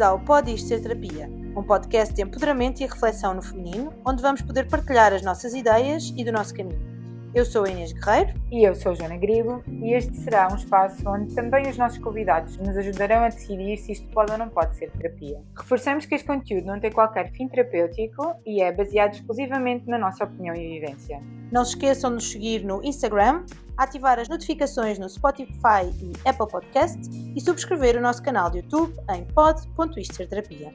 Ao 0.00 0.18
Pode 0.18 0.54
Isto 0.54 0.68
Ser 0.68 0.80
Terapia, 0.80 1.30
um 1.56 1.62
podcast 1.62 2.14
de 2.14 2.22
empoderamento 2.22 2.80
e 2.80 2.86
reflexão 2.86 3.34
no 3.34 3.42
feminino, 3.42 3.92
onde 4.06 4.22
vamos 4.22 4.40
poder 4.40 4.66
partilhar 4.66 5.12
as 5.12 5.22
nossas 5.22 5.52
ideias 5.52 6.12
e 6.16 6.24
do 6.24 6.32
nosso 6.32 6.54
caminho. 6.54 6.89
Eu 7.32 7.44
sou 7.44 7.64
a 7.64 7.70
Inês 7.70 7.92
Guerreiro. 7.92 8.34
E 8.50 8.66
eu 8.66 8.74
sou 8.74 8.90
a 8.90 8.94
Joana 8.96 9.16
Grilo, 9.16 9.62
e 9.68 9.94
este 9.94 10.16
será 10.16 10.48
um 10.50 10.56
espaço 10.56 11.08
onde 11.08 11.32
também 11.32 11.68
os 11.68 11.78
nossos 11.78 11.98
convidados 11.98 12.56
nos 12.56 12.76
ajudarão 12.76 13.22
a 13.22 13.28
decidir 13.28 13.76
se 13.76 13.92
isto 13.92 14.08
pode 14.08 14.32
ou 14.32 14.38
não 14.38 14.48
pode 14.48 14.76
ser 14.76 14.90
terapia. 14.90 15.40
Reforçamos 15.56 16.04
que 16.04 16.16
este 16.16 16.26
conteúdo 16.26 16.66
não 16.66 16.80
tem 16.80 16.90
qualquer 16.90 17.30
fim 17.30 17.46
terapêutico 17.46 18.34
e 18.44 18.60
é 18.60 18.72
baseado 18.72 19.14
exclusivamente 19.14 19.86
na 19.86 19.96
nossa 19.96 20.24
opinião 20.24 20.56
e 20.56 20.80
vivência. 20.80 21.22
Não 21.52 21.64
se 21.64 21.74
esqueçam 21.74 22.10
de 22.10 22.14
nos 22.16 22.32
seguir 22.32 22.64
no 22.64 22.82
Instagram, 22.82 23.44
ativar 23.76 24.18
as 24.18 24.28
notificações 24.28 24.98
no 24.98 25.08
Spotify 25.08 25.86
e 26.02 26.28
Apple 26.28 26.48
Podcast 26.48 26.98
e 27.36 27.40
subscrever 27.40 27.96
o 27.96 28.00
nosso 28.00 28.20
canal 28.24 28.50
de 28.50 28.58
YouTube 28.58 28.92
em 29.08 29.24
pod.isterterapia. 29.26 30.72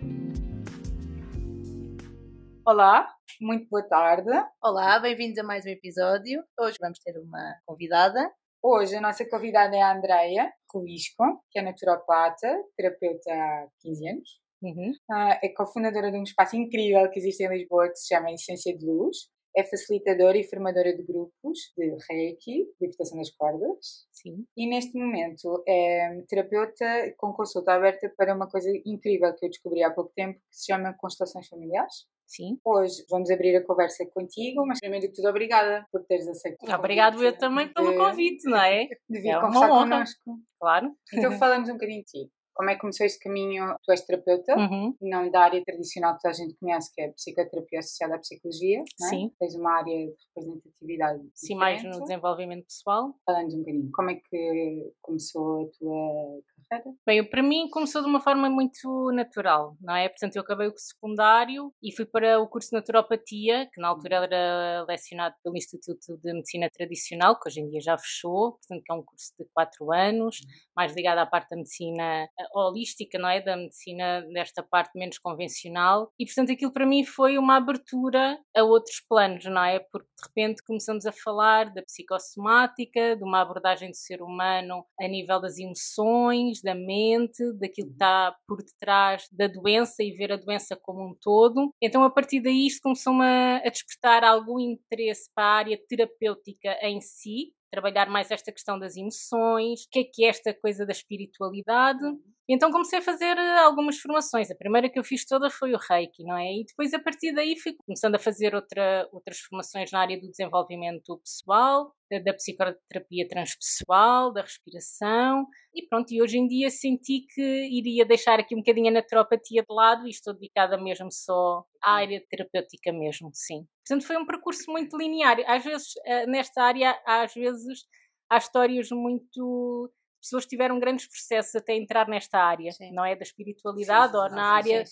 Olá, 2.68 3.08
muito 3.40 3.70
boa 3.70 3.84
tarde. 3.84 4.28
Olá, 4.60 4.98
bem-vindos 4.98 5.38
a 5.38 5.44
mais 5.44 5.68
um 5.68 5.70
episódio. 5.70 6.44
Hoje 6.60 6.78
vamos 6.82 6.98
ter 6.98 7.16
uma 7.20 7.54
convidada. 7.64 8.34
Hoje 8.60 8.96
a 8.96 9.02
nossa 9.02 9.24
convidada 9.30 9.76
é 9.76 9.82
a 9.84 9.96
Andreia 9.96 10.52
Ruisco, 10.74 11.44
que 11.52 11.60
é 11.60 11.62
naturopata, 11.62 12.52
terapeuta 12.76 13.32
há 13.32 13.68
15 13.82 14.10
anos. 14.10 14.30
Uhum. 14.64 14.92
Ah, 15.12 15.40
é 15.44 15.50
cofundadora 15.50 16.12
de 16.12 16.18
um 16.18 16.24
espaço 16.24 16.56
incrível 16.56 17.08
que 17.12 17.20
existe 17.20 17.44
em 17.44 17.50
Lisboa 17.50 17.88
que 17.88 17.98
se 17.98 18.08
chama 18.08 18.32
Essência 18.32 18.76
de 18.76 18.84
Luz. 18.84 19.30
É 19.56 19.64
facilitadora 19.64 20.36
e 20.36 20.44
formadora 20.44 20.92
de 20.98 21.04
grupos 21.04 21.60
de 21.78 21.96
Reiki, 22.10 22.66
libertação 22.82 23.20
das 23.20 23.30
cordas. 23.30 24.08
Sim. 24.12 24.44
E 24.58 24.68
neste 24.68 24.98
momento 24.98 25.64
é 25.68 26.20
terapeuta 26.28 27.14
com 27.16 27.32
consulta 27.32 27.74
aberta 27.74 28.12
para 28.18 28.34
uma 28.34 28.50
coisa 28.50 28.72
incrível 28.84 29.32
que 29.36 29.46
eu 29.46 29.50
descobri 29.52 29.84
há 29.84 29.92
pouco 29.92 30.12
tempo 30.16 30.40
que 30.40 30.58
se 30.58 30.66
chama 30.66 30.96
constelações 31.00 31.48
familiares. 31.48 32.08
Sim. 32.28 32.60
Hoje 32.66 33.06
vamos 33.10 33.30
abrir 33.30 33.56
a 33.56 33.64
conversa 33.66 34.06
contigo, 34.08 34.66
mas 34.66 34.80
primeiro 34.80 35.08
de 35.08 35.14
tudo, 35.14 35.28
obrigada 35.30 35.86
por 35.92 36.04
teres 36.06 36.28
aceito. 36.28 36.58
Obrigado 36.74 37.24
eu 37.24 37.38
também 37.38 37.72
pelo 37.72 37.92
de- 37.92 37.98
convite, 37.98 38.50
não 38.50 38.58
é? 38.62 38.86
De 39.10 39.22
vir 39.22 39.30
É 39.30 39.40
conversar 39.40 39.70
connosco. 39.70 40.40
Claro. 40.60 40.92
Então 41.14 41.32
falamos 41.38 41.70
um 41.70 41.74
bocadinho 41.74 42.00
de 42.04 42.06
ti. 42.26 42.32
Como 42.54 42.70
é 42.70 42.76
que 42.76 42.80
começou 42.80 43.06
este 43.06 43.20
caminho? 43.20 43.76
Tu 43.84 43.92
és 43.92 44.02
terapeuta, 44.06 44.56
Uhum. 44.58 44.96
não 45.02 45.30
da 45.30 45.42
área 45.42 45.62
tradicional 45.66 46.16
que 46.16 46.22
toda 46.22 46.32
a 46.32 46.38
gente 46.38 46.56
conhece, 46.56 46.90
que 46.94 47.02
é 47.02 47.08
a 47.08 47.12
psicoterapia 47.12 47.80
associada 47.80 48.16
à 48.16 48.18
psicologia. 48.20 48.82
não 48.98 49.08
é? 49.08 49.10
Sim. 49.10 49.32
Tens 49.38 49.56
uma 49.56 49.72
área 49.78 49.94
de 50.08 50.16
representatividade. 50.34 51.22
Sim, 51.34 51.56
mais 51.56 51.76
diferente. 51.78 51.98
no 52.00 52.06
desenvolvimento 52.06 52.66
pessoal. 52.66 53.14
Falando 53.26 53.54
um 53.54 53.60
bocadinho, 53.60 53.90
como 53.94 54.10
é 54.10 54.16
que 54.16 54.92
começou 55.02 55.64
a 55.64 55.78
tua 55.78 56.40
carreira? 56.70 56.98
Bem, 57.06 57.18
eu, 57.20 57.30
para 57.30 57.44
mim 57.44 57.70
começou 57.70 58.02
de 58.02 58.08
uma 58.08 58.20
forma 58.22 58.50
muito 58.50 59.12
natural, 59.12 59.76
não 59.82 59.96
é? 59.96 60.10
Portanto, 60.10 60.36
eu 60.36 60.42
acabei 60.42 60.68
o 60.68 60.74
secundário 60.78 61.74
e 61.82 61.96
fui 61.96 62.06
para 62.06 62.40
o 62.40 62.48
curso 62.48 62.70
de 62.70 62.78
naturopatia, 62.78 63.70
que 63.74 63.82
na 63.82 63.90
altura 63.90 64.26
era 64.26 64.86
lecionado 64.88 65.36
pelo 65.44 65.58
Instituto 65.58 66.18
de 66.24 66.34
Medicina 66.34 66.70
Tradicional, 66.70 67.40
que 67.40 67.48
hoje 67.48 67.62
em 67.62 67.70
dia 67.70 67.82
já 67.82 67.98
fechou, 67.98 68.54
portanto, 68.54 68.84
que 68.84 68.92
é 68.92 68.96
um 68.96 69.04
curso 69.04 69.34
de 69.40 69.46
quatro 69.54 69.92
anos, 69.92 70.40
mais 70.76 70.96
ligado 70.96 71.20
à 71.20 71.26
parte 71.26 71.50
da 71.50 71.58
medicina 71.58 72.24
eh, 72.24 72.48
holística, 72.54 73.18
não 73.18 73.30
é? 73.30 73.42
Da 73.42 73.56
medicina 73.56 74.22
desta 74.34 74.64
parte 74.64 74.98
menos 74.98 75.18
convencional. 75.18 76.12
E, 76.20 76.26
portanto, 76.26 76.52
aquilo 76.52 76.74
para 76.74 76.86
mim 76.86 77.04
foi 77.06 77.38
uma 77.38 77.58
abertura 77.58 78.40
a 78.56 78.64
outros 78.64 79.02
planos, 79.08 79.46
não 79.46 79.64
é? 79.64 79.80
Porque 79.80 80.08
de 80.08 80.28
repente 80.28 80.64
começamos 80.64 81.06
a 81.06 81.12
falar 81.12 81.74
da 81.74 81.82
psicossomática, 81.82 83.16
de 83.16 83.24
uma 83.24 83.42
abordagem 83.42 83.92
do 83.92 83.98
ser 83.98 84.22
humano 84.22 84.86
a 85.00 85.08
nível 85.08 85.40
das 85.40 85.58
emoções, 85.58 86.55
da 86.62 86.76
mente, 86.76 87.44
daquilo 87.60 87.88
que 87.88 87.94
está 87.94 88.36
por 88.48 88.58
detrás 88.58 89.28
da 89.32 89.48
doença 89.48 90.04
e 90.04 90.12
ver 90.12 90.32
a 90.32 90.38
doença 90.38 90.78
como 90.82 91.06
um 91.06 91.16
todo. 91.22 91.72
Então, 91.82 92.04
a 92.04 92.10
partir 92.10 92.42
daí, 92.42 92.68
isto 92.68 92.82
começou-me 92.82 93.24
a 93.24 93.56
a 93.66 93.70
despertar 93.70 94.24
algum 94.24 94.60
interesse 94.60 95.30
para 95.34 95.44
a 95.44 95.58
área 95.58 95.80
terapêutica 95.88 96.78
em 96.82 97.02
si, 97.02 97.54
trabalhar 97.72 98.10
mais 98.10 98.32
esta 98.32 98.52
questão 98.52 98.80
das 98.80 98.96
emoções, 98.96 99.84
o 99.84 99.90
que 99.92 100.00
é 100.00 100.04
que 100.04 100.26
é 100.26 100.30
esta 100.30 100.54
coisa 100.54 100.86
da 100.86 100.92
espiritualidade. 100.92 102.00
Então 102.48 102.72
comecei 102.72 103.00
a 103.00 103.02
fazer 103.02 103.38
eh, 103.38 103.60
algumas 103.60 103.98
formações. 104.00 104.52
A 104.52 104.56
primeira 104.56 104.90
que 104.90 105.00
eu 105.00 105.04
fiz 105.04 105.26
toda 105.26 105.50
foi 105.50 105.74
o 105.74 105.78
Reiki, 105.78 106.24
não 106.24 106.38
é? 106.38 106.54
E 106.54 106.66
depois 106.66 106.94
a 106.94 107.00
partir 107.00 107.34
daí 107.34 107.58
fui 107.60 107.74
começando 107.86 108.16
a 108.16 108.20
fazer 108.20 108.54
outra, 108.54 109.08
outras 109.12 109.40
formações 109.40 109.92
na 109.92 110.00
área 110.00 110.20
do 110.20 110.30
desenvolvimento 110.30 111.18
pessoal, 111.20 111.92
da, 112.10 112.20
da 112.20 112.34
psicoterapia 112.34 113.28
transpessoal, 113.28 114.32
da 114.32 114.42
respiração. 114.42 115.48
E 115.74 115.88
pronto, 115.88 116.12
e 116.14 116.22
hoje 116.22 116.38
em 116.38 116.48
dia 116.48 116.70
senti 116.70 117.26
que 117.34 117.42
iria 117.42 118.06
deixar 118.06 118.40
aqui 118.40 118.54
um 118.54 118.60
bocadinho 118.60 118.90
a 118.90 118.92
naturopatia 118.92 119.64
de 119.68 119.74
lado 119.74 120.06
e 120.08 120.12
estou 120.12 120.34
dedicada 120.34 120.78
mesmo 120.78 121.12
só 121.12 121.66
à 121.84 121.96
área 121.96 122.24
terapêutica 122.30 122.94
mesmo, 122.94 123.32
sim. 123.34 123.66
Portanto, 123.88 124.06
foi 124.06 124.18
um 124.18 124.26
percurso 124.26 124.72
muito 124.72 124.96
linear. 124.98 125.38
Às 125.48 125.64
vezes, 125.64 125.94
eh, 126.06 126.28
nesta 126.28 126.64
área, 126.64 126.96
às 127.06 127.34
vezes, 127.34 127.86
há 128.30 128.38
histórias 128.38 128.90
muito 128.92 129.92
pessoas 130.26 130.46
tiveram 130.46 130.80
grandes 130.80 131.08
processos 131.08 131.56
até 131.56 131.76
entrar 131.76 132.08
nesta 132.08 132.40
área, 132.40 132.72
Sim. 132.72 132.92
não 132.92 133.06
é? 133.06 133.16
Da 133.16 133.24
espiritualidade 133.24 134.12
Sim, 134.12 134.18
ou 134.18 134.30
sim, 134.30 134.36
na 134.36 134.62
sim, 134.64 134.74
área 134.74 134.84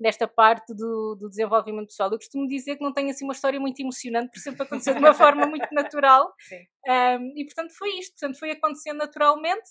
desta 0.00 0.26
parte 0.26 0.74
do, 0.74 1.14
do 1.14 1.28
desenvolvimento 1.28 1.88
pessoal. 1.88 2.10
Eu 2.10 2.18
costumo 2.18 2.48
dizer 2.48 2.76
que 2.76 2.82
não 2.84 2.92
tenho 2.92 3.10
assim 3.10 3.24
uma 3.24 3.34
história 3.34 3.60
muito 3.60 3.80
emocionante, 3.80 4.30
por 4.32 4.40
sempre 4.40 4.62
aconteceu 4.62 4.94
de 4.94 5.00
uma 5.00 5.14
forma 5.14 5.46
muito 5.46 5.68
natural. 5.72 6.32
Sim. 6.40 6.66
Um, 6.88 7.32
e 7.36 7.44
portanto 7.44 7.72
foi 7.76 7.90
isto, 7.98 8.12
portanto 8.12 8.38
foi 8.38 8.50
acontecendo 8.50 8.98
naturalmente. 8.98 9.68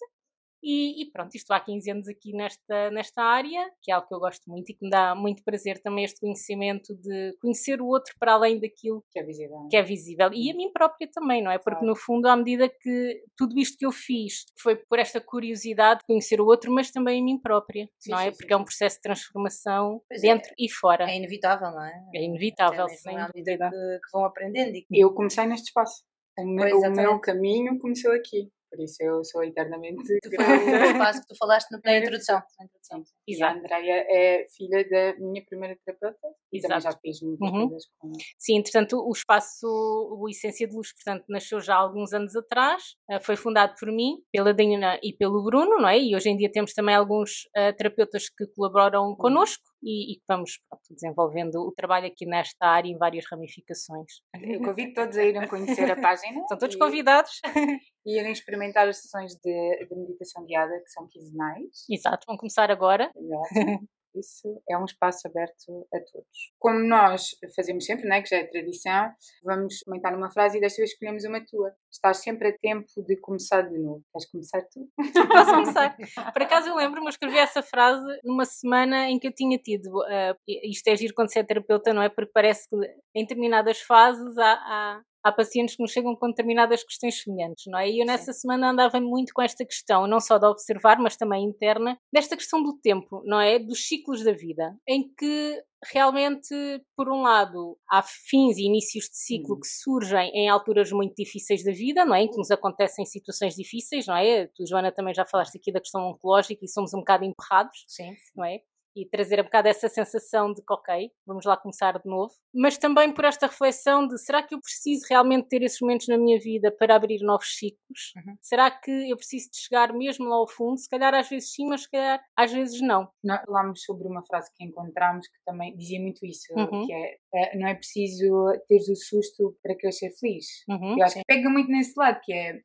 E, 0.70 1.02
e 1.02 1.12
pronto, 1.12 1.34
estou 1.34 1.56
há 1.56 1.60
15 1.62 1.90
anos 1.92 2.08
aqui 2.10 2.34
nesta, 2.34 2.92
nesta 2.92 3.22
área, 3.24 3.72
que 3.82 3.90
é 3.90 3.96
algo 3.96 4.06
que 4.06 4.14
eu 4.14 4.20
gosto 4.20 4.50
muito 4.50 4.70
e 4.70 4.74
que 4.74 4.84
me 4.84 4.90
dá 4.90 5.16
muito 5.16 5.42
prazer 5.44 5.80
também 5.82 6.04
este 6.04 6.20
conhecimento 6.20 6.94
de 6.96 7.38
conhecer 7.42 7.82
o 7.82 7.88
outro 7.88 8.14
para 8.20 8.34
além 8.34 8.60
daquilo 8.60 9.02
Que 9.12 9.20
é 9.20 9.24
visível. 9.24 9.68
que 9.70 9.78
é 9.78 9.82
visível. 9.82 10.30
E 10.34 10.52
a 10.52 10.56
mim 10.56 10.70
própria 10.74 11.08
também, 11.10 11.42
não 11.42 11.50
é? 11.52 11.58
Porque 11.58 11.72
Claro. 11.80 11.88
no 11.88 11.96
fundo, 11.96 12.28
à 12.28 12.36
medida 12.36 12.68
que 12.68 13.24
tudo 13.38 13.58
isto 13.58 13.78
que 13.78 13.86
eu 13.86 13.92
fiz 13.94 14.46
foi 14.62 14.76
por 14.76 15.00
esta 15.00 15.22
curiosidade 15.22 16.02
de 16.02 16.06
conhecer 16.06 16.42
o 16.42 16.46
outro, 16.46 16.70
mas 16.72 16.92
também 16.92 17.22
a 17.22 17.24
mim 17.24 17.40
própria, 17.40 17.88
Sim, 17.98 18.12
não 18.12 18.20
é? 18.20 18.26
sim, 18.26 18.32
sim, 18.32 18.38
Porque 18.38 18.54
é 18.54 18.56
um 18.58 18.60
sim. 18.60 18.66
processo 18.66 18.96
de 18.98 19.02
transformação 19.04 20.02
Pois 20.10 20.22
é. 20.22 20.28
dentro 20.34 20.52
e 20.60 20.70
fora. 20.70 21.10
É 21.10 21.16
inevitável, 21.16 21.72
não 21.72 21.84
é? 21.86 21.94
É 22.14 22.24
inevitável, 22.24 22.86
Até 22.86 23.16
à 23.16 23.30
medida 23.34 23.70
que, 23.70 24.00
que 24.04 24.12
vão 24.12 24.26
aprendendo 24.26 24.76
e 24.76 24.82
que 24.82 25.00
Eu 25.00 25.14
comecei 25.14 25.46
neste 25.46 25.68
espaço. 25.68 26.04
O 26.38 26.46
meu, 26.46 26.70
Pois, 26.70 26.90
o 26.90 26.92
meu 26.94 27.20
caminho 27.20 27.80
começou 27.80 28.12
aqui. 28.12 28.52
Por 28.70 28.80
isso 28.84 28.96
eu 29.02 29.24
sou 29.24 29.44
eternamente 29.44 30.04
tu 30.22 30.30
foi 30.36 30.46
o 30.58 30.86
espaço 30.92 31.22
que 31.22 31.28
tu 31.28 31.36
falaste 31.38 31.70
na 31.72 31.98
introdução. 31.98 32.42
Na 32.60 32.66
introdução. 32.66 33.04
E 33.28 33.34
a 33.34 33.36
Exato. 33.38 33.60
Andreia 33.60 34.06
é 34.10 34.46
filha 34.56 34.88
da 34.90 35.18
minha 35.20 35.44
primeira 35.46 35.78
terapeuta 35.86 36.28
e 36.52 36.60
também 36.62 36.78
Exato. 36.78 36.94
já 36.96 37.00
fiz 37.02 37.22
muitas 37.22 37.50
Uhum. 37.50 37.70
coisas 37.70 37.84
com 37.98 38.12
Sim, 38.38 38.58
entretanto, 38.58 38.98
o 39.06 39.12
espaço, 39.12 39.66
o 39.68 40.28
Essência 40.30 40.68
de 40.68 40.76
Luz, 40.76 40.94
portanto, 40.94 41.26
nasceu 41.30 41.60
já 41.62 41.76
há 41.76 41.80
alguns 41.80 42.14
anos 42.14 42.36
atrás, 42.36 42.84
eh, 43.10 43.20
foi 43.20 43.36
fundado 43.36 43.74
por 43.80 43.92
mim, 43.92 44.18
pela 44.32 44.54
Dina 44.54 45.00
e 45.04 45.14
pelo 45.14 45.44
Bruno, 45.44 45.78
não 45.80 45.88
é? 45.88 46.00
E 46.00 46.16
hoje 46.16 46.30
em 46.30 46.38
dia 46.38 46.52
temos 46.52 46.74
também 46.74 46.96
alguns 46.96 47.48
eh, 47.56 47.72
terapeutas 47.74 48.30
que 48.30 48.46
colaboram 48.56 49.16
connosco 49.16 49.64
e, 49.82 50.14
e 50.14 50.22
vamos 50.28 50.60
pronto, 50.70 50.84
desenvolvendo 50.94 51.56
o 51.62 51.72
trabalho 51.72 52.08
aqui 52.08 52.26
nesta 52.26 52.66
área 52.66 52.90
em 52.90 52.98
várias 52.98 53.26
ramificações. 53.30 54.22
Eu 54.42 54.60
convido 54.62 54.94
todos 54.94 55.18
a 55.18 55.24
irem 55.24 55.48
conhecer 55.48 55.90
a 55.92 55.96
página. 56.02 56.42
Estão 56.42 56.58
todos 56.58 56.76
e- 56.76 56.80
convidados. 56.80 57.32
E 58.06 58.18
irem 58.18 58.32
experimentar 58.32 58.88
as 58.88 59.02
sessões 59.02 59.34
de, 59.36 59.86
de 59.86 59.94
meditação 59.94 60.46
guiada, 60.46 60.72
que 60.80 60.90
são 60.90 61.06
quinzenais. 61.10 61.84
Exato, 61.90 62.26
vão 62.26 62.38
começar 62.38 62.72
agora. 62.72 63.12
Exato. 63.14 63.88
Isso 64.16 64.62
é 64.70 64.78
um 64.78 64.86
espaço 64.86 65.28
aberto 65.28 65.88
a 65.94 66.00
todos. 66.00 66.54
Como 66.60 66.80
nós 66.80 67.30
fazemos 67.56 67.86
sempre, 67.86 68.08
né, 68.08 68.22
que 68.22 68.30
já 68.30 68.38
é 68.38 68.46
tradição, 68.46 69.12
vamos 69.44 69.80
comentar 69.84 70.16
uma 70.16 70.30
frase 70.30 70.58
e 70.58 70.62
desta 70.62 70.78
vez 70.78 70.92
escolhemos 70.92 71.24
uma 71.24 71.44
tua. 71.46 71.72
Estás 71.92 72.18
sempre 72.18 72.50
a 72.50 72.58
tempo 72.58 72.88
de 73.06 73.18
começar 73.18 73.62
de 73.62 73.78
novo. 73.78 74.04
Queres 74.12 74.32
começar 74.32 74.62
tu? 74.64 74.90
Posso 75.28 75.52
começar? 75.52 75.98
Por 76.34 76.42
acaso 76.42 76.70
eu 76.70 76.76
lembro-me, 76.76 77.08
eu 77.08 77.10
escrevi 77.10 77.38
essa 77.38 77.62
frase 77.62 78.06
numa 78.24 78.46
semana 78.46 79.10
em 79.10 79.20
que 79.20 79.28
eu 79.28 79.34
tinha 79.34 79.58
tido. 79.58 80.02
ah, 80.04 80.36
isto 80.48 80.88
é 80.88 80.96
giro 80.96 81.14
quando 81.14 81.32
se 81.32 81.40
é 81.40 81.44
terapeuta, 81.44 81.94
não 81.94 82.02
é? 82.02 82.10
Porque 82.10 82.32
parece 82.34 82.68
que 82.70 82.76
em 83.16 83.24
determinadas 83.24 83.82
fases 83.82 84.38
há, 84.38 84.54
há, 84.54 85.02
há 85.28 85.32
pacientes 85.32 85.76
que 85.76 85.82
nos 85.82 85.92
chegam 85.92 86.16
com 86.16 86.28
determinadas 86.30 86.84
questões 86.84 87.22
semelhantes, 87.22 87.66
não 87.68 87.80
é? 87.80 87.90
E 87.90 88.02
eu 88.02 88.06
nessa 88.06 88.34
semana 88.34 88.70
andava 88.72 89.00
muito 89.00 89.34
com 89.34 89.42
esta 89.42 89.66
questão, 89.66 90.08
não 90.08 90.20
só 90.20 90.38
de 90.38 90.46
observar, 90.46 91.00
mas 91.00 91.16
também 91.18 91.44
interna, 91.44 91.98
desta 92.12 92.36
questão 92.36 92.62
do 92.64 92.78
tempo, 92.82 93.22
não 93.26 93.40
é? 93.40 93.60
Dos 93.60 93.88
ciclos 93.88 94.24
da 94.24 94.32
vida, 94.32 94.76
em 94.88 95.04
que 95.18 95.62
realmente, 95.92 96.56
por 96.96 97.10
um 97.10 97.22
lado, 97.22 97.78
há 97.90 98.02
fins 98.02 98.58
e 98.58 98.66
inícios 98.66 99.06
de 99.06 99.18
ciclo 99.18 99.56
Uhum. 99.56 99.60
que 99.62 99.68
surgem 99.68 100.30
em 100.34 100.50
alturas 100.50 100.92
muito 100.92 101.14
difíceis 101.16 101.64
da 101.64 101.72
vida, 101.72 102.04
não 102.06 102.16
é? 102.16 102.24
Em 102.24 102.30
que 102.30 102.38
nos 102.38 102.50
acontecem 102.52 103.06
situações 103.06 103.56
difíceis, 103.56 104.08
não 104.08 104.16
é? 104.16 104.48
Tu, 104.48 104.66
Joana, 104.68 104.92
também 104.92 105.14
já 105.14 105.26
falaste 105.26 105.58
aqui 105.58 105.72
da 105.72 105.80
questão 105.80 106.10
oncológica 106.10 106.64
e 106.66 106.68
somos 106.68 106.94
um 106.94 107.00
bocado 107.00 107.26
emperrados, 107.26 107.86
Sim. 107.88 108.14
não 108.36 108.46
é? 108.46 108.60
E 108.98 109.08
trazer 109.08 109.40
um 109.40 109.44
bocado 109.44 109.68
essa 109.68 109.88
sensação 109.88 110.54
de 110.54 110.62
que, 110.62 110.74
ok, 110.74 111.12
vamos 111.26 111.46
lá 111.46 111.56
começar 111.56 112.00
de 112.00 112.10
novo. 112.10 112.34
Mas 112.54 112.78
também 112.78 113.14
por 113.14 113.26
esta 113.26 113.48
reflexão 113.48 114.08
de 114.08 114.18
será 114.18 114.42
que 114.42 114.56
eu 114.56 114.60
preciso 114.60 115.06
realmente 115.10 115.48
ter 115.48 115.62
esses 115.62 115.80
momentos 115.80 116.08
na 116.08 116.18
minha 116.18 116.40
vida 116.40 116.72
para 116.72 116.96
abrir 116.96 117.22
novos 117.22 117.56
ciclos? 117.56 118.14
Uhum. 118.16 118.36
Será 118.42 118.72
que 118.72 119.10
eu 119.10 119.16
preciso 119.16 119.52
de 119.52 119.58
chegar 119.58 119.94
mesmo 119.94 120.28
lá 120.28 120.36
ao 120.36 120.48
fundo? 120.48 120.78
Se 120.78 120.90
calhar 120.90 121.14
às 121.14 121.30
vezes 121.30 121.54
sim, 121.54 121.68
mas 121.68 121.84
se 121.84 121.92
calhar 121.92 122.22
às 122.36 122.52
vezes 122.52 122.82
não. 122.82 123.08
Nós 123.24 123.42
falámos 123.46 123.84
sobre 123.84 124.08
uma 124.08 124.24
frase 124.24 124.50
que 124.56 124.64
encontramos 124.64 125.28
que 125.28 125.38
também 125.46 125.76
dizia 125.76 126.02
muito 126.02 126.26
isso, 126.26 126.54
uhum. 126.54 126.86
que 126.86 126.94
é, 126.94 127.18
é, 127.34 127.58
não 127.58 127.68
é 127.68 127.76
preciso 127.76 128.28
teres 128.68 128.90
o 128.90 128.96
susto 128.96 129.56
para 129.62 129.92
ser 129.92 130.10
feliz. 130.12 130.46
Uhum. 130.68 130.98
Eu 130.98 131.06
acho 131.06 131.16
que 131.16 131.22
pega 131.28 131.50
muito 131.50 131.70
nesse 131.70 131.94
lado, 131.98 132.20
que 132.24 132.34
é 132.34 132.60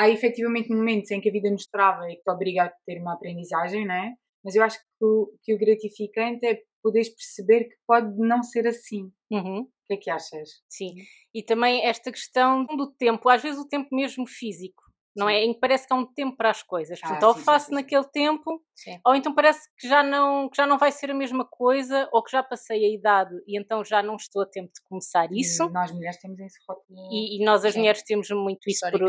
há 0.00 0.08
efetivamente 0.08 0.70
momentos 0.70 1.10
em 1.10 1.20
que 1.20 1.28
a 1.28 1.32
vida 1.32 1.50
nos 1.50 1.66
trava 1.66 2.10
e 2.10 2.16
que 2.16 2.22
te 2.22 2.30
obriga 2.30 2.64
a 2.64 2.72
ter 2.86 2.98
uma 3.00 3.12
aprendizagem, 3.12 3.86
não 3.86 3.94
é? 3.94 4.14
Mas 4.44 4.54
eu 4.54 4.62
acho 4.62 4.78
que 4.78 5.04
o, 5.04 5.32
que 5.42 5.54
o 5.54 5.58
gratificante 5.58 6.46
é 6.46 6.62
poderes 6.82 7.10
perceber 7.10 7.64
que 7.64 7.76
pode 7.86 8.16
não 8.18 8.42
ser 8.42 8.66
assim. 8.66 9.10
Uhum. 9.30 9.60
O 9.60 9.70
que 9.86 9.94
é 9.94 9.96
que 9.96 10.10
achas? 10.10 10.48
Sim, 10.68 10.94
e 11.34 11.42
também 11.42 11.84
esta 11.84 12.10
questão 12.10 12.64
do 12.64 12.90
tempo, 12.92 13.28
às 13.28 13.42
vezes 13.42 13.60
o 13.60 13.68
tempo 13.68 13.94
mesmo 13.94 14.26
físico 14.26 14.90
não 15.14 15.28
é? 15.28 15.44
Em 15.44 15.52
que 15.52 15.60
parece 15.60 15.86
que 15.86 15.92
há 15.92 15.96
um 15.96 16.06
tempo 16.06 16.36
para 16.36 16.50
as 16.50 16.62
coisas. 16.62 16.98
Ah, 17.02 17.08
Portanto, 17.08 17.24
ah, 17.24 17.28
ou 17.28 17.34
sim, 17.34 17.40
faço 17.42 17.66
sim, 17.66 17.70
sim, 17.70 17.74
naquele 17.74 18.04
tempo, 18.04 18.62
ou 19.04 19.14
então 19.14 19.34
parece 19.34 19.68
que 19.78 19.88
já, 19.88 20.02
não, 20.02 20.48
que 20.48 20.56
já 20.56 20.66
não 20.66 20.78
vai 20.78 20.92
ser 20.92 21.10
a 21.10 21.14
mesma 21.14 21.44
coisa, 21.44 22.08
ou 22.12 22.22
que 22.22 22.30
já 22.30 22.42
passei 22.42 22.84
a 22.84 22.88
idade 22.88 23.34
e 23.46 23.58
então 23.58 23.84
já 23.84 24.02
não 24.02 24.16
estou 24.16 24.42
a 24.42 24.46
tempo 24.46 24.68
de 24.72 24.80
começar 24.88 25.28
isso. 25.32 25.64
E 25.64 25.72
nós 25.72 25.92
mulheres 25.92 26.18
temos 26.18 26.38
esse 26.40 26.58
rótulo. 26.68 26.98
E, 27.12 27.40
e 27.40 27.44
nós 27.44 27.64
as 27.64 27.76
mulheres 27.76 28.02
temos 28.02 28.30
muito 28.30 28.68
isso 28.68 28.88
por, 28.90 29.00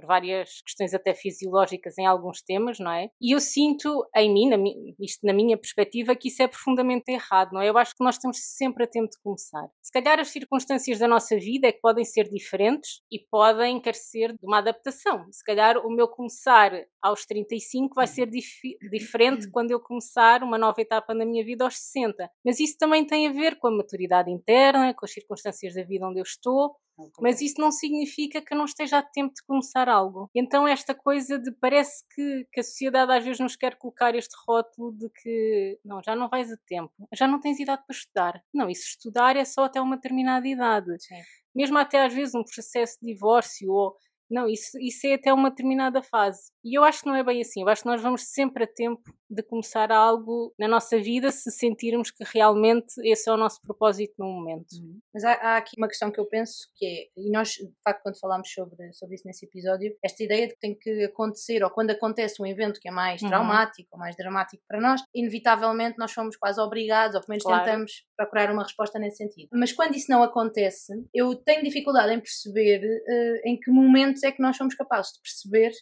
por 0.00 0.06
várias 0.06 0.62
questões 0.62 0.94
até 0.94 1.14
fisiológicas 1.14 1.98
em 1.98 2.06
alguns 2.06 2.42
temas, 2.42 2.78
não 2.78 2.90
é? 2.90 3.10
E 3.20 3.34
eu 3.34 3.40
sinto 3.40 4.06
em 4.16 4.32
mim, 4.32 4.48
na, 4.48 4.56
isto 4.98 5.24
na 5.24 5.32
minha 5.32 5.56
perspectiva, 5.56 6.16
que 6.16 6.28
isso 6.28 6.42
é 6.42 6.48
profundamente 6.48 7.10
errado, 7.10 7.52
não 7.52 7.60
é? 7.60 7.68
Eu 7.68 7.76
acho 7.76 7.94
que 7.94 8.02
nós 8.02 8.14
estamos 8.14 8.38
sempre 8.38 8.84
a 8.84 8.86
tempo 8.86 9.10
de 9.10 9.20
começar. 9.22 9.68
Se 9.82 9.92
calhar 9.92 10.18
as 10.18 10.28
circunstâncias 10.28 10.98
da 10.98 11.06
nossa 11.06 11.36
vida 11.36 11.68
é 11.68 11.72
que 11.72 11.80
podem 11.80 12.04
ser 12.04 12.28
diferentes 12.28 13.02
e 13.10 13.18
podem 13.18 13.80
carecer 13.80 14.32
de 14.32 14.46
uma 14.46 14.58
adaptação. 14.58 15.26
Se 15.30 15.44
calhar 15.44 15.76
o 15.78 15.90
meu 15.90 16.08
começar 16.08 16.72
aos 17.02 17.26
35 17.26 17.94
vai 17.94 18.06
ser 18.06 18.26
dif 18.26 18.60
diferente 18.90 19.50
quando 19.50 19.70
eu 19.70 19.80
começar 19.80 20.42
uma 20.42 20.58
nova 20.58 20.80
etapa 20.80 21.14
na 21.14 21.24
minha 21.24 21.44
vida 21.44 21.64
aos 21.64 21.76
60. 21.78 22.30
Mas 22.44 22.60
isso 22.60 22.76
também 22.78 23.06
tem 23.06 23.26
a 23.26 23.32
ver 23.32 23.58
com 23.58 23.68
a 23.68 23.70
maturidade 23.70 24.30
interna, 24.30 24.94
com 24.94 25.04
as 25.04 25.12
circunstâncias 25.12 25.74
da 25.74 25.82
vida 25.82 26.06
onde 26.06 26.20
eu 26.20 26.24
estou 26.24 26.76
mas 27.20 27.40
isso 27.40 27.60
não 27.60 27.70
significa 27.70 28.40
que 28.40 28.52
eu 28.52 28.58
não 28.58 28.64
esteja 28.64 28.98
a 28.98 29.02
tempo 29.02 29.34
de 29.34 29.42
começar 29.44 29.88
algo. 29.88 30.30
Então, 30.34 30.66
esta 30.66 30.94
coisa 30.94 31.38
de 31.38 31.52
parece 31.52 32.04
que, 32.14 32.46
que 32.52 32.60
a 32.60 32.62
sociedade 32.62 33.12
às 33.12 33.24
vezes 33.24 33.40
nos 33.40 33.56
quer 33.56 33.76
colocar 33.76 34.14
este 34.14 34.34
rótulo 34.46 34.92
de 34.92 35.08
que 35.10 35.78
não, 35.84 36.00
já 36.04 36.14
não 36.14 36.28
vais 36.28 36.50
a 36.52 36.56
tempo, 36.66 36.92
já 37.14 37.26
não 37.26 37.40
tens 37.40 37.58
idade 37.58 37.82
para 37.86 37.96
estudar. 37.96 38.42
Não, 38.52 38.68
isso 38.68 38.88
estudar 38.88 39.36
é 39.36 39.44
só 39.44 39.64
até 39.64 39.80
uma 39.80 39.96
determinada 39.96 40.46
idade. 40.46 40.90
Sim. 41.00 41.20
Mesmo 41.54 41.78
até 41.78 42.04
às 42.04 42.14
vezes 42.14 42.34
um 42.34 42.44
processo 42.44 42.98
de 43.00 43.12
divórcio 43.12 43.70
ou 43.70 43.96
não, 44.30 44.48
isso, 44.48 44.78
isso 44.78 45.06
é 45.06 45.14
até 45.14 45.32
uma 45.32 45.50
determinada 45.50 46.02
fase. 46.02 46.52
E 46.64 46.78
eu 46.78 46.84
acho 46.84 47.02
que 47.02 47.08
não 47.08 47.16
é 47.16 47.24
bem 47.24 47.40
assim. 47.40 47.62
Eu 47.62 47.68
acho 47.68 47.82
que 47.82 47.88
nós 47.88 48.00
vamos 48.00 48.22
sempre 48.28 48.64
a 48.64 48.66
tempo 48.66 49.02
de 49.28 49.42
começar 49.42 49.90
algo 49.90 50.52
na 50.58 50.68
nossa 50.68 50.98
vida 50.98 51.30
se 51.30 51.50
sentirmos 51.50 52.10
que 52.10 52.24
realmente 52.24 52.94
esse 53.04 53.28
é 53.28 53.32
o 53.32 53.36
nosso 53.36 53.60
propósito 53.62 54.14
no 54.18 54.26
momento. 54.26 54.72
Uhum. 54.74 54.98
Mas 55.14 55.24
há, 55.24 55.32
há, 55.32 55.56
aqui 55.56 55.76
uma 55.78 55.88
questão 55.88 56.10
que 56.10 56.18
eu 56.18 56.26
penso 56.26 56.68
que 56.74 56.84
é, 56.84 57.08
e 57.16 57.30
nós, 57.30 57.50
de 57.50 57.72
facto, 57.84 58.02
quando 58.02 58.18
falámos 58.18 58.52
sobre, 58.52 58.92
sobre 58.92 59.14
isso 59.14 59.26
nesse 59.26 59.46
episódio, 59.46 59.96
esta 60.02 60.22
ideia 60.22 60.48
de 60.48 60.54
que 60.54 60.60
tem 60.60 60.76
que 60.76 61.04
acontecer, 61.04 61.62
ou 61.62 61.70
quando 61.70 61.90
acontece 61.90 62.42
um 62.42 62.46
evento 62.46 62.80
que 62.80 62.88
é 62.88 62.92
mais 62.92 63.22
uhum. 63.22 63.28
traumático 63.28 63.88
ou 63.92 63.98
mais 63.98 64.16
dramático 64.16 64.62
para 64.66 64.80
nós, 64.80 65.00
inevitavelmente 65.14 65.98
nós 65.98 66.12
somos 66.12 66.36
quase 66.36 66.60
obrigados, 66.60 67.14
ou 67.14 67.20
pelo 67.20 67.30
menos 67.30 67.44
claro. 67.44 67.64
tentamos 67.64 68.04
procurar 68.20 68.52
uma 68.52 68.62
resposta 68.62 68.98
nesse 68.98 69.16
sentido. 69.16 69.48
Mas 69.52 69.72
quando 69.72 69.94
isso 69.94 70.10
não 70.10 70.22
acontece, 70.22 70.92
eu 71.14 71.34
tenho 71.34 71.64
dificuldade 71.64 72.12
em 72.12 72.20
perceber 72.20 72.84
uh, 72.84 73.48
em 73.48 73.58
que 73.58 73.70
momentos 73.70 74.22
é 74.22 74.30
que 74.30 74.42
nós 74.42 74.56
somos 74.56 74.74
capazes 74.74 75.12
de 75.12 75.20
perceber 75.22 75.72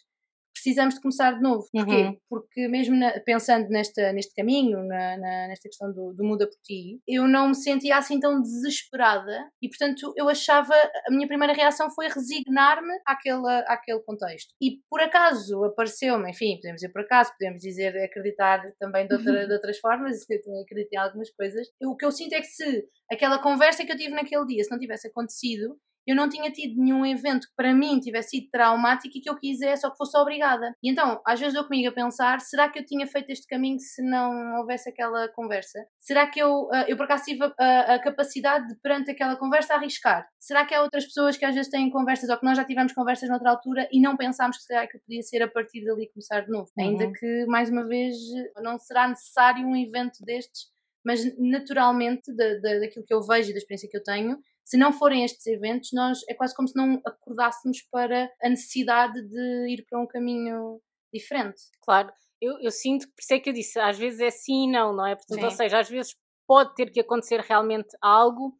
precisamos 0.59 0.95
de 0.95 1.01
começar 1.01 1.31
de 1.33 1.41
novo. 1.41 1.65
Porquê? 1.71 2.03
Uhum. 2.03 2.17
Porque 2.29 2.67
mesmo 2.67 2.95
na, 2.95 3.19
pensando 3.21 3.67
nesta, 3.69 4.11
neste 4.11 4.33
caminho, 4.35 4.83
na, 4.85 5.17
na, 5.17 5.47
nesta 5.47 5.69
questão 5.69 5.91
do, 5.91 6.13
do, 6.13 6.23
muda 6.23 6.45
por 6.45 6.57
ti, 6.63 6.99
eu 7.07 7.27
não 7.27 7.49
me 7.49 7.55
sentia 7.55 7.97
assim 7.97 8.19
tão 8.19 8.41
desesperada 8.41 9.49
e, 9.61 9.69
portanto, 9.69 10.13
eu 10.15 10.29
achava, 10.29 10.73
a 11.07 11.11
minha 11.11 11.27
primeira 11.27 11.53
reação 11.53 11.89
foi 11.89 12.07
resignar-me 12.07 12.93
àquele, 13.05 13.47
àquele 13.67 14.01
contexto. 14.01 14.53
E 14.61 14.79
por 14.89 15.01
acaso 15.01 15.63
apareceu-me, 15.63 16.29
enfim, 16.29 16.55
podemos 16.57 16.81
dizer 16.81 16.91
por 16.91 17.01
acaso, 17.01 17.31
podemos 17.37 17.61
dizer 17.61 17.95
acreditar 17.97 18.61
também 18.79 19.07
de, 19.07 19.15
outra, 19.15 19.47
de 19.47 19.53
outras 19.53 19.79
formas, 19.79 20.29
eu 20.29 20.41
também 20.41 20.61
acredito 20.61 20.93
em 20.93 20.97
algumas 20.97 21.29
coisas. 21.31 21.67
Eu, 21.79 21.91
o 21.91 21.95
que 21.95 22.05
eu 22.05 22.11
sinto 22.11 22.33
é 22.33 22.41
que 22.41 22.47
se 22.47 22.85
aquela 23.11 23.41
conversa 23.41 23.85
que 23.85 23.91
eu 23.91 23.97
tive 23.97 24.13
naquele 24.13 24.45
dia, 24.45 24.63
se 24.63 24.71
não 24.71 24.79
tivesse 24.79 25.07
acontecido, 25.07 25.77
eu 26.09 26.15
não 26.15 26.27
tinha 26.27 26.51
tido 26.51 26.81
nenhum 26.81 27.05
evento 27.05 27.47
que 27.47 27.55
para 27.55 27.71
mim 27.71 27.99
tivesse 27.99 28.29
sido 28.31 28.49
traumático 28.49 29.15
e 29.15 29.21
que 29.21 29.29
eu 29.29 29.37
quisesse 29.37 29.85
ou 29.85 29.91
que 29.91 29.97
fosse 29.97 30.17
obrigada. 30.17 30.73
E 30.81 30.89
então, 30.89 31.21
às 31.23 31.39
vezes 31.39 31.53
eu 31.53 31.63
comigo 31.63 31.87
a 31.87 31.91
pensar, 31.91 32.41
será 32.41 32.67
que 32.67 32.79
eu 32.79 32.85
tinha 32.85 33.05
feito 33.05 33.29
este 33.29 33.45
caminho 33.45 33.79
se 33.79 34.01
não 34.01 34.57
houvesse 34.57 34.89
aquela 34.89 35.27
conversa? 35.29 35.77
Será 35.99 36.25
que 36.25 36.39
eu, 36.39 36.67
ah, 36.73 36.85
eu 36.87 36.97
por 36.97 37.03
acaso 37.03 37.25
tive 37.25 37.43
a, 37.59 37.93
a 37.93 37.99
capacidade 37.99 38.67
de, 38.69 38.75
perante 38.81 39.11
aquela 39.11 39.35
conversa, 39.35 39.75
arriscar? 39.75 40.27
Será 40.39 40.65
que 40.65 40.73
há 40.73 40.81
outras 40.81 41.05
pessoas 41.05 41.37
que 41.37 41.45
às 41.45 41.53
vezes 41.53 41.69
têm 41.69 41.91
conversas 41.91 42.27
ou 42.27 42.37
que 42.37 42.45
nós 42.45 42.57
já 42.57 42.65
tivemos 42.65 42.91
conversas 42.91 43.29
noutra 43.29 43.51
altura 43.51 43.87
e 43.91 44.01
não 44.01 44.17
pensámos 44.17 44.57
que 44.57 44.63
será 44.63 44.87
que 44.87 44.97
podia 44.97 45.21
ser 45.21 45.43
a 45.43 45.47
partir 45.47 45.85
dali 45.85 46.09
começar 46.09 46.41
de 46.41 46.49
novo? 46.49 46.71
Uhum. 46.75 46.85
Ainda 46.85 47.11
que, 47.11 47.45
mais 47.45 47.69
uma 47.69 47.85
vez, 47.85 48.15
não 48.63 48.79
será 48.79 49.07
necessário 49.07 49.63
um 49.63 49.75
evento 49.75 50.25
destes 50.25 50.69
mas 51.05 51.21
naturalmente 51.37 52.33
da, 52.35 52.55
da, 52.59 52.79
daquilo 52.79 53.05
que 53.05 53.13
eu 53.13 53.21
vejo 53.21 53.49
e 53.49 53.53
da 53.53 53.57
experiência 53.57 53.89
que 53.89 53.97
eu 53.97 54.03
tenho, 54.03 54.37
se 54.69 54.77
não 54.77 54.93
forem 54.93 55.23
estes 55.23 55.47
eventos, 55.47 55.89
nós 55.93 56.19
é 56.29 56.33
quase 56.35 56.55
como 56.55 56.67
se 56.67 56.75
não 56.75 57.01
acordássemos 57.03 57.81
para 57.91 58.31
a 58.39 58.49
necessidade 58.49 59.19
de 59.27 59.73
ir 59.73 59.83
para 59.89 59.99
um 59.99 60.05
caminho 60.05 60.79
diferente. 61.11 61.59
Claro, 61.81 62.13
eu, 62.39 62.59
eu 62.61 62.69
sinto 62.69 63.07
que 63.07 63.13
por 63.13 63.21
isso 63.21 63.33
é 63.33 63.39
que 63.39 63.49
eu 63.49 63.53
disse, 63.53 63.79
às 63.79 63.97
vezes 63.97 64.19
é 64.19 64.29
sim 64.29 64.65
e 64.65 64.71
não, 64.71 64.95
não 64.95 65.07
é? 65.07 65.15
Portanto, 65.15 65.39
sim. 65.39 65.45
ou 65.45 65.51
seja, 65.51 65.79
às 65.79 65.89
vezes 65.89 66.15
pode 66.47 66.75
ter 66.75 66.91
que 66.91 66.99
acontecer 66.99 67.39
realmente 67.39 67.97
algo, 67.99 68.55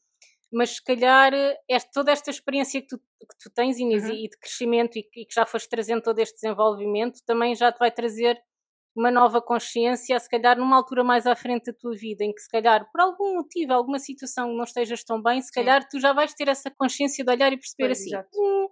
mas 0.52 0.78
se 0.78 0.84
calhar 0.84 1.32
este, 1.70 1.92
toda 1.92 2.12
esta 2.12 2.32
experiência 2.32 2.82
que 2.82 2.88
tu, 2.88 2.98
que 2.98 3.38
tu 3.44 3.52
tens, 3.54 3.78
Inês, 3.78 4.06
uhum. 4.06 4.16
e 4.16 4.30
de 4.30 4.38
crescimento 4.40 4.98
e, 4.98 5.08
e 5.16 5.26
que 5.28 5.36
já 5.36 5.46
foste 5.46 5.70
trazendo 5.70 6.02
todo 6.02 6.18
este 6.18 6.42
desenvolvimento, 6.42 7.20
também 7.24 7.54
já 7.54 7.72
te 7.72 7.78
vai 7.78 7.92
trazer 7.92 8.36
uma 9.00 9.10
nova 9.10 9.42
consciência, 9.42 10.20
se 10.20 10.30
calhar 10.30 10.58
numa 10.58 10.76
altura 10.76 11.04
mais 11.04 11.26
à 11.26 11.36
frente 11.36 11.72
da 11.72 11.74
tua 11.74 11.96
vida, 11.96 12.24
em 12.24 12.34
que 12.34 12.42
se 12.42 12.50
calhar 12.50 12.86
por 12.92 13.00
algum 13.00 13.36
motivo, 13.36 13.74
alguma 13.74 13.98
situação 13.98 14.54
não 14.54 14.66
estejas 14.66 15.04
tão 15.04 15.22
bem, 15.22 15.42
se 15.42 15.52
calhar 15.52 15.82
Sim. 15.84 15.88
tu 15.92 16.00
já 16.02 16.12
vais 16.12 16.34
ter 16.34 16.50
essa 16.50 16.70
consciência 16.70 17.24
de 17.24 17.32
olhar 17.32 17.54
e 17.54 17.58
perceber 17.58 17.88
pois, 17.88 18.00
assim, 18.02 18.16
hum, 18.36 18.68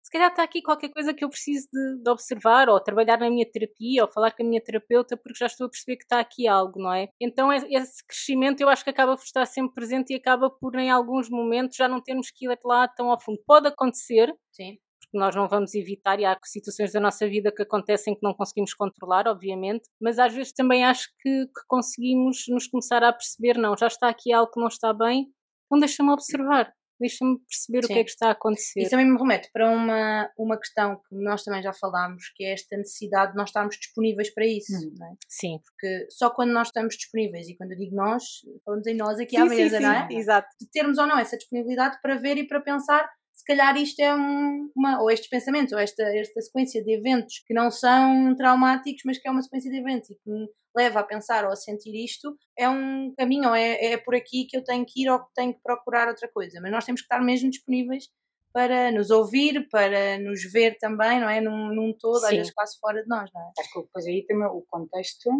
se 0.00 0.10
calhar 0.10 0.30
está 0.30 0.44
aqui 0.44 0.62
qualquer 0.62 0.90
coisa 0.90 1.12
que 1.12 1.24
eu 1.24 1.28
preciso 1.28 1.66
de, 1.72 2.02
de, 2.02 2.10
observar, 2.10 2.68
ou 2.68 2.78
trabalhar 2.78 3.18
na 3.18 3.28
minha 3.28 3.44
terapia, 3.50 4.04
ou 4.04 4.10
falar 4.10 4.30
com 4.30 4.44
a 4.44 4.46
minha 4.46 4.62
terapeuta, 4.62 5.16
porque 5.16 5.38
já 5.38 5.46
estou 5.46 5.66
a 5.66 5.70
perceber 5.70 5.96
que 5.96 6.04
está 6.04 6.20
aqui 6.20 6.46
algo, 6.46 6.78
não 6.80 6.92
é? 6.92 7.08
Então 7.20 7.52
esse 7.52 8.06
crescimento 8.06 8.60
eu 8.60 8.68
acho 8.68 8.84
que 8.84 8.90
acaba 8.90 9.16
por 9.16 9.24
estar 9.24 9.46
sempre 9.46 9.74
presente 9.74 10.12
e 10.12 10.16
acaba 10.16 10.48
por 10.48 10.76
em 10.76 10.90
alguns 10.90 11.28
momentos 11.28 11.76
já 11.76 11.88
não 11.88 12.00
termos 12.00 12.30
que 12.30 12.46
ir 12.46 12.58
lá 12.64 12.86
tão 12.86 13.10
ao 13.10 13.20
fundo. 13.20 13.40
Pode 13.46 13.66
acontecer, 13.66 14.32
Sim 14.52 14.76
nós 15.16 15.34
não 15.34 15.48
vamos 15.48 15.74
evitar 15.74 16.18
e 16.18 16.24
há 16.24 16.38
situações 16.44 16.92
da 16.92 17.00
nossa 17.00 17.28
vida 17.28 17.52
que 17.54 17.62
acontecem 17.62 18.14
que 18.14 18.22
não 18.22 18.34
conseguimos 18.34 18.74
controlar, 18.74 19.26
obviamente, 19.28 19.88
mas 20.00 20.18
às 20.18 20.34
vezes 20.34 20.52
também 20.52 20.84
acho 20.84 21.08
que, 21.20 21.46
que 21.46 21.66
conseguimos 21.66 22.44
nos 22.48 22.66
começar 22.66 23.02
a 23.02 23.12
perceber, 23.12 23.58
não, 23.58 23.76
já 23.76 23.86
está 23.86 24.08
aqui 24.08 24.32
algo 24.32 24.50
que 24.50 24.60
não 24.60 24.68
está 24.68 24.92
bem, 24.92 25.26
então 25.66 25.78
deixa-me 25.78 26.10
observar, 26.10 26.72
deixa-me 27.00 27.38
perceber 27.40 27.82
Sim. 27.82 27.92
o 27.92 27.94
que 27.94 28.00
é 28.00 28.04
que 28.04 28.10
está 28.10 28.28
a 28.28 28.32
acontecer. 28.32 28.80
Isso 28.80 28.90
também 28.90 29.06
me 29.06 29.18
remete 29.18 29.50
para 29.52 29.68
uma, 29.68 30.30
uma 30.38 30.58
questão 30.58 30.96
que 30.96 31.16
nós 31.16 31.42
também 31.42 31.62
já 31.62 31.72
falámos, 31.72 32.30
que 32.36 32.44
é 32.44 32.52
esta 32.52 32.76
necessidade 32.76 33.32
de 33.32 33.38
nós 33.38 33.48
estarmos 33.48 33.76
disponíveis 33.76 34.32
para 34.32 34.46
isso. 34.46 34.72
Hum. 34.72 35.04
É? 35.04 35.16
Sim. 35.28 35.58
Porque 35.64 36.06
só 36.10 36.30
quando 36.30 36.52
nós 36.52 36.68
estamos 36.68 36.94
disponíveis, 36.94 37.48
e 37.48 37.56
quando 37.56 37.72
eu 37.72 37.78
digo 37.78 37.96
nós, 37.96 38.24
falamos 38.64 38.86
em 38.86 38.94
nós 38.94 39.18
aqui 39.18 39.36
sim, 39.36 39.42
à 39.42 39.46
mesa, 39.46 39.76
sim, 39.78 39.82
não 39.82 39.92
é? 39.92 40.08
Exato. 40.10 40.48
De 40.60 40.70
termos 40.70 40.98
ou 40.98 41.06
não 41.06 41.18
essa 41.18 41.36
disponibilidade 41.36 41.98
para 42.00 42.16
ver 42.16 42.36
e 42.36 42.46
para 42.46 42.60
pensar 42.60 43.08
se 43.32 43.44
calhar 43.44 43.76
isto 43.76 44.00
é 44.00 44.14
um, 44.14 44.70
uma, 44.76 45.00
ou 45.02 45.10
estes 45.10 45.28
pensamentos, 45.28 45.72
ou 45.72 45.78
esta, 45.78 46.02
esta 46.02 46.40
sequência 46.40 46.82
de 46.82 46.92
eventos 46.92 47.42
que 47.46 47.54
não 47.54 47.70
são 47.70 48.34
traumáticos, 48.36 49.02
mas 49.04 49.18
que 49.18 49.26
é 49.26 49.30
uma 49.30 49.42
sequência 49.42 49.70
de 49.70 49.78
eventos 49.78 50.10
e 50.10 50.14
que 50.14 50.30
me 50.30 50.46
leva 50.76 51.00
a 51.00 51.04
pensar 51.04 51.44
ou 51.44 51.52
a 51.52 51.56
sentir 51.56 51.94
isto, 51.94 52.36
é 52.58 52.68
um 52.68 53.12
caminho, 53.16 53.48
ou 53.48 53.54
é, 53.54 53.92
é 53.92 53.96
por 53.96 54.14
aqui 54.14 54.46
que 54.46 54.56
eu 54.56 54.64
tenho 54.64 54.84
que 54.86 55.02
ir 55.02 55.10
ou 55.10 55.18
que 55.18 55.32
tenho 55.34 55.54
que 55.54 55.62
procurar 55.62 56.08
outra 56.08 56.28
coisa. 56.28 56.60
Mas 56.60 56.70
nós 56.70 56.84
temos 56.84 57.00
que 57.00 57.06
estar 57.06 57.20
mesmo 57.20 57.50
disponíveis 57.50 58.08
para 58.52 58.92
nos 58.92 59.10
ouvir, 59.10 59.66
para 59.70 60.18
nos 60.18 60.42
ver 60.52 60.76
também, 60.78 61.18
não 61.18 61.28
é? 61.28 61.40
Num, 61.40 61.74
num 61.74 61.92
todo, 61.98 62.20
Sim. 62.20 62.26
às 62.26 62.32
vezes 62.32 62.52
quase 62.52 62.78
fora 62.78 63.02
de 63.02 63.08
nós, 63.08 63.30
não 63.32 63.40
é? 63.40 63.50
Acho 63.58 63.72
que 63.72 63.82
depois 63.82 64.06
aí 64.06 64.24
também 64.26 64.46
o 64.46 64.62
contexto, 64.68 65.30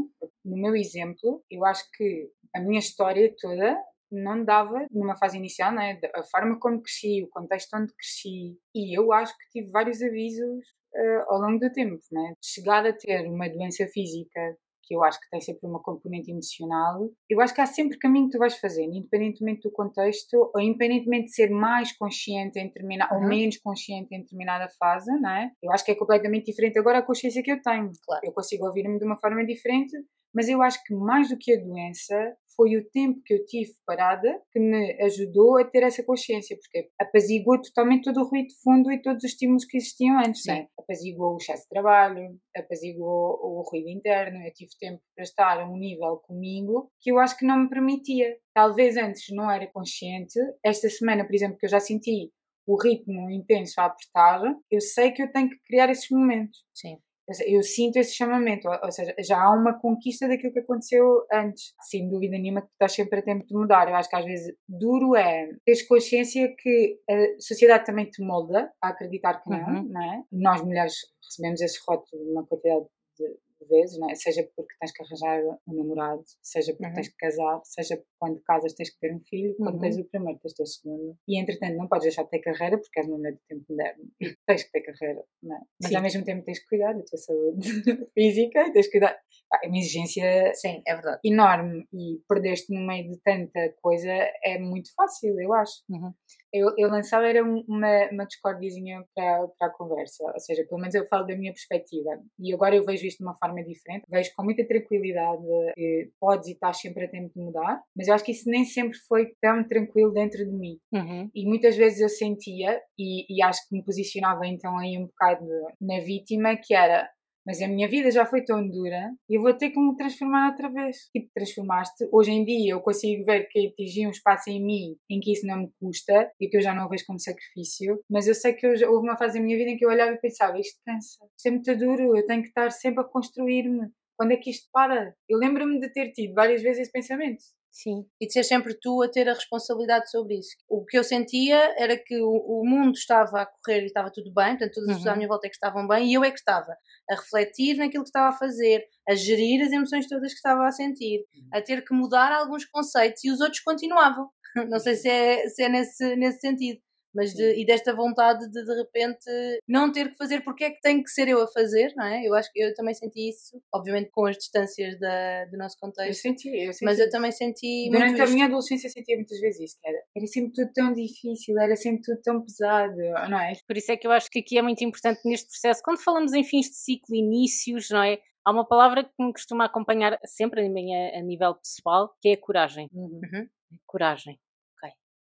no 0.44 0.56
meu 0.56 0.74
exemplo, 0.74 1.44
eu 1.50 1.64
acho 1.64 1.84
que 1.92 2.30
a 2.54 2.60
minha 2.60 2.78
história 2.78 3.34
toda 3.38 3.76
não 4.12 4.44
dava 4.44 4.86
numa 4.90 5.16
fase 5.16 5.36
inicial, 5.36 5.72
né? 5.72 5.98
a 6.14 6.22
forma 6.22 6.58
como 6.58 6.82
cresci, 6.82 7.22
o 7.22 7.28
contexto 7.28 7.74
onde 7.74 7.92
cresci. 7.94 8.56
E 8.74 8.96
eu 8.96 9.12
acho 9.12 9.36
que 9.36 9.50
tive 9.50 9.70
vários 9.70 10.02
avisos 10.02 10.64
uh, 10.94 11.24
ao 11.28 11.40
longo 11.40 11.58
do 11.58 11.72
tempo, 11.72 12.00
né? 12.10 12.34
chegar 12.42 12.86
a 12.86 12.92
ter 12.92 13.26
uma 13.26 13.48
doença 13.48 13.86
física 13.86 14.56
que 14.82 14.94
eu 14.94 15.02
acho 15.02 15.20
que 15.20 15.30
tem 15.30 15.40
sempre 15.40 15.66
uma 15.66 15.80
componente 15.80 16.30
emocional, 16.30 17.08
eu 17.30 17.40
acho 17.40 17.54
que 17.54 17.60
há 17.60 17.66
sempre 17.66 17.98
caminho 17.98 18.26
que 18.26 18.32
tu 18.32 18.38
vais 18.38 18.56
fazendo, 18.58 18.94
independentemente 18.94 19.62
do 19.62 19.70
contexto, 19.70 20.50
ou 20.54 20.60
independentemente 20.60 21.26
de 21.26 21.34
ser 21.34 21.50
mais 21.50 21.96
consciente 21.96 22.58
em 22.58 22.66
determinada, 22.66 23.14
uhum. 23.14 23.22
ou 23.22 23.28
menos 23.28 23.56
consciente 23.58 24.14
em 24.14 24.20
determinada 24.20 24.68
fase, 24.78 25.10
não 25.20 25.30
é? 25.30 25.50
Eu 25.62 25.72
acho 25.72 25.84
que 25.84 25.92
é 25.92 25.94
completamente 25.94 26.46
diferente 26.46 26.78
agora 26.78 26.98
a 26.98 27.02
consciência 27.02 27.42
que 27.42 27.52
eu 27.52 27.62
tenho. 27.62 27.92
Claro. 28.04 28.20
Eu 28.24 28.32
consigo 28.32 28.66
ouvir-me 28.66 28.98
de 28.98 29.04
uma 29.04 29.16
forma 29.16 29.44
diferente, 29.46 29.96
mas 30.34 30.48
eu 30.48 30.62
acho 30.62 30.82
que 30.84 30.94
mais 30.94 31.28
do 31.28 31.38
que 31.38 31.52
a 31.52 31.60
doença, 31.60 32.36
foi 32.56 32.76
o 32.76 32.84
tempo 32.90 33.20
que 33.24 33.34
eu 33.34 33.44
tive 33.44 33.72
parada 33.86 34.40
que 34.50 34.58
me 34.58 35.02
ajudou 35.02 35.58
a 35.58 35.64
ter 35.64 35.82
essa 35.82 36.02
consciência, 36.02 36.56
porque 36.56 36.90
apaziguou 37.00 37.60
totalmente 37.60 38.04
todo 38.04 38.20
o 38.20 38.28
ruído 38.28 38.48
de 38.48 38.60
fundo 38.62 38.90
e 38.90 39.00
todos 39.00 39.24
os 39.24 39.30
estímulos 39.30 39.64
que 39.64 39.76
existiam 39.76 40.18
antes. 40.18 40.44
Né? 40.46 40.68
Apaziguou 40.78 41.34
o 41.34 41.36
excesso 41.36 41.62
de 41.62 41.68
trabalho, 41.68 42.38
apaziguou 42.56 43.38
o 43.42 43.62
ruído 43.62 43.88
interno. 43.88 44.42
Eu 44.42 44.52
tive 44.52 44.70
tempo 44.78 45.00
para 45.14 45.24
estar 45.24 45.60
a 45.60 45.68
um 45.68 45.76
nível 45.76 46.18
comigo 46.18 46.90
que 47.00 47.10
eu 47.10 47.18
acho 47.18 47.36
que 47.36 47.46
não 47.46 47.62
me 47.62 47.68
permitia. 47.68 48.36
Talvez 48.54 48.96
antes 48.96 49.24
não 49.30 49.50
era 49.50 49.66
consciente. 49.72 50.38
Esta 50.64 50.88
semana, 50.88 51.24
por 51.24 51.34
exemplo, 51.34 51.56
que 51.58 51.66
eu 51.66 51.70
já 51.70 51.80
senti 51.80 52.30
o 52.66 52.80
ritmo 52.80 53.28
intenso 53.28 53.80
a 53.80 53.86
apertar, 53.86 54.40
eu 54.70 54.80
sei 54.80 55.10
que 55.10 55.22
eu 55.22 55.32
tenho 55.32 55.50
que 55.50 55.58
criar 55.66 55.90
esses 55.90 56.08
momentos. 56.10 56.64
Sim 56.72 56.96
eu 57.40 57.62
sinto 57.62 57.96
esse 57.96 58.14
chamamento, 58.14 58.68
ou 58.68 58.92
seja, 58.92 59.14
já 59.20 59.40
há 59.40 59.50
uma 59.52 59.78
conquista 59.78 60.28
daquilo 60.28 60.52
que 60.52 60.60
aconteceu 60.60 61.24
antes. 61.32 61.74
Sem 61.88 62.08
dúvida 62.08 62.38
nenhuma 62.38 62.62
que 62.62 62.68
estás 62.68 62.92
sempre 62.92 63.20
a 63.20 63.22
tempo 63.22 63.46
de 63.46 63.54
mudar. 63.54 63.88
Eu 63.88 63.94
acho 63.94 64.08
que 64.08 64.16
às 64.16 64.24
vezes 64.24 64.54
duro 64.68 65.16
é 65.16 65.48
teres 65.64 65.86
consciência 65.86 66.54
que 66.58 66.98
a 67.08 67.40
sociedade 67.40 67.84
também 67.84 68.06
te 68.06 68.22
molda 68.22 68.72
a 68.82 68.88
acreditar 68.88 69.42
que 69.42 69.50
não, 69.50 69.58
uhum. 69.58 69.88
não 69.88 70.02
é? 70.02 70.22
Nós 70.32 70.62
mulheres 70.62 70.94
recebemos 71.24 71.60
esse 71.60 71.78
rótulo 71.86 72.24
numa 72.24 72.46
quantidade 72.46 72.84
de 73.18 73.26
vezes, 73.68 73.98
é? 74.10 74.14
seja 74.14 74.48
porque 74.56 74.74
tens 74.80 74.92
que 74.92 75.02
arranjar 75.02 75.58
um 75.66 75.74
namorado, 75.74 76.22
seja 76.42 76.72
porque 76.72 76.86
uhum. 76.86 76.94
tens 76.94 77.08
que 77.08 77.16
casar, 77.16 77.60
seja 77.64 77.96
porque 77.96 78.12
quando 78.18 78.42
casas 78.42 78.74
tens 78.74 78.90
que 78.90 79.00
ter 79.00 79.14
um 79.14 79.20
filho, 79.20 79.54
quando 79.56 79.74
uhum. 79.74 79.80
tens 79.80 79.98
o 79.98 80.04
primeiro 80.04 80.38
tens 80.40 80.52
de 80.52 80.56
ter 80.56 80.62
o 80.62 80.66
segundo. 80.66 81.16
E 81.28 81.40
entretanto 81.40 81.76
não 81.76 81.88
podes 81.88 82.04
deixar 82.04 82.24
de 82.24 82.30
ter 82.30 82.40
carreira 82.40 82.78
porque 82.78 83.00
és 83.00 83.06
uma 83.06 83.16
mulher 83.16 83.32
do 83.32 83.40
tempo 83.48 83.64
moderno 83.68 84.04
e 84.20 84.26
tens 84.46 84.64
que 84.64 84.72
ter 84.72 84.80
carreira, 84.82 85.24
não 85.42 85.56
é? 85.56 85.60
Mas 85.80 85.90
Sim. 85.90 85.96
ao 85.96 86.02
mesmo 86.02 86.24
tempo 86.24 86.44
tens 86.44 86.58
que 86.60 86.66
cuidar 86.66 86.92
da 86.92 87.02
tua 87.02 87.18
saúde 87.18 87.68
física 88.14 88.66
e 88.66 88.72
tens 88.72 88.86
que 88.86 88.92
cuidar. 88.92 89.18
É 89.62 89.68
uma 89.68 89.78
exigência 89.78 90.52
Sim, 90.54 90.82
é 90.86 90.94
verdade. 90.94 91.20
enorme 91.24 91.86
e 91.92 92.20
perder-te 92.28 92.72
no 92.74 92.86
meio 92.86 93.08
de 93.08 93.18
tanta 93.20 93.74
coisa 93.80 94.10
é 94.44 94.58
muito 94.58 94.92
fácil, 94.94 95.38
eu 95.40 95.52
acho. 95.52 95.82
Uhum 95.90 96.12
eu, 96.52 96.72
eu 96.76 96.88
lançava 96.88 97.26
era 97.26 97.42
uma, 97.42 98.08
uma 98.10 98.26
discordiazinha 98.26 99.04
para, 99.14 99.48
para 99.58 99.68
a 99.68 99.70
conversa, 99.70 100.24
ou 100.24 100.40
seja, 100.40 100.64
pelo 100.68 100.80
menos 100.80 100.94
eu 100.94 101.06
falo 101.06 101.26
da 101.26 101.36
minha 101.36 101.52
perspectiva 101.52 102.10
e 102.38 102.52
agora 102.52 102.76
eu 102.76 102.84
vejo 102.84 103.06
isto 103.06 103.18
de 103.18 103.24
uma 103.24 103.34
forma 103.34 103.62
diferente, 103.64 104.04
vejo 104.08 104.30
com 104.36 104.44
muita 104.44 104.66
tranquilidade 104.66 105.42
que 105.74 106.10
podes 106.20 106.48
e 106.48 106.52
estás 106.52 106.80
sempre 106.80 107.04
a 107.04 107.08
tempo 107.08 107.32
de 107.34 107.42
mudar, 107.42 107.82
mas 107.96 108.08
eu 108.08 108.14
acho 108.14 108.24
que 108.24 108.32
isso 108.32 108.48
nem 108.48 108.64
sempre 108.64 108.98
foi 109.08 109.32
tão 109.40 109.66
tranquilo 109.66 110.12
dentro 110.12 110.44
de 110.44 110.52
mim 110.52 110.78
uhum. 110.92 111.30
e 111.34 111.46
muitas 111.46 111.76
vezes 111.76 112.00
eu 112.00 112.08
sentia 112.08 112.80
e, 112.98 113.24
e 113.28 113.42
acho 113.42 113.60
que 113.68 113.74
me 113.74 113.84
posicionava 113.84 114.46
então 114.46 114.78
aí 114.78 114.98
um 114.98 115.06
bocado 115.06 115.46
na 115.80 116.00
vítima 116.00 116.56
que 116.56 116.74
era 116.74 117.08
mas 117.46 117.60
a 117.60 117.68
minha 117.68 117.88
vida 117.88 118.10
já 118.10 118.24
foi 118.24 118.44
tão 118.44 118.66
dura 118.66 119.12
e 119.28 119.36
eu 119.36 119.42
vou 119.42 119.54
ter 119.54 119.70
que 119.70 119.80
me 119.80 119.96
transformar 119.96 120.50
outra 120.50 120.68
vez. 120.68 121.08
E 121.14 121.20
transformaste. 121.34 122.08
Hoje 122.12 122.30
em 122.30 122.44
dia 122.44 122.72
eu 122.72 122.80
consigo 122.80 123.24
ver 123.24 123.48
que 123.48 123.68
atingi 123.68 124.06
um 124.06 124.10
espaço 124.10 124.50
em 124.50 124.64
mim 124.64 124.96
em 125.10 125.20
que 125.20 125.32
isso 125.32 125.46
não 125.46 125.58
me 125.58 125.70
custa 125.80 126.30
e 126.40 126.48
que 126.48 126.56
eu 126.56 126.62
já 126.62 126.74
não 126.74 126.86
o 126.86 126.88
vejo 126.88 127.04
como 127.06 127.18
sacrifício. 127.18 128.00
Mas 128.08 128.26
eu 128.26 128.34
sei 128.34 128.52
que 128.52 128.66
eu, 128.66 128.72
houve 128.90 129.06
uma 129.06 129.16
fase 129.16 129.38
da 129.38 129.44
minha 129.44 129.56
vida 129.56 129.70
em 129.70 129.76
que 129.76 129.84
eu 129.84 129.90
olhava 129.90 130.12
e 130.12 130.20
pensava: 130.20 130.58
isto 130.58 130.78
cansa, 130.84 131.18
isto 131.36 131.46
é 131.46 131.50
muito 131.50 131.76
duro, 131.76 132.16
eu 132.16 132.26
tenho 132.26 132.42
que 132.42 132.48
estar 132.48 132.70
sempre 132.70 133.00
a 133.02 133.04
construir-me. 133.04 133.88
Quando 134.16 134.32
é 134.32 134.36
que 134.36 134.50
isto 134.50 134.68
para? 134.72 135.14
Eu 135.28 135.38
lembro-me 135.38 135.80
de 135.80 135.92
ter 135.92 136.12
tido 136.12 136.34
várias 136.34 136.62
vezes 136.62 136.82
esse 136.82 136.92
pensamento. 136.92 137.42
Sim, 137.72 138.04
e 138.20 138.26
de 138.26 138.32
ser 138.34 138.44
sempre 138.44 138.74
tu 138.78 139.02
a 139.02 139.08
ter 139.08 139.26
a 139.30 139.32
responsabilidade 139.32 140.10
sobre 140.10 140.38
isso. 140.38 140.54
O 140.68 140.84
que 140.84 140.98
eu 140.98 141.02
sentia 141.02 141.74
era 141.78 141.96
que 141.96 142.20
o, 142.20 142.28
o 142.28 142.62
mundo 142.68 142.92
estava 142.92 143.40
a 143.40 143.46
correr 143.46 143.80
e 143.80 143.86
estava 143.86 144.10
tudo 144.12 144.30
bem, 144.30 144.50
portanto, 144.50 144.74
todas 144.74 144.90
as 144.90 144.96
pessoas 144.96 145.06
à 145.06 145.12
uhum. 145.12 145.16
minha 145.16 145.28
volta 145.28 145.46
é 145.46 145.50
que 145.50 145.56
estavam 145.56 145.88
bem 145.88 146.10
e 146.10 146.12
eu 146.12 146.22
é 146.22 146.30
que 146.30 146.38
estava 146.38 146.76
a 147.10 147.14
refletir 147.14 147.78
naquilo 147.78 148.04
que 148.04 148.10
estava 148.10 148.28
a 148.28 148.38
fazer, 148.38 148.84
a 149.08 149.14
gerir 149.14 149.64
as 149.64 149.72
emoções 149.72 150.06
todas 150.06 150.32
que 150.32 150.36
estava 150.36 150.66
a 150.66 150.70
sentir, 150.70 151.24
uhum. 151.34 151.48
a 151.54 151.62
ter 151.62 151.82
que 151.82 151.94
mudar 151.94 152.30
alguns 152.30 152.66
conceitos 152.66 153.24
e 153.24 153.30
os 153.30 153.40
outros 153.40 153.60
continuavam. 153.60 154.28
Não 154.68 154.78
sei 154.78 154.94
se 154.94 155.08
é, 155.08 155.48
se 155.48 155.62
é 155.62 155.68
nesse, 155.70 156.14
nesse 156.16 156.40
sentido 156.40 156.78
mas 157.14 157.34
de, 157.34 157.60
e 157.60 157.64
desta 157.64 157.94
vontade 157.94 158.50
de 158.50 158.64
de 158.64 158.74
repente 158.74 159.30
não 159.68 159.92
ter 159.92 160.10
que 160.10 160.16
fazer 160.16 160.42
porque 160.42 160.64
é 160.64 160.70
que 160.70 160.80
tem 160.80 161.02
que 161.02 161.10
ser 161.10 161.28
eu 161.28 161.42
a 161.42 161.46
fazer, 161.46 161.92
não 161.96 162.06
é? 162.06 162.26
Eu 162.26 162.34
acho 162.34 162.50
que 162.52 162.60
eu 162.60 162.74
também 162.74 162.94
senti 162.94 163.28
isso, 163.28 163.60
obviamente 163.72 164.10
com 164.10 164.26
as 164.26 164.36
distâncias 164.36 164.98
da, 164.98 165.44
do 165.46 165.56
nosso 165.56 165.76
contexto. 165.78 166.08
Eu 166.08 166.14
senti, 166.14 166.48
eu 166.48 166.72
senti 166.72 166.84
mas 166.84 166.98
eu 166.98 167.10
também 167.10 167.32
senti 167.32 167.88
Durante 167.90 168.20
a 168.20 168.26
minha 168.26 168.46
adolescência 168.46 168.88
sentia 168.88 169.16
muitas 169.16 169.38
vezes 169.40 169.60
isso, 169.60 169.80
que 169.80 169.88
era, 169.88 169.98
era 170.16 170.26
sempre 170.26 170.52
tudo 170.52 170.72
tão 170.72 170.92
difícil, 170.92 171.58
era 171.58 171.76
sempre 171.76 172.02
tudo 172.02 172.20
tão 172.22 172.42
pesado, 172.42 172.96
não 173.28 173.40
é? 173.40 173.52
Por 173.66 173.76
isso 173.76 173.92
é 173.92 173.96
que 173.96 174.06
eu 174.06 174.12
acho 174.12 174.30
que 174.30 174.40
aqui 174.40 174.58
é 174.58 174.62
muito 174.62 174.82
importante 174.82 175.20
neste 175.24 175.48
processo, 175.48 175.82
quando 175.84 176.02
falamos 176.02 176.32
em 176.32 176.44
fins 176.44 176.66
de 176.66 176.76
ciclo, 176.76 177.14
inícios, 177.14 177.88
não 177.90 178.02
é? 178.02 178.18
Há 178.44 178.50
uma 178.50 178.66
palavra 178.66 179.04
que 179.04 179.24
me 179.24 179.32
costuma 179.32 179.66
acompanhar 179.66 180.18
sempre 180.24 180.62
a, 180.62 181.18
a 181.18 181.22
nível 181.22 181.54
pessoal, 181.54 182.12
que 182.20 182.30
é 182.30 182.32
a 182.32 182.40
coragem. 182.40 182.88
Uhum. 182.92 183.48
Coragem 183.86 184.38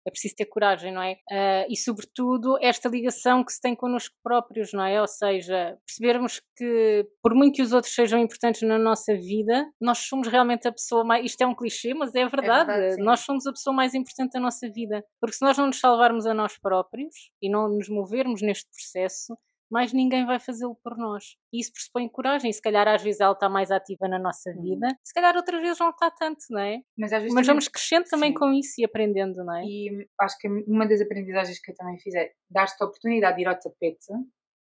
é 0.05 0.11
preciso 0.11 0.35
ter 0.35 0.45
coragem, 0.45 0.91
não 0.91 1.01
é? 1.01 1.13
Uh, 1.31 1.65
e, 1.69 1.77
sobretudo, 1.77 2.57
esta 2.61 2.89
ligação 2.89 3.43
que 3.43 3.53
se 3.53 3.61
tem 3.61 3.75
connosco 3.75 4.15
próprios, 4.23 4.73
não 4.73 4.83
é? 4.83 4.99
Ou 4.99 5.07
seja, 5.07 5.77
percebermos 5.85 6.41
que, 6.57 7.05
por 7.21 7.35
muito 7.35 7.55
que 7.55 7.61
os 7.61 7.73
outros 7.73 7.93
sejam 7.93 8.19
importantes 8.19 8.61
na 8.61 8.77
nossa 8.77 9.13
vida, 9.15 9.69
nós 9.79 9.99
somos 9.99 10.27
realmente 10.27 10.67
a 10.67 10.71
pessoa 10.71 11.03
mais. 11.03 11.25
Isto 11.25 11.41
é 11.41 11.47
um 11.47 11.55
clichê, 11.55 11.93
mas 11.93 12.15
é 12.15 12.27
verdade. 12.27 12.71
É 12.71 12.77
verdade 12.77 13.01
nós 13.03 13.21
somos 13.21 13.45
a 13.45 13.51
pessoa 13.51 13.75
mais 13.75 13.93
importante 13.93 14.33
da 14.33 14.39
nossa 14.39 14.69
vida. 14.69 15.03
Porque 15.19 15.35
se 15.35 15.43
nós 15.43 15.57
não 15.57 15.67
nos 15.67 15.79
salvarmos 15.79 16.25
a 16.25 16.33
nós 16.33 16.57
próprios 16.57 17.13
e 17.41 17.49
não 17.49 17.69
nos 17.69 17.89
movermos 17.89 18.41
neste 18.41 18.67
processo, 18.69 19.35
mais 19.71 19.93
ninguém 19.93 20.25
vai 20.25 20.39
fazê-lo 20.39 20.77
por 20.83 20.97
nós. 20.97 21.37
E 21.53 21.61
isso 21.61 21.71
pressupõe 21.71 22.09
coragem. 22.09 22.49
E 22.49 22.53
se 22.53 22.61
calhar 22.61 22.87
às 22.87 23.01
vezes 23.01 23.21
ela 23.21 23.33
está 23.33 23.47
mais 23.47 23.71
ativa 23.71 24.07
na 24.07 24.19
nossa 24.19 24.49
uhum. 24.51 24.61
vida, 24.61 24.87
se 25.03 25.13
calhar 25.13 25.35
outras 25.35 25.61
vezes 25.61 25.79
não 25.79 25.89
está 25.89 26.11
tanto, 26.11 26.39
não 26.49 26.59
é? 26.61 26.79
Mas, 26.97 27.13
às 27.13 27.21
vezes 27.21 27.33
Mas 27.33 27.47
vamos 27.47 27.67
crescendo 27.67 28.05
também 28.09 28.31
Sim. 28.31 28.35
com 28.35 28.53
isso 28.53 28.73
e 28.79 28.85
aprendendo, 28.85 29.43
não 29.43 29.55
é? 29.55 29.63
E 29.63 30.07
acho 30.19 30.37
que 30.37 30.47
uma 30.67 30.85
das 30.85 31.01
aprendizagens 31.01 31.59
que 31.59 31.71
eu 31.71 31.75
também 31.75 31.97
fiz 31.97 32.13
é 32.13 32.31
dar-te 32.49 32.75
a 32.81 32.85
oportunidade 32.85 33.37
de 33.37 33.43
ir 33.43 33.47
ao 33.47 33.57
tapete 33.57 34.11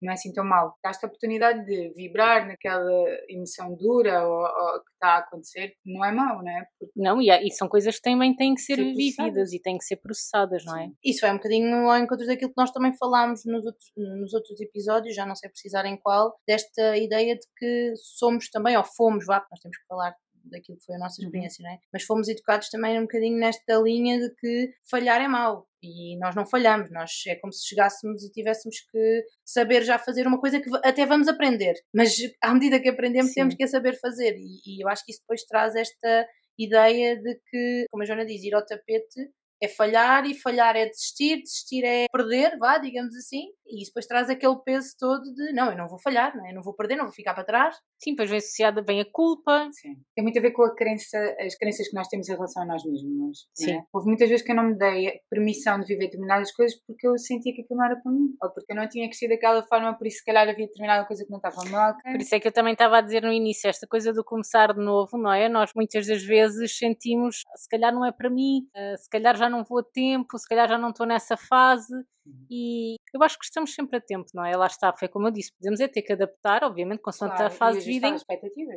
não 0.02 0.12
é 0.12 0.14
assim 0.16 0.32
tão 0.34 0.46
mal. 0.46 0.76
Dá-te 0.84 1.04
a 1.04 1.08
oportunidade 1.08 1.66
de 1.66 1.94
vibrar 1.94 2.48
naquela 2.48 2.92
emoção 3.30 3.76
dura 3.76 4.28
ou, 4.28 4.42
ou, 4.42 4.84
que 4.84 4.92
está 4.94 5.16
a 5.16 5.18
acontecer, 5.20 5.74
não 5.86 6.04
é 6.04 6.12
mau, 6.12 6.42
não 6.44 6.50
é? 6.50 6.66
Porque 6.80 6.94
não, 6.96 7.22
e, 7.22 7.30
e, 7.30 7.52
são 7.52 7.68
coisas 7.68 7.96
que 7.96 8.02
também 8.02 8.36
têm 8.36 8.56
que 8.56 8.62
ser, 8.62 8.76
ser 8.76 8.94
vividas 8.94 9.54
e 9.54 9.62
têm 9.62 9.78
que 9.78 9.86
ser 9.86 9.98
processadas, 9.98 10.64
não 10.66 10.78
é? 10.78 10.88
Sim. 10.88 10.96
Isso 11.04 11.26
é 11.26 11.32
um 11.32 11.38
bocadinho 11.38 11.90
ao 11.90 11.98
encontro 11.98 12.26
daquilo 12.26 12.52
que 12.52 12.62
nós 12.62 12.72
também 12.72 12.96
falámos 12.98 13.42
nos 13.46 13.66
outros, 13.66 13.92
nos 13.96 14.34
outros 14.34 14.60
episódios, 14.62 15.16
já 15.16 15.26
não 15.26 15.36
sei 15.36 15.50
precisar 15.50 15.86
em 15.86 15.98
qual, 15.98 16.36
desta 16.48 16.98
ideia 16.98 17.36
de 17.36 17.48
que 17.58 17.94
somos 17.96 18.50
também, 18.50 18.78
ou 18.78 18.84
fomos, 18.84 19.26
vá, 19.26 19.46
nós 19.52 19.60
temos 19.60 19.78
que 19.78 19.88
falar 19.88 20.16
daquilo 20.50 20.78
que 20.78 20.86
foi 20.86 20.96
a 20.96 21.00
nossa 21.00 21.22
uhum. 21.22 21.28
experiência, 21.28 21.64
uhum. 21.64 21.70
não 21.70 21.76
é? 21.76 21.80
Mas 21.94 22.04
fomos 22.04 22.28
educados 22.28 22.70
também 22.70 22.98
um 22.98 23.04
bocadinho 23.04 23.38
nesta 23.38 23.76
linha 23.78 24.20
de 24.20 24.34
que 24.36 24.74
falhar 24.90 25.22
é 25.22 25.28
mau. 25.28 25.68
E 25.82 26.18
nós 26.20 26.36
não 26.36 26.46
falhamos, 26.46 26.92
nós 26.92 27.12
é 27.28 27.36
como 27.36 27.54
se 27.54 27.68
chegássemos 27.68 28.22
e 28.24 28.32
tivéssemos 28.32 28.82
que 28.92 29.24
saber 29.46 29.84
já 29.84 29.98
fazer 29.98 30.28
uma 30.28 30.40
coisa 30.40 30.60
que 30.60 30.70
até 30.84 31.06
vamos 31.06 31.30
aprender, 31.30 31.74
mas 31.94 32.18
à 32.42 32.54
medida 32.54 32.82
que 32.82 32.90
aprendemos 32.90 33.30
Sim. 33.30 33.36
temos 33.36 33.56
que 33.56 33.68
saber 33.68 33.98
fazer. 33.98 34.36
E, 34.38 34.60
e 34.66 34.84
eu 34.84 34.90
acho 34.90 35.06
que 35.06 35.12
isso 35.12 35.22
depois 35.22 35.44
traz 35.46 35.76
esta 35.76 36.28
ideia 36.58 37.16
de 37.16 37.40
que, 37.50 37.86
como 37.90 38.04
a 38.04 38.06
Joana 38.06 38.26
diz, 38.26 38.44
ir 38.44 38.54
ao 38.54 38.66
tapete 38.66 39.32
é 39.62 39.68
falhar 39.68 40.26
e 40.26 40.34
falhar 40.34 40.76
é 40.76 40.86
desistir, 40.86 41.42
desistir 41.42 41.84
é 41.84 42.06
perder, 42.12 42.58
vá, 42.58 42.78
digamos 42.78 43.16
assim, 43.16 43.48
e 43.70 43.82
isso 43.82 43.92
depois 43.92 44.08
traz 44.08 44.30
aquele 44.30 44.58
peso 44.66 44.96
todo 44.98 45.24
de 45.34 45.54
não, 45.54 45.72
eu 45.72 45.78
não 45.78 45.88
vou 45.88 46.00
falhar, 46.00 46.36
não 46.36 46.46
é? 46.46 46.52
eu 46.52 46.56
não 46.56 46.64
vou 46.64 46.74
perder, 46.74 46.96
não 46.96 47.06
vou 47.06 47.14
ficar 47.14 47.34
para 47.34 47.44
trás. 47.44 47.76
Sim, 48.02 48.12
depois 48.12 48.30
vem 48.30 48.40
associada 48.40 48.82
bem 48.82 49.02
a 49.02 49.06
culpa. 49.06 49.70
Sim. 49.74 49.96
Tem 50.16 50.24
muito 50.24 50.40
a 50.40 50.42
ver 50.42 50.52
com 50.52 50.64
a 50.64 50.74
crença, 50.74 51.18
as 51.40 51.56
crenças 51.56 51.88
que 51.88 51.96
nós 51.96 52.08
temos 52.08 52.28
em 52.30 52.34
relação 52.34 52.64
a 52.64 52.66
nós 52.66 52.84
mesmos. 52.86 53.48
É? 53.60 53.64
Sim. 53.64 53.72
É? 53.74 53.84
Houve 53.94 54.08
muitas 54.08 54.30
vezes 54.30 54.44
que 54.44 54.52
eu 54.52 54.56
não 54.56 54.64
me 54.64 54.78
dei 54.78 55.20
permissão 55.30 55.80
de 55.80 55.86
viver 55.86 56.06
determinadas 56.06 56.52
coisas 56.52 56.80
porque 56.88 57.08
eu 57.08 57.18
sentia 57.18 57.54
que 57.54 57.62
aquilo 57.62 57.78
não 57.78 57.86
era 57.86 57.96
para 57.98 58.12
mim, 58.12 58.34
ou 58.42 58.50
porque 58.52 58.72
eu 58.72 58.76
não 58.76 58.88
tinha 58.88 59.08
crescido 59.08 59.34
daquela 59.34 59.62
forma, 59.64 59.96
por 59.98 60.08
isso 60.08 60.20
se 60.20 60.26
calhar 60.26 60.48
havia 60.48 60.66
determinada 60.66 61.06
coisa 61.06 61.24
que 61.24 61.32
não 61.32 61.38
estava 61.38 61.70
mal. 61.70 61.92
Okay? 61.92 62.14
Por 62.14 62.22
isso 62.22 62.36
é 62.36 62.40
que 62.40 62.48
eu 62.48 62.52
também 62.52 62.74
estava 62.74 62.98
a 62.98 63.02
dizer 63.02 63.22
no 63.22 63.32
início, 63.32 63.70
esta 63.70 63.86
coisa 63.86 64.14
do 64.14 64.24
começar 64.24 64.74
de 64.74 64.84
novo, 64.84 65.18
não 65.18 65.32
é? 65.32 65.50
Nós 65.50 65.72
muitas 65.76 66.08
das 66.08 66.24
vezes 66.24 66.78
sentimos, 66.78 67.44
se 67.56 67.70
calhar 67.70 67.94
não 67.94 68.06
é 68.06 68.12
para 68.12 68.30
mim, 68.30 68.68
eh, 68.74 68.96
se 68.98 69.10
calhar 69.10 69.36
já 69.36 69.49
não 69.50 69.64
vou 69.64 69.80
a 69.80 69.84
tempo, 69.84 70.38
se 70.38 70.48
calhar 70.48 70.68
já 70.68 70.78
não 70.78 70.90
estou 70.90 71.06
nessa 71.06 71.36
fase 71.36 71.94
uhum. 71.94 72.46
e 72.50 72.96
eu 73.14 73.24
acho 73.24 73.38
que 73.38 73.46
estamos 73.46 73.74
sempre 73.74 73.98
a 73.98 74.02
tempo, 74.02 74.28
não 74.34 74.46
é? 74.46 74.56
Lá 74.56 74.68
está, 74.68 74.94
foi 74.94 75.08
como 75.08 75.28
eu 75.28 75.32
disse, 75.32 75.54
podemos 75.58 75.80
é 75.80 75.88
ter 75.88 76.02
que 76.02 76.14
adaptar, 76.14 76.64
obviamente, 76.64 77.02
consoante 77.02 77.36
claro, 77.36 77.54
a 77.54 77.56
fase 77.56 77.80
de 77.80 77.86
vida 77.86 78.16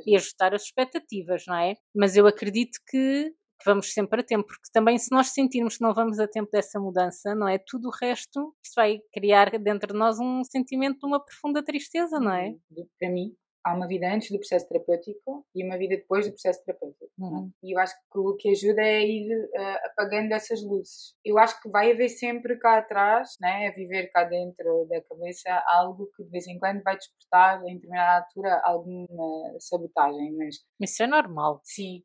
e 0.07 0.17
ajustar 0.17 0.55
as 0.55 0.63
expectativas, 0.63 1.45
não 1.47 1.57
é? 1.57 1.77
Mas 1.95 2.17
eu 2.17 2.27
acredito 2.27 2.79
que 2.89 3.33
vamos 3.65 3.93
sempre 3.93 4.21
a 4.21 4.25
tempo, 4.25 4.47
porque 4.47 4.69
também 4.73 4.99
se 4.99 5.11
nós 5.13 5.29
sentirmos 5.29 5.77
que 5.77 5.83
não 5.83 5.95
vamos 5.95 6.19
a 6.19 6.27
tempo 6.27 6.51
dessa 6.51 6.81
mudança, 6.81 7.35
não 7.35 7.49
é? 7.49 7.59
Tudo 7.59 7.89
o 7.89 7.91
resto, 7.91 8.55
isto 8.63 8.75
vai 8.75 9.01
criar 9.13 9.51
dentro 9.59 9.93
de 9.93 9.99
nós 9.99 10.19
um 10.19 10.43
sentimento 10.45 10.99
de 10.99 11.07
uma 11.07 11.25
profunda 11.25 11.63
tristeza, 11.63 12.19
não 12.19 12.33
é? 12.33 12.55
Para 12.99 13.11
mim, 13.11 13.35
há 13.65 13.75
uma 13.75 13.87
vida 13.87 14.13
antes 14.13 14.31
do 14.31 14.39
processo 14.39 14.69
terapêutico 14.69 15.47
e 15.55 15.65
uma 15.65 15.79
vida 15.79 15.97
depois 15.97 16.27
do 16.27 16.33
processo 16.33 16.65
terapêutico. 16.65 17.05
É? 17.05 17.23
Uhum. 17.23 17.51
E 17.63 17.75
eu 17.75 17.79
acho 17.79 17.95
que 17.95 18.19
o 18.19 18.37
que 18.37 18.51
ajuda 18.51 18.83
é 18.83 19.07
ir 19.07 19.33
uh, 19.33 19.87
apagando 19.87 20.33
essas 20.33 20.63
luzes. 20.63 21.15
Eu 21.25 21.39
acho 21.39 21.61
que 21.61 21.69
vai 21.69 21.93
haver 21.93 22.09
sempre 22.09 22.59
cá 22.59 22.79
atrás, 22.79 23.37
né, 23.41 23.69
a 23.69 23.73
viver 23.73 24.09
cá 24.09 24.25
dentro 24.25 24.87
da 24.89 25.01
cabeça, 25.03 25.63
algo 25.69 26.11
que 26.17 26.25
de 26.25 26.31
vez 26.31 26.47
em 26.47 26.59
quando 26.59 26.83
vai 26.83 26.97
despertar 26.97 27.63
em 27.65 27.75
determinada 27.75 28.25
altura 28.25 28.61
alguma 28.65 29.57
sabotagem. 29.59 30.37
Mas 30.37 30.57
isso 30.81 31.03
é 31.03 31.07
normal. 31.07 31.61
Sim, 31.65 32.03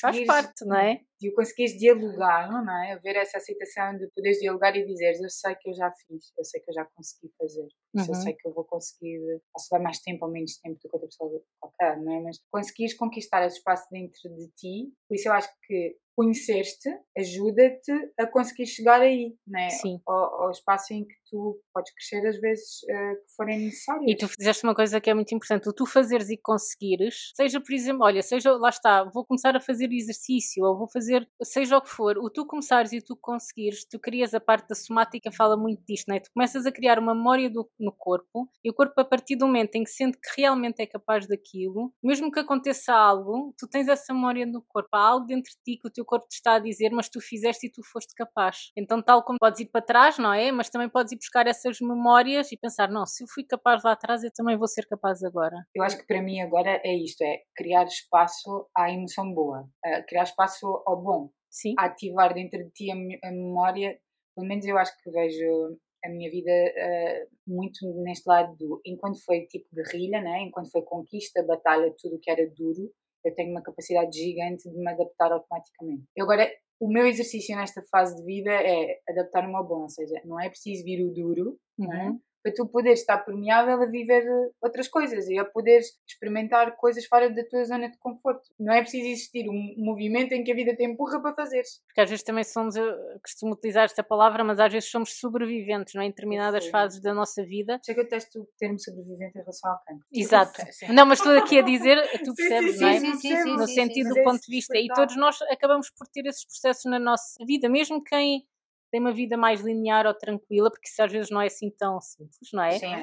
faz 0.00 0.24
parte, 0.26 0.64
não 0.64 0.76
é? 0.76 1.00
de 1.20 1.28
o 1.30 1.34
conseguires 1.34 1.76
dialogar, 1.76 2.48
não 2.48 2.84
é? 2.84 2.92
Haver 2.92 3.16
essa 3.16 3.38
aceitação 3.38 3.96
de 3.98 4.06
poderes 4.14 4.38
dialogar 4.38 4.76
e 4.76 4.86
dizeres 4.86 5.20
eu 5.20 5.28
sei 5.28 5.54
que 5.56 5.68
eu 5.68 5.74
já 5.74 5.90
fiz, 5.90 6.32
eu 6.38 6.44
sei 6.44 6.60
que 6.60 6.70
eu 6.70 6.74
já 6.74 6.84
consegui 6.84 7.28
fazer, 7.36 7.68
uhum. 7.94 8.06
eu 8.08 8.14
sei 8.14 8.34
que 8.34 8.46
eu 8.46 8.52
vou 8.52 8.64
conseguir, 8.64 9.42
posso 9.52 9.68
dar 9.70 9.80
mais 9.80 9.98
tempo 9.98 10.24
ou 10.24 10.30
menos 10.30 10.56
tempo 10.58 10.78
do 10.80 10.88
que 10.88 10.96
outra 10.98 11.08
pessoa 11.08 11.42
qualquer, 11.60 12.00
não 12.00 12.12
é? 12.12 12.20
Mas 12.20 12.40
conseguires 12.50 12.94
conquistar 12.94 13.44
esse 13.46 13.58
espaço 13.58 13.86
dentro 13.90 14.28
de 14.34 14.48
ti, 14.48 14.92
por 15.08 15.14
isso 15.14 15.28
eu 15.28 15.32
acho 15.32 15.48
que 15.66 15.96
conhecer-te 16.18 16.90
ajuda-te 17.16 17.92
a 18.18 18.26
conseguir 18.26 18.66
chegar 18.66 19.00
aí, 19.00 19.36
né? 19.46 19.70
Sim. 19.70 20.00
Ao, 20.04 20.42
ao, 20.42 20.50
espaço 20.50 20.92
em 20.92 21.06
que 21.06 21.14
tu 21.30 21.60
podes 21.72 21.92
crescer 21.94 22.26
às 22.26 22.40
vezes 22.40 22.82
uh, 22.90 23.24
que 23.24 23.36
forem 23.36 23.60
necessárias. 23.60 24.04
E 24.10 24.16
tu 24.16 24.26
fizeste 24.26 24.64
uma 24.64 24.74
coisa 24.74 25.00
que 25.00 25.08
é 25.08 25.14
muito 25.14 25.32
importante, 25.32 25.68
o 25.68 25.72
tu 25.72 25.86
fazeres 25.86 26.28
e 26.28 26.36
conseguires, 26.36 27.30
seja 27.36 27.60
por 27.60 27.72
exemplo, 27.72 28.04
olha, 28.04 28.20
seja, 28.20 28.50
lá 28.56 28.68
está, 28.68 29.04
vou 29.04 29.24
começar 29.24 29.54
a 29.54 29.60
fazer 29.60 29.92
exercício, 29.92 30.64
ou 30.64 30.76
vou 30.76 30.88
fazer, 30.88 31.28
seja 31.40 31.76
o 31.76 31.82
que 31.82 31.90
for, 31.90 32.18
o 32.18 32.28
tu 32.28 32.44
começares 32.44 32.92
e 32.92 32.98
o 32.98 33.04
tu 33.04 33.16
conseguires, 33.16 33.84
tu 33.84 34.00
crias 34.00 34.34
a 34.34 34.40
parte 34.40 34.68
da 34.68 34.74
somática, 34.74 35.30
fala 35.30 35.56
muito 35.56 35.84
disto, 35.86 36.08
né? 36.08 36.18
Tu 36.18 36.30
começas 36.34 36.66
a 36.66 36.72
criar 36.72 36.98
uma 36.98 37.14
memória 37.14 37.48
do, 37.48 37.70
no 37.78 37.92
corpo, 37.92 38.50
e 38.64 38.70
o 38.70 38.74
corpo 38.74 39.00
a 39.00 39.04
partir 39.04 39.36
do 39.36 39.46
momento 39.46 39.76
em 39.76 39.84
que 39.84 39.90
sente 39.90 40.18
que 40.18 40.40
realmente 40.40 40.80
é 40.80 40.86
capaz 40.86 41.28
daquilo, 41.28 41.92
mesmo 42.02 42.32
que 42.32 42.40
aconteça 42.40 42.92
algo, 42.92 43.54
tu 43.56 43.68
tens 43.68 43.86
essa 43.86 44.12
memória 44.12 44.44
no 44.44 44.62
corpo, 44.66 44.88
há 44.94 45.00
algo 45.00 45.26
dentro 45.26 45.52
de 45.52 45.58
ti 45.64 45.80
que 45.80 45.86
o 45.86 45.90
teu 45.90 46.04
corpo 46.08 46.26
te 46.28 46.36
está 46.36 46.54
a 46.54 46.58
dizer, 46.58 46.90
mas 46.90 47.08
tu 47.08 47.20
fizeste 47.20 47.66
e 47.66 47.70
tu 47.70 47.82
foste 47.84 48.14
capaz. 48.14 48.70
Então, 48.76 49.02
tal 49.02 49.22
como 49.22 49.38
podes 49.38 49.60
ir 49.60 49.66
para 49.66 49.84
trás, 49.84 50.18
não 50.18 50.32
é? 50.32 50.50
Mas 50.50 50.70
também 50.70 50.88
podes 50.88 51.12
ir 51.12 51.16
buscar 51.16 51.46
essas 51.46 51.78
memórias 51.80 52.50
e 52.50 52.56
pensar, 52.56 52.88
não, 52.88 53.04
se 53.04 53.22
eu 53.22 53.28
fui 53.28 53.44
capaz 53.44 53.82
lá 53.84 53.92
atrás, 53.92 54.24
eu 54.24 54.32
também 54.32 54.56
vou 54.56 54.66
ser 54.66 54.86
capaz 54.86 55.22
agora. 55.22 55.56
Eu 55.74 55.82
acho 55.82 55.98
que 55.98 56.06
para 56.06 56.22
mim 56.22 56.40
agora 56.40 56.80
é 56.82 56.94
isto, 56.96 57.22
é 57.22 57.42
criar 57.54 57.84
espaço 57.84 58.68
à 58.76 58.90
emoção 58.90 59.32
boa, 59.32 59.68
criar 60.08 60.22
espaço 60.22 60.66
ao 60.86 61.00
bom. 61.00 61.30
Sim. 61.50 61.74
ativar 61.78 62.34
dentro 62.34 62.62
de 62.62 62.70
ti 62.70 62.90
a, 62.90 63.28
a 63.28 63.32
memória, 63.32 63.98
pelo 64.34 64.46
menos 64.46 64.64
eu 64.66 64.76
acho 64.76 64.92
que 65.02 65.10
vejo 65.10 65.78
a 66.04 66.08
minha 66.08 66.30
vida 66.30 66.50
uh, 66.50 67.28
muito 67.46 67.86
neste 68.02 68.28
lado 68.28 68.54
do 68.56 68.80
enquanto 68.86 69.22
foi 69.24 69.46
tipo 69.46 69.66
guerrilha, 69.74 70.20
né? 70.20 70.42
enquanto 70.42 70.70
foi 70.70 70.82
conquista, 70.82 71.42
batalha, 71.42 71.92
tudo 71.98 72.16
o 72.16 72.20
que 72.20 72.30
era 72.30 72.48
duro, 72.50 72.92
eu 73.24 73.34
tenho 73.34 73.50
uma 73.50 73.62
capacidade 73.62 74.16
gigante 74.16 74.68
de 74.68 74.76
me 74.76 74.90
adaptar 74.90 75.32
automaticamente. 75.32 76.04
Eu 76.16 76.24
agora, 76.24 76.50
o 76.80 76.88
meu 76.88 77.06
exercício 77.06 77.56
nesta 77.56 77.82
fase 77.90 78.16
de 78.16 78.24
vida 78.24 78.50
é 78.50 79.00
adaptar-me 79.08 79.54
ao 79.54 79.66
bom, 79.66 79.82
ou 79.82 79.88
seja, 79.88 80.20
não 80.24 80.40
é 80.40 80.48
preciso 80.48 80.84
vir 80.84 81.04
o 81.04 81.12
duro, 81.12 81.58
uhum. 81.78 81.86
não 81.86 81.92
é? 81.94 82.16
Para 82.42 82.52
tu 82.54 82.66
poderes 82.66 83.00
estar 83.00 83.18
permeável 83.18 83.82
a 83.82 83.86
viver 83.86 84.24
outras 84.60 84.88
coisas 84.88 85.28
e 85.28 85.38
a 85.38 85.44
poderes 85.44 85.98
experimentar 86.06 86.76
coisas 86.76 87.04
fora 87.06 87.30
da 87.30 87.44
tua 87.44 87.64
zona 87.64 87.90
de 87.90 87.98
conforto. 87.98 88.48
Não 88.58 88.72
é 88.72 88.80
preciso 88.80 89.06
existir 89.06 89.48
um 89.48 89.74
movimento 89.76 90.32
em 90.32 90.44
que 90.44 90.52
a 90.52 90.54
vida 90.54 90.74
te 90.74 90.84
empurra 90.84 91.20
para 91.20 91.34
fazeres. 91.34 91.80
Porque 91.86 92.00
às 92.00 92.10
vezes 92.10 92.24
também 92.24 92.44
somos, 92.44 92.76
eu 92.76 92.94
costumo 93.22 93.52
utilizar 93.52 93.84
esta 93.84 94.02
palavra, 94.02 94.44
mas 94.44 94.60
às 94.60 94.72
vezes 94.72 94.90
somos 94.90 95.18
sobreviventes, 95.18 95.94
não 95.94 96.02
é? 96.02 96.06
Em 96.06 96.10
determinadas 96.10 96.66
fases 96.68 97.00
da 97.00 97.12
nossa 97.12 97.44
vida. 97.44 97.80
Eu 97.88 98.08
testo 98.08 98.40
o 98.40 98.48
termo 98.58 98.78
sobrevivente 98.78 99.38
em 99.38 99.40
relação 99.40 99.70
ao 99.70 99.78
cancro. 99.84 100.04
Exato. 100.12 100.62
Não, 100.92 101.04
mas 101.04 101.18
estou 101.18 101.36
aqui 101.36 101.58
a 101.58 101.62
dizer, 101.62 101.96
tu 102.24 102.34
percebes, 102.36 102.72
sim, 102.72 102.78
sim, 102.78 102.82
não 102.82 102.88
é? 102.88 103.00
Sim, 103.00 103.14
sim, 103.16 103.36
sim, 103.36 103.56
no 103.56 103.66
sentido 103.66 104.14
do 104.14 104.22
ponto 104.22 104.40
de 104.40 104.50
vista. 104.50 104.78
E 104.78 104.88
todos 104.88 105.16
nós 105.16 105.40
acabamos 105.42 105.90
por 105.90 106.06
ter 106.06 106.26
esses 106.26 106.44
processos 106.44 106.84
na 106.84 106.98
nossa 106.98 107.44
vida, 107.44 107.68
mesmo 107.68 108.02
quem 108.02 108.46
tem 108.90 109.00
uma 109.00 109.12
vida 109.12 109.36
mais 109.36 109.60
linear 109.60 110.06
ou 110.06 110.14
tranquila, 110.14 110.70
porque 110.70 110.88
isso 110.88 111.02
às 111.02 111.12
vezes 111.12 111.30
não 111.30 111.40
é 111.40 111.46
assim 111.46 111.70
tão 111.70 112.00
simples, 112.00 112.50
não 112.52 112.62
é? 112.62 112.78
Sim, 112.78 112.94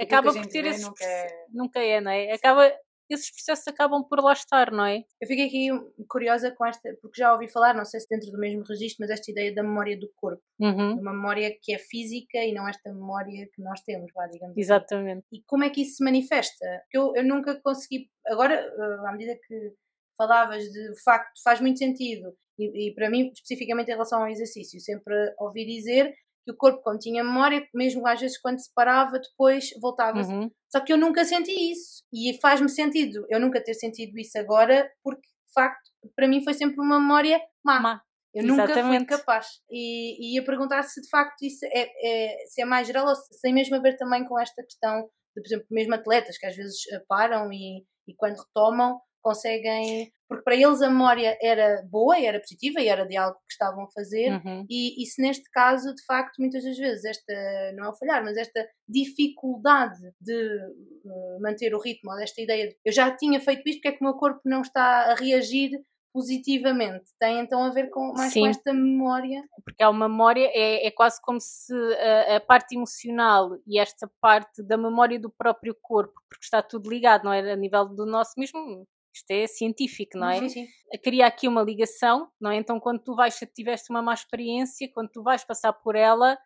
acaba 0.00 0.32
por 0.32 0.46
ter 0.46 0.64
esses 0.66 0.82
nunca 0.82 1.04
é... 1.04 1.46
nunca 1.50 1.80
é, 1.80 2.00
não 2.00 2.10
é? 2.10 2.32
Acaba 2.32 2.72
esses 3.12 3.30
processos 3.30 3.68
acabam 3.68 4.02
por 4.02 4.20
lá 4.20 4.32
estar, 4.32 4.70
não 4.70 4.84
é? 4.84 5.04
Eu 5.20 5.28
fiquei 5.28 5.46
aqui 5.46 5.68
curiosa 6.08 6.50
com 6.50 6.64
esta, 6.64 6.96
porque 7.00 7.20
já 7.20 7.32
ouvi 7.32 7.48
falar, 7.48 7.74
não 7.74 7.84
sei 7.84 8.00
se 8.00 8.08
dentro 8.08 8.30
do 8.30 8.38
mesmo 8.38 8.62
registro, 8.64 8.98
mas 9.00 9.10
esta 9.10 9.30
ideia 9.30 9.54
da 9.54 9.62
memória 9.62 9.98
do 9.98 10.10
corpo. 10.16 10.42
Uhum. 10.58 10.98
Uma 10.98 11.12
memória 11.12 11.54
que 11.60 11.74
é 11.74 11.78
física 11.78 12.38
e 12.38 12.52
não 12.52 12.68
esta 12.68 12.92
memória 12.92 13.48
que 13.54 13.62
nós 13.62 13.80
temos, 13.82 14.10
vá, 14.14 14.26
digamos 14.26 14.52
assim. 14.52 14.60
Exatamente. 14.60 15.18
Assim. 15.26 15.36
E 15.36 15.42
como 15.46 15.64
é 15.64 15.70
que 15.70 15.82
isso 15.82 15.96
se 15.96 16.04
manifesta? 16.04 16.66
Eu, 16.92 17.14
eu 17.14 17.24
nunca 17.24 17.60
consegui, 17.60 18.08
agora, 18.26 18.54
eh, 18.54 19.08
à 19.08 19.12
medida 19.12 19.38
que 19.46 19.74
falavas 20.16 20.64
de 20.64 21.02
facto, 21.02 21.42
faz 21.42 21.60
muito 21.60 21.78
sentido 21.78 22.34
e, 22.58 22.88
e, 22.88 22.94
para 22.94 23.10
mim, 23.10 23.30
especificamente 23.32 23.88
em 23.88 23.92
relação 23.92 24.22
ao 24.22 24.28
exercício, 24.28 24.80
sempre 24.80 25.14
ouvi 25.38 25.64
dizer 25.64 26.12
que 26.44 26.52
o 26.52 26.56
corpo, 26.56 26.82
como 26.82 26.98
tinha 26.98 27.22
memória, 27.22 27.66
mesmo 27.74 28.06
às 28.06 28.20
vezes 28.20 28.38
quando 28.40 28.58
se 28.58 28.72
parava, 28.74 29.18
depois 29.18 29.70
voltava. 29.80 30.20
Uhum. 30.20 30.50
Só 30.70 30.80
que 30.80 30.92
eu 30.92 30.98
nunca 30.98 31.24
senti 31.24 31.52
isso. 31.52 32.02
E 32.12 32.38
faz-me 32.40 32.68
sentido 32.68 33.24
eu 33.30 33.38
nunca 33.38 33.62
ter 33.62 33.74
sentido 33.74 34.18
isso 34.18 34.38
agora, 34.38 34.90
porque 35.02 35.22
de 35.22 35.52
facto, 35.54 35.90
para 36.16 36.26
mim 36.28 36.42
foi 36.42 36.54
sempre 36.54 36.80
uma 36.80 36.98
memória 36.98 37.40
má. 37.64 37.80
má. 37.80 38.02
Eu 38.34 38.44
Exatamente. 38.44 39.00
nunca 39.00 39.16
fui 39.16 39.18
capaz. 39.18 39.46
E, 39.70 40.16
e 40.18 40.36
ia 40.36 40.44
perguntar 40.44 40.82
se 40.84 41.00
de 41.02 41.08
facto 41.08 41.42
isso 41.42 41.64
é, 41.66 41.90
é, 42.02 42.46
se 42.46 42.62
é 42.62 42.64
mais 42.64 42.86
geral 42.86 43.06
ou 43.06 43.14
se 43.14 43.40
tem 43.42 43.52
mesmo 43.52 43.76
a 43.76 43.80
ver 43.80 43.96
também 43.96 44.26
com 44.26 44.40
esta 44.40 44.62
questão 44.62 45.02
de, 45.36 45.42
por 45.42 45.46
exemplo, 45.46 45.66
mesmo 45.70 45.94
atletas 45.94 46.38
que 46.38 46.46
às 46.46 46.56
vezes 46.56 46.78
eh, 46.92 47.02
param 47.06 47.52
e, 47.52 47.84
e 48.08 48.14
quando 48.16 48.38
retomam 48.38 48.98
conseguem 49.22 50.12
porque 50.32 50.44
para 50.44 50.56
eles 50.56 50.80
a 50.80 50.88
memória 50.88 51.36
era 51.42 51.82
boa, 51.90 52.18
era 52.18 52.40
positiva 52.40 52.80
e 52.80 52.88
era 52.88 53.06
de 53.06 53.16
algo 53.16 53.36
que 53.36 53.52
estavam 53.52 53.84
a 53.84 53.90
fazer, 53.90 54.32
uhum. 54.32 54.64
e, 54.68 55.02
e, 55.02 55.06
se 55.06 55.20
neste 55.20 55.48
caso, 55.50 55.94
de 55.94 56.02
facto, 56.06 56.38
muitas 56.38 56.64
das 56.64 56.78
vezes, 56.78 57.04
esta, 57.04 57.34
não 57.76 57.84
é 57.84 57.88
o 57.90 57.94
falhar, 57.94 58.24
mas 58.24 58.38
esta 58.38 58.66
dificuldade 58.88 60.00
de 60.18 60.56
uh, 61.04 61.40
manter 61.42 61.74
o 61.74 61.78
ritmo, 61.78 62.10
ou 62.10 62.16
desta 62.16 62.40
ideia 62.40 62.68
de 62.68 62.76
eu 62.82 62.92
já 62.92 63.14
tinha 63.14 63.38
feito 63.40 63.68
isto, 63.68 63.82
porque 63.82 63.88
é 63.88 63.92
que 63.92 64.02
o 64.02 64.04
meu 64.04 64.14
corpo 64.14 64.40
não 64.46 64.62
está 64.62 65.12
a 65.12 65.14
reagir 65.14 65.72
positivamente. 66.14 67.04
Tem 67.18 67.40
então 67.40 67.62
a 67.62 67.70
ver 67.70 67.88
com 67.88 68.12
mais 68.12 68.32
Sim. 68.32 68.42
com 68.42 68.46
esta 68.46 68.72
memória. 68.72 69.42
Porque 69.64 69.82
é 69.82 69.88
uma 69.88 70.08
memória, 70.08 70.46
é, 70.52 70.86
é 70.86 70.90
quase 70.90 71.20
como 71.22 71.40
se 71.40 71.74
a, 71.74 72.36
a, 72.36 72.40
parte 72.40 72.76
emocional 72.76 73.56
e 73.66 73.78
esta 73.78 74.10
parte 74.20 74.62
da 74.62 74.76
memória 74.76 75.18
do 75.18 75.30
próprio 75.30 75.74
corpo, 75.80 76.12
porque 76.28 76.44
está 76.44 76.62
tudo 76.62 76.90
ligado, 76.90 77.24
não 77.24 77.32
é? 77.32 77.50
A 77.50 77.56
nível 77.56 77.86
do 77.86 78.04
nosso 78.04 78.32
mesmo 78.36 78.86
isto 79.14 79.30
é 79.30 79.46
científico, 79.46 80.16
não 80.16 80.28
é? 80.28 80.40
Sim, 80.40 80.48
sim. 80.48 80.66
Cria 81.02 81.26
aqui 81.26 81.46
uma 81.46 81.62
ligação, 81.62 82.30
não 82.40 82.50
é? 82.50 82.56
Então, 82.56 82.80
quando 82.80 83.00
tu 83.02 83.14
vais, 83.14 83.34
se 83.34 83.46
tiveste 83.46 83.90
uma 83.90 84.02
má 84.02 84.14
experiência, 84.14 84.90
quando 84.92 85.10
tu 85.10 85.22
vais 85.22 85.44
passar 85.44 85.72
por 85.72 85.94
ela, 85.94 86.38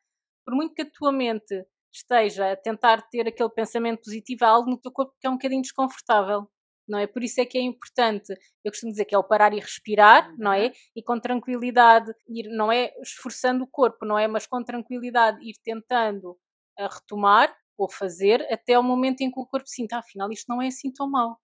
por 0.44 0.54
muito 0.54 0.74
que 0.74 0.82
a 0.82 0.90
tua 0.90 1.12
mente 1.12 1.54
esteja 1.92 2.52
a 2.52 2.56
tentar 2.56 3.02
ter 3.08 3.26
aquele 3.28 3.50
pensamento 3.50 4.02
positivo, 4.02 4.44
há 4.44 4.48
algo 4.48 4.70
no 4.70 4.80
teu 4.80 4.92
corpo 4.92 5.14
que 5.20 5.26
é 5.26 5.30
um 5.30 5.34
bocadinho 5.34 5.62
desconfortável, 5.62 6.48
não 6.88 6.98
é? 6.98 7.06
Por 7.06 7.22
isso 7.22 7.40
é 7.40 7.46
que 7.46 7.58
é 7.58 7.62
importante, 7.62 8.32
eu 8.64 8.70
costumo 8.70 8.92
dizer 8.92 9.04
que 9.04 9.14
é 9.14 9.18
o 9.18 9.24
parar 9.24 9.52
e 9.52 9.60
respirar, 9.60 10.32
não 10.38 10.52
é? 10.52 10.66
Uhum. 10.66 10.72
E 10.96 11.02
com 11.02 11.18
tranquilidade, 11.18 12.12
ir, 12.28 12.48
não 12.50 12.70
é 12.70 12.92
esforçando 13.00 13.64
o 13.64 13.66
corpo, 13.66 14.04
não 14.04 14.18
é? 14.18 14.28
Mas 14.28 14.46
com 14.46 14.62
tranquilidade 14.62 15.38
ir 15.42 15.54
tentando 15.64 16.38
a 16.78 16.88
retomar 16.88 17.54
ou 17.78 17.90
fazer 17.90 18.46
até 18.52 18.78
o 18.78 18.82
momento 18.82 19.22
em 19.22 19.30
que 19.30 19.40
o 19.40 19.46
corpo 19.46 19.68
sinta, 19.68 19.98
afinal 19.98 20.30
isto 20.30 20.46
não 20.48 20.62
é 20.62 20.68
assim 20.68 20.92
tão 20.92 21.10
mal. 21.10 21.38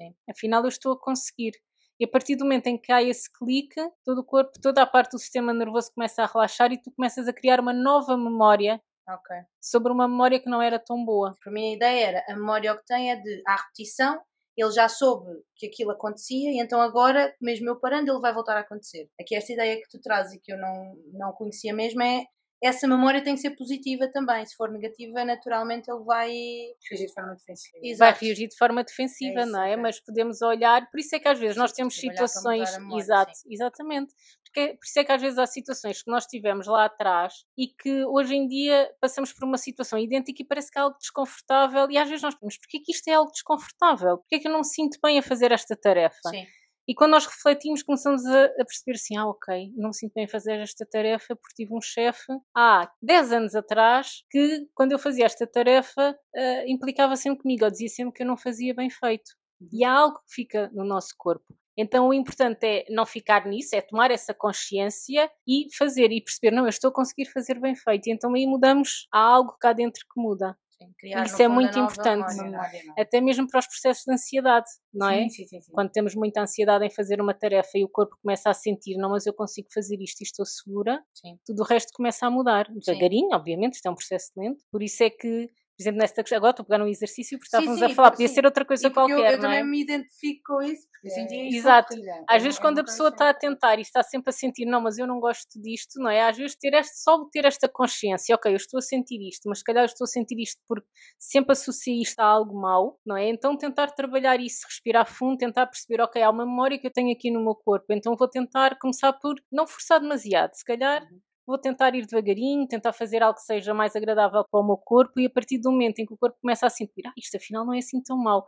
Sim. 0.00 0.14
Afinal, 0.30 0.62
eu 0.62 0.68
estou 0.68 0.92
a 0.92 1.00
conseguir. 1.00 1.52
E 2.00 2.04
a 2.04 2.08
partir 2.08 2.36
do 2.36 2.44
momento 2.44 2.68
em 2.68 2.78
que 2.78 2.92
há 2.92 3.02
esse 3.02 3.30
clique, 3.32 3.80
todo 4.04 4.18
o 4.18 4.24
corpo, 4.24 4.52
toda 4.62 4.82
a 4.82 4.86
parte 4.86 5.12
do 5.12 5.18
sistema 5.18 5.52
nervoso 5.52 5.92
começa 5.92 6.22
a 6.22 6.26
relaxar 6.26 6.72
e 6.72 6.80
tu 6.80 6.92
começas 6.92 7.26
a 7.26 7.32
criar 7.32 7.58
uma 7.58 7.72
nova 7.72 8.16
memória 8.16 8.80
okay. 9.08 9.38
sobre 9.60 9.92
uma 9.92 10.06
memória 10.06 10.38
que 10.38 10.48
não 10.48 10.62
era 10.62 10.78
tão 10.78 11.04
boa. 11.04 11.34
Para 11.42 11.52
mim, 11.52 11.72
a 11.72 11.74
ideia 11.74 12.06
era 12.06 12.24
a 12.28 12.36
memória 12.36 12.76
que 12.76 12.84
tem 12.86 13.10
é 13.10 13.16
de 13.16 13.42
à 13.46 13.56
repetição. 13.56 14.20
Ele 14.56 14.70
já 14.70 14.88
soube 14.88 15.26
que 15.56 15.66
aquilo 15.66 15.92
acontecia 15.92 16.50
e 16.50 16.60
então 16.60 16.80
agora, 16.80 17.34
mesmo 17.40 17.68
eu 17.68 17.78
parando, 17.78 18.10
ele 18.10 18.20
vai 18.20 18.32
voltar 18.32 18.56
a 18.56 18.60
acontecer. 18.60 19.08
Aqui 19.20 19.34
esta 19.34 19.52
ideia 19.52 19.76
que 19.76 19.88
tu 19.88 20.00
trazes 20.00 20.34
e 20.34 20.40
que 20.40 20.52
eu 20.52 20.58
não, 20.58 20.96
não 21.12 21.32
conhecia 21.32 21.72
mesmo 21.72 22.02
é 22.02 22.24
essa 22.62 22.88
memória 22.88 23.22
tem 23.22 23.34
que 23.34 23.40
ser 23.40 23.50
positiva 23.50 24.08
também. 24.12 24.44
Se 24.44 24.56
for 24.56 24.70
negativa, 24.70 25.24
naturalmente 25.24 25.90
ele 25.90 26.02
vai 26.04 26.30
reagir 26.88 27.06
de 27.06 27.12
forma 27.12 27.34
defensiva. 27.34 27.78
Exato. 27.82 28.12
Vai 28.12 28.28
reagir 28.28 28.48
de 28.48 28.56
forma 28.56 28.82
defensiva, 28.82 29.40
é 29.40 29.42
isso, 29.42 29.52
não 29.52 29.62
é? 29.62 29.72
é? 29.72 29.76
Mas 29.76 30.00
podemos 30.00 30.42
olhar, 30.42 30.90
por 30.90 30.98
isso 30.98 31.14
é 31.14 31.18
que 31.20 31.28
às 31.28 31.38
vezes 31.38 31.56
nós 31.56 31.72
temos 31.72 31.94
situações. 31.94 32.76
Memória, 32.78 33.02
Exato, 33.02 33.32
sim. 33.34 33.48
exatamente. 33.52 34.14
Porque, 34.44 34.74
por 34.74 34.84
isso 34.84 34.98
é 34.98 35.04
que 35.04 35.12
às 35.12 35.20
vezes 35.20 35.38
há 35.38 35.46
situações 35.46 36.02
que 36.02 36.10
nós 36.10 36.26
tivemos 36.26 36.66
lá 36.66 36.86
atrás 36.86 37.44
e 37.56 37.68
que 37.68 38.04
hoje 38.06 38.34
em 38.34 38.48
dia 38.48 38.90
passamos 39.00 39.32
por 39.32 39.44
uma 39.44 39.58
situação 39.58 39.98
idêntica 39.98 40.42
e 40.42 40.46
parece 40.46 40.70
que 40.70 40.78
é 40.78 40.82
algo 40.82 40.96
desconfortável. 40.98 41.88
E 41.90 41.98
às 41.98 42.08
vezes 42.08 42.22
nós 42.22 42.34
pensamos, 42.34 42.58
porquê 42.58 42.80
que 42.80 42.92
isto 42.92 43.08
é 43.08 43.14
algo 43.14 43.30
desconfortável? 43.30 44.18
Porquê 44.18 44.38
que 44.38 44.48
eu 44.48 44.52
não 44.52 44.60
me 44.60 44.66
sinto 44.66 44.98
bem 45.02 45.18
a 45.18 45.22
fazer 45.22 45.52
esta 45.52 45.76
tarefa? 45.76 46.30
Sim. 46.30 46.46
E 46.88 46.94
quando 46.94 47.10
nós 47.10 47.26
refletimos, 47.26 47.82
começamos 47.82 48.24
a, 48.24 48.44
a 48.46 48.64
perceber 48.64 48.92
assim: 48.92 49.14
ah, 49.18 49.26
ok, 49.26 49.72
não 49.76 49.88
me 49.88 49.94
sinto 49.94 50.14
bem 50.14 50.26
fazer 50.26 50.58
esta 50.58 50.86
tarefa 50.86 51.36
porque 51.36 51.54
tive 51.54 51.74
um 51.74 51.82
chefe 51.82 52.32
há 52.56 52.90
10 53.02 53.32
anos 53.32 53.54
atrás 53.54 54.24
que, 54.30 54.66
quando 54.74 54.92
eu 54.92 54.98
fazia 54.98 55.26
esta 55.26 55.46
tarefa, 55.46 56.12
uh, 56.12 56.64
implicava 56.66 57.14
sempre 57.14 57.42
comigo, 57.42 57.64
ou 57.66 57.70
dizia 57.70 57.90
sempre 57.90 58.14
que 58.14 58.22
eu 58.22 58.26
não 58.26 58.38
fazia 58.38 58.74
bem 58.74 58.88
feito. 58.88 59.32
E 59.70 59.84
há 59.84 59.92
algo 59.92 60.16
que 60.20 60.34
fica 60.34 60.70
no 60.72 60.84
nosso 60.84 61.14
corpo. 61.18 61.44
Então 61.76 62.08
o 62.08 62.14
importante 62.14 62.66
é 62.66 62.84
não 62.90 63.04
ficar 63.04 63.46
nisso, 63.46 63.76
é 63.76 63.80
tomar 63.80 64.10
essa 64.10 64.32
consciência 64.34 65.30
e 65.46 65.68
fazer 65.76 66.10
e 66.10 66.20
perceber, 66.20 66.50
não, 66.50 66.64
eu 66.64 66.70
estou 66.70 66.88
a 66.88 66.92
conseguir 66.92 67.26
fazer 67.26 67.60
bem 67.60 67.76
feito. 67.76 68.08
E 68.08 68.12
então 68.12 68.34
aí 68.34 68.46
mudamos, 68.46 69.06
há 69.12 69.20
algo 69.20 69.56
cá 69.60 69.72
dentro 69.72 70.04
que 70.12 70.20
muda. 70.20 70.56
Sim, 70.80 70.92
Isso 71.24 71.42
é 71.42 71.48
muito 71.48 71.76
importante, 71.78 72.36
memória, 72.36 72.80
até 72.96 73.20
mesmo 73.20 73.48
para 73.48 73.58
os 73.58 73.66
processos 73.66 74.04
de 74.04 74.12
ansiedade, 74.12 74.66
não 74.94 75.10
é? 75.10 75.28
Sim, 75.28 75.46
sim, 75.46 75.60
sim, 75.60 75.72
Quando 75.72 75.90
temos 75.90 76.14
muita 76.14 76.40
ansiedade 76.40 76.84
em 76.84 76.90
fazer 76.90 77.20
uma 77.20 77.34
tarefa 77.34 77.76
e 77.76 77.84
o 77.84 77.88
corpo 77.88 78.16
começa 78.22 78.48
a 78.48 78.54
sentir, 78.54 78.96
não, 78.96 79.10
mas 79.10 79.26
eu 79.26 79.34
consigo 79.34 79.68
fazer 79.74 80.00
isto 80.00 80.20
e 80.20 80.24
estou 80.24 80.46
segura, 80.46 81.02
tudo 81.44 81.62
o 81.62 81.64
resto 81.64 81.92
começa 81.92 82.26
a 82.26 82.30
mudar. 82.30 82.68
Devagarinho, 82.70 83.30
obviamente, 83.32 83.74
isto 83.74 83.86
é 83.86 83.90
um 83.90 83.94
processo 83.94 84.30
lento, 84.36 84.64
por 84.70 84.82
isso 84.82 85.02
é 85.02 85.10
que 85.10 85.50
por 85.78 85.82
exemplo, 85.82 85.98
nesta 86.00 86.22
questão, 86.24 86.38
agora 86.38 86.50
estou 86.50 86.64
a 86.64 86.66
pegar 86.66 86.82
um 86.82 86.88
exercício 86.88 87.38
porque 87.38 87.46
estávamos 87.46 87.80
a 87.80 87.88
falar, 87.90 88.10
podia 88.10 88.26
sim. 88.26 88.34
ser 88.34 88.44
outra 88.44 88.64
coisa 88.64 88.90
qualquer. 88.90 89.12
Eu, 89.12 89.18
eu 89.20 89.26
é? 89.26 89.38
também 89.38 89.64
me 89.64 89.80
identifico 89.80 90.40
com 90.44 90.60
isso, 90.60 90.88
porque 90.90 91.08
é, 91.08 91.48
Exato. 91.50 91.94
Às 92.28 92.42
vezes, 92.42 92.58
quando 92.58 92.80
a 92.80 92.84
pessoa 92.84 93.10
está 93.10 93.30
a 93.30 93.34
tentar 93.34 93.78
e 93.78 93.82
está 93.82 94.02
sempre 94.02 94.30
a 94.30 94.32
sentir, 94.32 94.66
não, 94.66 94.80
mas 94.80 94.98
eu 94.98 95.06
não 95.06 95.20
gosto 95.20 95.62
disto, 95.62 96.00
não 96.00 96.10
é? 96.10 96.28
Às 96.28 96.36
vezes, 96.36 96.56
ter 96.56 96.74
este, 96.74 97.00
só 97.00 97.24
ter 97.30 97.44
esta 97.44 97.68
consciência, 97.68 98.34
ok, 98.34 98.50
eu 98.50 98.56
estou 98.56 98.78
a 98.78 98.80
sentir 98.80 99.20
isto, 99.22 99.48
mas 99.48 99.58
se 99.58 99.64
calhar 99.64 99.84
eu 99.84 99.86
estou 99.86 100.04
a 100.04 100.08
sentir 100.08 100.42
isto 100.42 100.60
porque 100.66 100.88
sempre 101.16 101.52
associei 101.52 102.00
isto 102.02 102.18
a 102.18 102.24
algo 102.24 102.60
mau, 102.60 102.98
não 103.06 103.16
é? 103.16 103.28
Então, 103.28 103.56
tentar 103.56 103.86
trabalhar 103.92 104.40
isso, 104.40 104.66
respirar 104.66 105.06
fundo, 105.06 105.38
tentar 105.38 105.68
perceber, 105.68 106.02
ok, 106.02 106.20
há 106.20 106.28
uma 106.28 106.44
memória 106.44 106.76
que 106.76 106.88
eu 106.88 106.92
tenho 106.92 107.12
aqui 107.12 107.30
no 107.30 107.40
meu 107.40 107.54
corpo, 107.54 107.86
então 107.90 108.16
vou 108.16 108.26
tentar 108.26 108.76
começar 108.80 109.12
por 109.12 109.36
não 109.52 109.64
forçar 109.64 110.00
demasiado, 110.00 110.54
se 110.54 110.64
calhar. 110.64 111.04
Uhum 111.04 111.27
vou 111.48 111.58
tentar 111.58 111.94
ir 111.96 112.06
devagarinho, 112.06 112.68
tentar 112.68 112.92
fazer 112.92 113.22
algo 113.22 113.36
que 113.38 113.44
seja 113.44 113.74
mais 113.74 113.96
agradável 113.96 114.44
para 114.50 114.60
o 114.60 114.64
meu 114.66 114.76
corpo 114.76 115.18
e 115.20 115.26
a 115.26 115.30
partir 115.30 115.58
do 115.58 115.72
momento 115.72 116.00
em 116.00 116.06
que 116.06 116.14
o 116.14 116.18
corpo 116.18 116.38
começa 116.42 116.66
a 116.66 116.70
sentir, 116.70 117.06
ah, 117.08 117.12
isto 117.16 117.36
afinal 117.38 117.66
não 117.66 117.74
é 117.74 117.78
assim 117.78 118.02
tão 118.02 118.18
mal, 118.18 118.46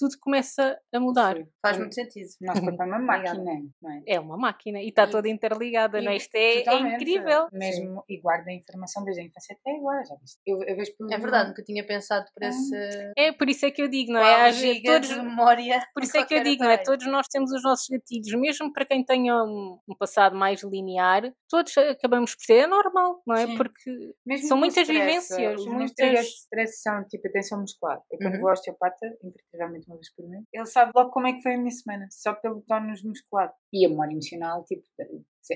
tudo 0.00 0.16
começa 0.18 0.80
a 0.92 0.98
mudar. 0.98 1.36
Sim, 1.36 1.46
faz 1.60 1.76
muito 1.76 1.94
sentido. 1.94 2.28
Nosso 2.40 2.62
corpo 2.62 2.82
é 2.82 2.86
uma 2.86 2.98
máquina, 2.98 3.34
não 3.82 3.90
é? 3.90 4.02
É 4.06 4.18
uma 4.18 4.38
máquina 4.38 4.80
e 4.80 4.88
está 4.88 5.06
toda 5.06 5.28
interligada, 5.28 6.00
e, 6.00 6.04
não 6.04 6.10
é? 6.10 6.16
Isto 6.16 6.34
é, 6.34 6.62
é 6.62 6.78
incrível. 6.80 7.48
Mesmo, 7.52 7.96
Sim. 7.96 8.14
e 8.14 8.20
guarda 8.20 8.50
a 8.50 8.54
informação 8.54 9.04
desde 9.04 9.20
a 9.20 9.24
infância 9.24 9.54
até 9.60 9.76
agora, 9.76 10.02
já 10.04 10.14
viste? 10.16 10.40
Eu, 10.46 10.62
eu 10.62 10.74
vejo 10.74 10.96
por... 10.96 11.12
É 11.12 11.18
verdade, 11.18 11.50
nunca 11.50 11.62
tinha 11.62 11.86
pensado 11.86 12.24
por 12.32 12.42
esse... 12.42 12.74
É, 13.14 13.30
por 13.32 13.50
isso 13.50 13.66
é 13.66 13.70
que 13.70 13.82
eu 13.82 13.88
digo, 13.88 14.12
não 14.12 14.20
é? 14.20 14.48
Às 14.48 14.60
todos... 14.82 15.08
de 15.08 15.16
memória. 15.16 15.80
Por 15.92 16.04
isso 16.04 16.16
é 16.16 16.24
que 16.24 16.34
eu 16.34 16.42
digo, 16.42 16.62
não 16.62 16.70
é? 16.70 16.78
Todos 16.78 17.06
nós 17.06 17.26
temos 17.28 17.52
os 17.52 17.62
nossos 17.62 17.86
gatilhos, 17.88 18.32
mesmo 18.40 18.72
para 18.72 18.86
quem 18.86 19.04
tenha 19.04 19.34
um, 19.42 19.78
um 19.86 19.94
passado 19.94 20.34
mais 20.34 20.62
linear, 20.62 21.30
todos 21.48 21.76
acabamos 21.76 22.34
por 22.34 22.46
ter, 22.46 22.60
é 22.60 22.66
normal, 22.66 23.20
não 23.26 23.36
é? 23.36 23.46
Sim. 23.46 23.56
Porque 23.56 24.14
mesmo 24.24 24.48
são 24.48 24.56
muitas 24.56 24.88
stress, 24.88 24.98
vivências. 24.98 25.60
Os 25.60 25.66
muitas... 25.66 26.26
de 26.26 26.32
stress 26.32 26.82
são 26.82 27.04
tipo 27.04 27.28
a 27.28 27.30
tensão 27.30 27.60
muscular. 27.60 28.00
Eu 28.10 28.18
quando 28.18 28.34
uhum. 28.34 28.40
vou 28.40 28.48
ao 28.48 28.54
osteopata, 28.54 29.06
imperativelmente 29.22 29.88
uma 29.90 29.96
vez 29.96 30.14
por 30.14 30.28
mês, 30.28 30.44
ele 30.52 30.66
sabe 30.66 30.92
logo 30.94 31.10
como 31.10 31.26
é 31.26 31.32
que 31.32 31.42
foi 31.42 31.54
a 31.54 31.58
minha 31.58 31.70
semana, 31.70 32.06
só 32.10 32.34
pelo 32.34 32.62
tónus 32.62 33.02
muscular. 33.02 33.52
E 33.72 33.84
a 33.84 33.88
memória 33.88 34.12
emocional, 34.12 34.64
tipo, 34.64 34.82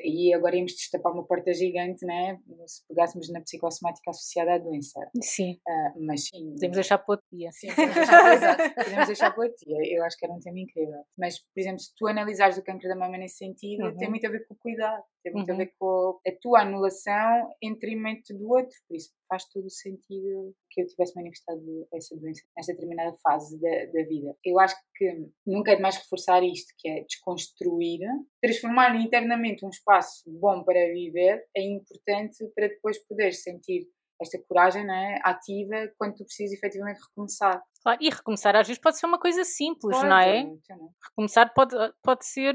e 0.02 0.32
agora 0.34 0.56
íamos 0.56 0.72
destapar 0.72 1.12
uma 1.12 1.26
porta 1.26 1.52
gigante, 1.52 2.04
né? 2.06 2.38
Se 2.66 2.86
pegássemos 2.88 3.30
na 3.30 3.40
psicossomática 3.40 4.10
associada 4.10 4.54
à 4.54 4.58
doença. 4.58 4.98
Sim. 5.20 5.58
Uh, 5.68 6.06
mas 6.06 6.26
sim. 6.28 6.52
Podemos 6.54 6.76
deixar 6.76 6.98
para 6.98 7.12
outro 7.12 7.26
dia. 7.32 7.50
Sim, 7.52 7.68
podemos 7.68 7.94
deixar, 7.94 8.74
podemos 8.74 9.06
deixar 9.06 9.30
para 9.30 9.44
outro 9.44 9.66
dia. 9.66 9.96
Eu 9.96 10.04
acho 10.04 10.16
que 10.16 10.24
era 10.24 10.34
um 10.34 10.40
tema 10.40 10.58
incrível. 10.58 11.04
Mas, 11.18 11.38
por 11.38 11.60
exemplo, 11.60 11.78
se 11.78 11.94
tu 11.94 12.06
analisares 12.06 12.56
o 12.56 12.64
cancro 12.64 12.88
da 12.88 12.96
mama 12.96 13.18
nesse 13.18 13.36
sentido, 13.36 13.84
uhum. 13.84 13.96
tem 13.96 14.08
muito 14.08 14.26
a 14.26 14.30
ver 14.30 14.46
com 14.46 14.54
o 14.54 14.58
cuidado, 14.58 15.02
tem 15.22 15.32
muito 15.32 15.48
uhum. 15.48 15.54
a 15.54 15.58
ver 15.58 15.74
com 15.78 16.20
a 16.26 16.32
tua 16.40 16.62
anulação 16.62 17.50
em 17.62 17.72
detrimento 17.72 18.34
do 18.36 18.48
outro. 18.48 18.76
Por 18.88 18.96
isso 18.96 19.10
faz 19.34 19.44
todo 19.46 19.66
o 19.66 19.70
sentido 19.70 20.54
que 20.70 20.82
eu 20.82 20.86
tivesse 20.86 21.14
manifestado 21.16 21.88
essa 21.92 22.16
doença 22.16 22.42
nesta 22.56 22.72
determinada 22.72 23.16
fase 23.22 23.60
da, 23.60 23.86
da 23.86 24.02
vida. 24.08 24.36
Eu 24.44 24.60
acho 24.60 24.76
que 24.96 25.28
nunca 25.44 25.72
é 25.72 25.76
demais 25.76 25.96
reforçar 25.96 26.42
isto, 26.44 26.72
que 26.78 26.88
é 26.88 27.02
desconstruir, 27.02 28.00
transformar 28.40 28.94
internamente 28.96 29.64
um 29.64 29.70
espaço 29.70 30.22
bom 30.26 30.62
para 30.62 30.92
viver 30.92 31.44
é 31.56 31.62
importante 31.62 32.46
para 32.54 32.68
depois 32.68 32.98
poder 33.06 33.32
sentir 33.32 33.88
esta 34.20 34.38
coragem 34.48 34.90
é, 34.90 35.20
ativa 35.22 35.90
quando 35.98 36.14
tu 36.14 36.24
precisas 36.24 36.56
efetivamente 36.56 37.00
recomeçar. 37.08 37.62
Claro, 37.84 37.98
e 38.00 38.08
recomeçar 38.08 38.56
às 38.56 38.66
vezes 38.66 38.80
pode 38.80 38.98
ser 38.98 39.04
uma 39.04 39.18
coisa 39.18 39.44
simples, 39.44 39.94
pode, 39.94 40.08
não 40.08 40.18
é? 40.18 40.42
Não. 40.42 40.90
Recomeçar 41.10 41.52
pode, 41.52 41.76
pode 42.02 42.24
ser. 42.24 42.54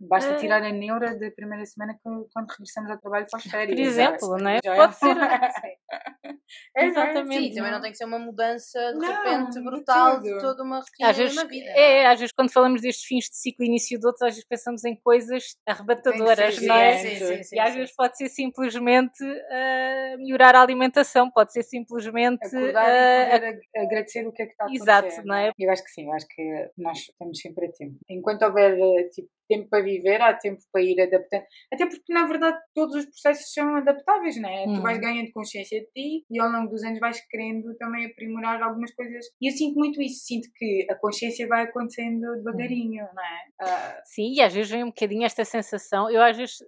Basta 0.00 0.34
uh... 0.34 0.38
tirar 0.38 0.62
a 0.62 0.72
neura 0.72 1.18
da 1.18 1.30
primeira 1.30 1.66
semana 1.66 1.98
quando 2.02 2.48
regressamos 2.50 2.90
ao 2.90 2.98
trabalho 2.98 3.26
para 3.30 3.38
as 3.38 3.44
férias. 3.44 3.78
Por 3.78 3.86
exemplo, 3.86 4.36
não 4.38 4.50
é? 4.50 4.60
Pode 4.62 4.96
ser. 4.96 5.16
é, 6.76 6.86
Exatamente. 6.86 7.48
Sim, 7.48 7.54
também 7.54 7.72
não 7.72 7.80
tem 7.82 7.90
que 7.90 7.98
ser 7.98 8.06
uma 8.06 8.18
mudança 8.18 8.78
de 8.92 8.98
não, 8.98 9.22
repente 9.22 9.60
brutal 9.62 10.20
de, 10.20 10.32
de, 10.32 10.38
toda 10.40 10.62
uma 10.62 10.76
rotina 10.76 11.10
às 11.10 11.16
vezes, 11.16 11.36
uma 11.36 11.46
vida. 11.46 11.70
É, 11.72 11.98
é, 11.98 12.06
às 12.06 12.18
vezes 12.18 12.32
quando 12.32 12.50
falamos 12.50 12.80
destes 12.80 13.04
fins 13.04 13.24
de 13.26 13.36
ciclo 13.36 13.64
e 13.66 13.68
início 13.68 14.00
de 14.00 14.06
outros, 14.06 14.22
às 14.22 14.30
vezes 14.34 14.48
pensamos 14.48 14.82
em 14.86 14.96
coisas 14.96 15.56
arrebatadoras, 15.66 16.58
não 16.62 16.74
é? 16.74 16.96
Sim, 16.96 17.16
sim, 17.16 17.42
sim, 17.42 17.56
e 17.56 17.60
às 17.60 17.74
vezes 17.74 17.94
pode 17.94 18.16
ser 18.16 18.30
simplesmente 18.30 19.22
uh, 19.22 20.18
melhorar 20.18 20.54
a 20.54 20.62
alimentação, 20.62 20.99
pode 21.30 21.52
ser 21.52 21.62
simplesmente. 21.62 22.44
Acordar 22.44 22.88
uh, 22.88 23.60
agradecer 23.76 24.26
o 24.26 24.32
que 24.32 24.42
é 24.42 24.46
que 24.46 24.52
está 24.52 24.66
Exato, 24.70 25.26
não 25.26 25.34
é? 25.34 25.50
Eu 25.58 25.70
acho 25.70 25.84
que 25.84 25.90
sim, 25.90 26.06
eu 26.06 26.12
acho 26.12 26.26
que 26.28 26.70
nós 26.76 26.98
estamos 26.98 27.38
sempre 27.38 27.66
a 27.66 27.72
tempo. 27.72 27.96
Enquanto 28.08 28.42
houver 28.42 28.78
eh, 28.78 29.08
tipo, 29.08 29.28
tempo 29.48 29.68
para 29.68 29.82
viver, 29.82 30.22
há 30.22 30.32
tempo 30.34 30.60
para 30.72 30.82
ir 30.82 31.00
adaptando. 31.00 31.42
Até 31.72 31.86
porque, 31.86 32.12
na 32.12 32.26
verdade, 32.26 32.56
todos 32.72 32.94
os 32.94 33.06
processos 33.06 33.52
são 33.52 33.74
adaptáveis, 33.74 34.40
não 34.40 34.48
é? 34.48 34.64
Hum. 34.66 34.74
Tu 34.74 34.82
vais 34.82 34.98
ganhando 34.98 35.32
consciência 35.32 35.80
de 35.80 35.86
ti 35.86 36.24
e 36.30 36.40
ao 36.40 36.48
longo 36.48 36.70
dos 36.70 36.84
anos 36.84 37.00
vais 37.00 37.20
querendo 37.28 37.74
também 37.76 38.06
aprimorar 38.06 38.62
algumas 38.62 38.94
coisas. 38.94 39.26
E 39.40 39.50
eu 39.50 39.52
sinto 39.52 39.76
muito 39.76 40.00
isso, 40.00 40.24
sinto 40.24 40.48
que 40.54 40.86
a 40.88 40.94
consciência 40.94 41.48
vai 41.48 41.64
acontecendo 41.64 42.36
devagarinho, 42.36 43.04
não 43.12 43.22
é? 43.24 43.64
Uh... 43.64 44.00
Sim, 44.04 44.34
e 44.34 44.40
às 44.40 44.54
vezes 44.54 44.70
vem 44.70 44.84
um 44.84 44.88
bocadinho 44.88 45.24
esta 45.24 45.44
sensação, 45.44 46.08
eu 46.08 46.22
às 46.22 46.36
vezes 46.36 46.58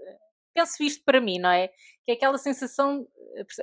penso 0.53 0.83
isto 0.83 1.03
para 1.05 1.21
mim, 1.21 1.39
não 1.39 1.51
é? 1.51 1.69
Que 2.05 2.13
é 2.13 2.15
aquela 2.15 2.39
sensação. 2.39 3.07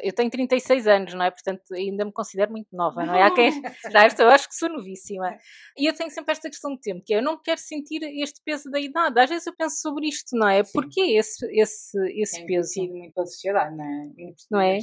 Eu 0.01 0.13
tenho 0.13 0.29
36 0.29 0.87
anos, 0.87 1.13
não 1.13 1.23
é? 1.23 1.31
Portanto, 1.31 1.73
ainda 1.73 2.05
me 2.05 2.11
considero 2.11 2.51
muito 2.51 2.67
nova, 2.71 3.05
não 3.05 3.15
é? 3.15 3.23
Há 3.23 3.33
quem. 3.33 3.51
Já, 3.91 4.07
eu 4.23 4.29
acho 4.29 4.47
que 4.47 4.55
sou 4.55 4.69
novíssima. 4.69 5.37
E 5.77 5.89
eu 5.89 5.93
tenho 5.93 6.09
sempre 6.09 6.31
esta 6.31 6.49
questão 6.49 6.73
de 6.73 6.81
tempo, 6.81 7.03
que 7.05 7.13
é 7.13 7.17
eu 7.17 7.23
não 7.23 7.41
quero 7.41 7.59
sentir 7.59 8.01
este 8.21 8.41
peso 8.43 8.69
da 8.69 8.79
idade. 8.79 9.19
Às 9.19 9.29
vezes 9.29 9.47
eu 9.47 9.55
penso 9.55 9.81
sobre 9.81 10.07
isto, 10.07 10.35
não 10.37 10.47
é? 10.47 10.63
Sim. 10.63 10.71
Porquê 10.73 11.01
esse, 11.17 11.45
esse, 11.51 11.97
esse 12.21 12.37
Tem 12.37 12.45
peso? 12.45 12.73
Tem 12.73 12.89
muito 12.89 13.13
pela 13.13 13.25
sociedade, 13.25 13.75
não 13.75 13.85
é? 13.85 14.33
Não 14.51 14.61
é? 14.61 14.79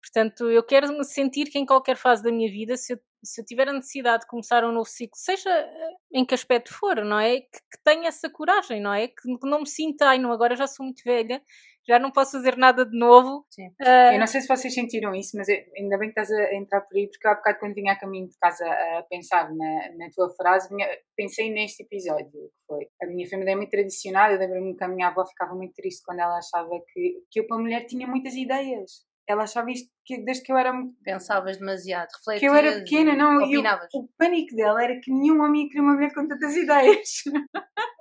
Portanto, 0.00 0.50
eu 0.50 0.62
quero 0.62 0.88
me 0.92 1.04
sentir 1.04 1.50
que 1.50 1.58
em 1.58 1.66
qualquer 1.66 1.96
fase 1.96 2.22
da 2.22 2.32
minha 2.32 2.50
vida, 2.50 2.76
se 2.76 2.94
eu, 2.94 2.98
se 3.22 3.40
eu 3.40 3.44
tiver 3.44 3.68
a 3.68 3.72
necessidade 3.72 4.22
de 4.22 4.28
começar 4.28 4.64
um 4.64 4.72
novo 4.72 4.88
ciclo, 4.88 5.16
seja 5.16 5.50
eh, 5.50 5.90
em 6.12 6.24
que 6.24 6.34
aspecto 6.34 6.72
for, 6.72 6.96
não 7.04 7.18
é? 7.18 7.40
Que, 7.40 7.58
que 7.70 7.82
tenha 7.84 8.08
essa 8.08 8.30
coragem, 8.30 8.80
não 8.80 8.92
é? 8.92 9.08
Que, 9.08 9.14
que 9.14 9.48
não 9.48 9.60
me 9.60 9.68
sinta, 9.68 10.06
ai 10.06 10.18
não, 10.18 10.32
agora 10.32 10.56
já 10.56 10.66
sou 10.66 10.84
muito 10.84 11.02
velha, 11.04 11.42
já 11.86 11.98
não 11.98 12.10
posso 12.10 12.32
fazer 12.32 12.56
nada 12.56 12.84
de 12.84 12.96
novo. 12.96 13.44
Uh... 13.58 14.12
Eu 14.12 14.18
não 14.18 14.26
sei 14.26 14.40
se 14.40 14.48
vocês 14.48 14.72
sentiram 14.72 15.14
isso, 15.14 15.36
mas 15.36 15.48
eu, 15.48 15.56
ainda 15.76 15.98
bem 15.98 16.12
que 16.12 16.20
estás 16.20 16.30
a 16.30 16.54
entrar 16.54 16.80
por 16.82 16.96
aí, 16.96 17.08
porque 17.08 17.26
há 17.26 17.34
bocado 17.34 17.58
quando 17.58 17.74
vinha 17.74 17.92
a 17.92 17.98
caminho 17.98 18.28
de 18.28 18.38
casa 18.38 18.64
a 18.64 19.02
pensar 19.08 19.50
na, 19.54 19.96
na 19.96 20.10
tua 20.14 20.30
frase, 20.30 20.68
vinha, 20.68 20.86
pensei 21.16 21.50
neste 21.50 21.82
episódio, 21.82 22.30
que 22.30 22.66
foi. 22.66 22.86
A 23.02 23.06
minha 23.06 23.28
família 23.28 23.52
é 23.52 23.56
muito 23.56 23.70
tradicional, 23.70 24.30
eu 24.30 24.38
lembro-me 24.38 24.76
que 24.76 24.84
a 24.84 24.88
minha 24.88 25.08
avó 25.08 25.24
ficava 25.24 25.54
muito 25.54 25.74
triste 25.74 26.02
quando 26.04 26.20
ela 26.20 26.38
achava 26.38 26.70
que, 26.92 27.22
que 27.30 27.40
eu, 27.40 27.46
para 27.46 27.58
mulher, 27.58 27.84
tinha 27.86 28.06
muitas 28.06 28.34
ideias 28.34 29.09
ela 29.30 29.44
achava 29.44 29.70
isto 29.70 29.88
que, 30.04 30.22
desde 30.24 30.42
que 30.42 30.52
eu 30.52 30.56
era. 30.56 30.72
Pensavas 31.04 31.56
demasiado, 31.58 32.08
refletias. 32.16 32.40
Que 32.40 32.46
eu 32.46 32.54
era 32.54 32.78
pequena, 32.80 33.14
não. 33.14 33.40
E 33.42 33.56
o 33.58 34.08
pânico 34.18 34.54
dela 34.54 34.82
era 34.82 35.00
que 35.00 35.12
nenhum 35.12 35.42
homem 35.42 35.68
queria 35.68 35.82
uma 35.82 35.94
mulher 35.94 36.12
com 36.12 36.26
tantas 36.26 36.56
ideias. 36.56 37.22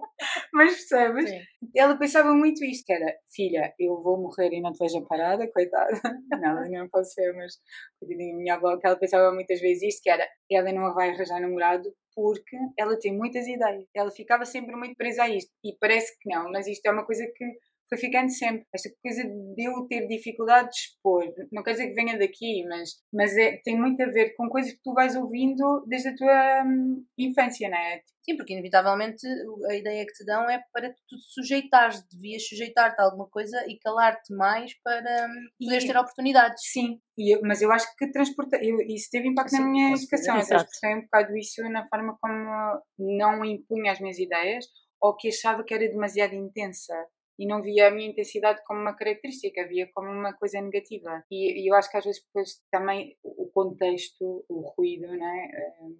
Mas 0.54 0.76
percebes? 0.76 1.30
Sim. 1.30 1.40
Ela 1.76 1.98
pensava 1.98 2.34
muito 2.34 2.64
isto: 2.66 2.86
que 2.86 2.94
era, 2.94 3.16
filha, 3.34 3.74
eu 3.80 4.02
vou 4.02 4.20
morrer 4.20 4.52
e 4.52 4.62
não 4.62 4.74
te 4.74 4.80
vejo 4.80 5.06
parada, 5.06 5.50
coitada. 5.52 5.90
Não, 6.40 6.70
não 6.70 6.88
pode 6.88 7.12
ser, 7.12 7.34
mas 7.34 7.54
coitadinha 8.00 8.36
minha 8.36 8.56
avó, 8.56 8.78
que 8.78 8.88
ela 8.88 8.98
pensava 8.98 9.34
muitas 9.34 9.60
vezes 9.60 9.84
isto: 9.84 10.04
que 10.04 10.10
era, 10.10 10.28
ela 10.50 10.72
não 10.72 10.94
vai 10.94 11.10
arranjar 11.10 11.40
namorado 11.42 11.94
porque 12.16 12.58
ela 12.78 12.98
tem 12.98 13.16
muitas 13.16 13.46
ideias. 13.48 13.86
Ela 13.94 14.12
ficava 14.12 14.46
sempre 14.46 14.76
muito 14.76 14.96
presa 14.96 15.24
a 15.24 15.30
isto. 15.30 15.52
E 15.64 15.78
parece 15.80 16.18
que 16.20 16.30
não, 16.30 16.50
mas 16.52 16.68
isto 16.68 16.86
é 16.86 16.92
uma 16.92 17.06
coisa 17.06 17.26
que 17.36 17.46
foi 17.90 17.98
ficando 17.98 18.30
sempre. 18.30 18.66
Esta 18.74 18.90
coisa 19.02 19.24
de 19.24 19.64
eu 19.64 19.88
ter 19.88 20.08
dificuldade 20.08 20.70
de 20.70 20.76
expor, 20.76 21.26
não 21.52 21.64
quer 21.64 21.72
dizer 21.72 21.88
que 21.88 21.96
venha 21.96 22.18
daqui, 22.18 22.64
mas, 22.68 22.92
mas 23.12 23.36
é, 23.36 23.58
tem 23.64 23.78
muito 23.78 24.02
a 24.02 24.06
ver 24.06 24.36
com 24.36 24.48
coisas 24.48 24.72
que 24.72 24.80
tu 24.84 24.94
vais 24.94 25.16
ouvindo 25.16 25.84
desde 25.88 26.10
a 26.10 26.16
tua 26.16 26.64
hum, 26.66 27.04
infância, 27.18 27.68
não 27.68 27.78
é? 27.78 28.02
Sim, 28.24 28.38
porque 28.38 28.54
inevitavelmente 28.54 29.26
a 29.70 29.76
ideia 29.76 30.06
que 30.06 30.14
te 30.14 30.24
dão 30.24 30.48
é 30.50 30.62
para 30.72 30.90
tu 30.90 31.18
te 31.18 31.34
sujeitares, 31.34 32.06
devias 32.12 32.48
sujeitar-te 32.48 33.02
a 33.02 33.06
alguma 33.06 33.28
coisa 33.28 33.58
e 33.68 33.80
calar-te 33.80 34.34
mais 34.36 34.72
para 34.84 35.28
hum, 35.28 35.48
poderes 35.60 35.86
ter 35.86 35.98
oportunidades. 35.98 36.64
Sim, 36.72 37.00
e 37.18 37.36
eu, 37.36 37.42
mas 37.44 37.62
eu 37.62 37.72
acho 37.72 37.88
que 37.98 38.12
transporta, 38.12 38.58
eu, 38.62 38.80
isso 38.82 39.10
teve 39.12 39.28
impacto 39.28 39.50
Sim, 39.50 39.62
na 39.62 39.68
minha 39.68 39.96
educação. 39.96 40.40
Eu 40.40 40.46
transportei 40.46 40.96
um 40.96 41.02
bocado 41.02 41.36
isso 41.36 41.64
na 41.70 41.88
forma 41.88 42.18
como 42.22 42.82
não 43.00 43.44
impunha 43.44 43.92
as 43.92 44.00
minhas 44.00 44.20
ideias 44.20 44.66
ou 45.02 45.16
que 45.16 45.30
achava 45.30 45.64
que 45.64 45.74
era 45.74 45.88
demasiado 45.88 46.36
intensa 46.36 46.94
e 47.40 47.48
não 47.48 47.62
via 47.62 47.88
a 47.88 47.92
minha 47.92 48.10
intensidade 48.10 48.62
como 48.66 48.82
uma 48.82 48.94
característica, 48.94 49.66
via 49.66 49.90
como 49.94 50.10
uma 50.10 50.34
coisa 50.34 50.60
negativa. 50.60 51.24
E, 51.32 51.64
e 51.64 51.72
eu 51.72 51.76
acho 51.76 51.90
que 51.90 51.96
às 51.96 52.04
vezes 52.04 52.22
depois 52.22 52.62
também 52.70 53.18
o 53.24 53.50
contexto, 53.54 54.46
o 54.50 54.74
ruído, 54.76 55.08
né, 55.08 55.50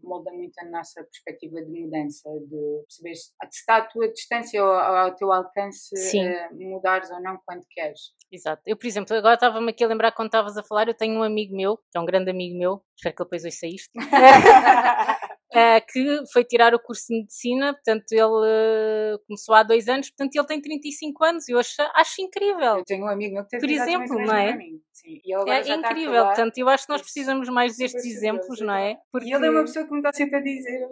molda 0.04 0.32
muito 0.34 0.60
a 0.60 0.66
nossa 0.66 1.02
perspectiva 1.02 1.62
de 1.62 1.72
mudança, 1.72 2.30
de 2.30 2.84
perceber 2.86 3.16
se 3.16 3.32
está 3.52 3.78
à 3.78 3.86
tua 3.86 4.12
distância 4.12 4.62
ou 4.62 4.70
ao 4.70 5.16
teu 5.16 5.32
alcance 5.32 5.96
uh, 5.96 6.56
mudares 6.56 7.10
ou 7.10 7.22
não 7.22 7.40
quando 7.46 7.66
queres. 7.70 8.12
Exato. 8.32 8.62
Eu, 8.66 8.78
por 8.78 8.86
exemplo, 8.86 9.16
agora 9.16 9.36
estava-me 9.36 9.72
aqui 9.72 9.84
a 9.84 9.88
lembrar 9.88 10.12
quando 10.12 10.28
estavas 10.28 10.58
a 10.58 10.64
falar, 10.64 10.88
eu 10.88 10.94
tenho 10.94 11.18
um 11.20 11.24
amigo 11.24 11.56
meu, 11.56 11.78
que 11.78 11.98
é 11.98 12.00
um 12.00 12.06
grande 12.06 12.30
amigo 12.30 12.58
meu, 12.58 12.84
espero 12.96 13.16
que 13.16 13.24
depois 13.24 13.46
ouça 13.46 13.66
isto, 13.66 13.90
uh, 15.54 15.86
que 15.88 16.24
foi 16.32 16.44
tirar 16.44 16.74
o 16.74 16.80
curso 16.80 17.08
de 17.08 17.20
medicina, 17.20 17.74
portanto 17.74 18.12
ele 18.12 18.24
uh, 18.24 19.20
começou 19.28 19.56
há 19.56 19.64
dois 19.64 19.88
anos, 19.88 20.10
portanto 20.10 20.36
ele 20.36 20.48
tem 20.48 20.62
35 20.62 21.24
anos 21.24 21.48
e 21.48 21.52
eu 21.52 21.60
acho, 21.60 21.76
acho 21.96 22.22
incrível. 22.22 22.78
Eu 22.78 22.84
tenho 22.84 23.06
um 23.06 23.10
amigo 23.10 23.34
meu 23.34 23.44
que 23.44 23.50
tem 23.50 23.60
Por 23.60 23.70
exemplo, 23.70 24.20
não 24.20 24.36
é? 24.36 24.58
Sim, 24.92 25.22
é 25.48 25.74
incrível, 25.74 26.26
portanto 26.26 26.58
eu 26.58 26.70
acho 26.70 26.86
que 26.86 26.92
nós 26.92 27.02
precisamos 27.02 27.50
mais 27.50 27.78
destes 27.78 28.06
exemplos, 28.06 28.60
não 28.60 28.74
é? 28.74 28.98
Porque... 29.12 29.30
E 29.30 29.34
ele 29.34 29.46
é 29.46 29.50
uma 29.50 29.62
pessoa 29.62 29.86
que 29.86 29.92
me 29.92 30.00
está 30.00 30.14
sempre 30.14 30.38
a 30.38 30.42
dizer 30.42 30.88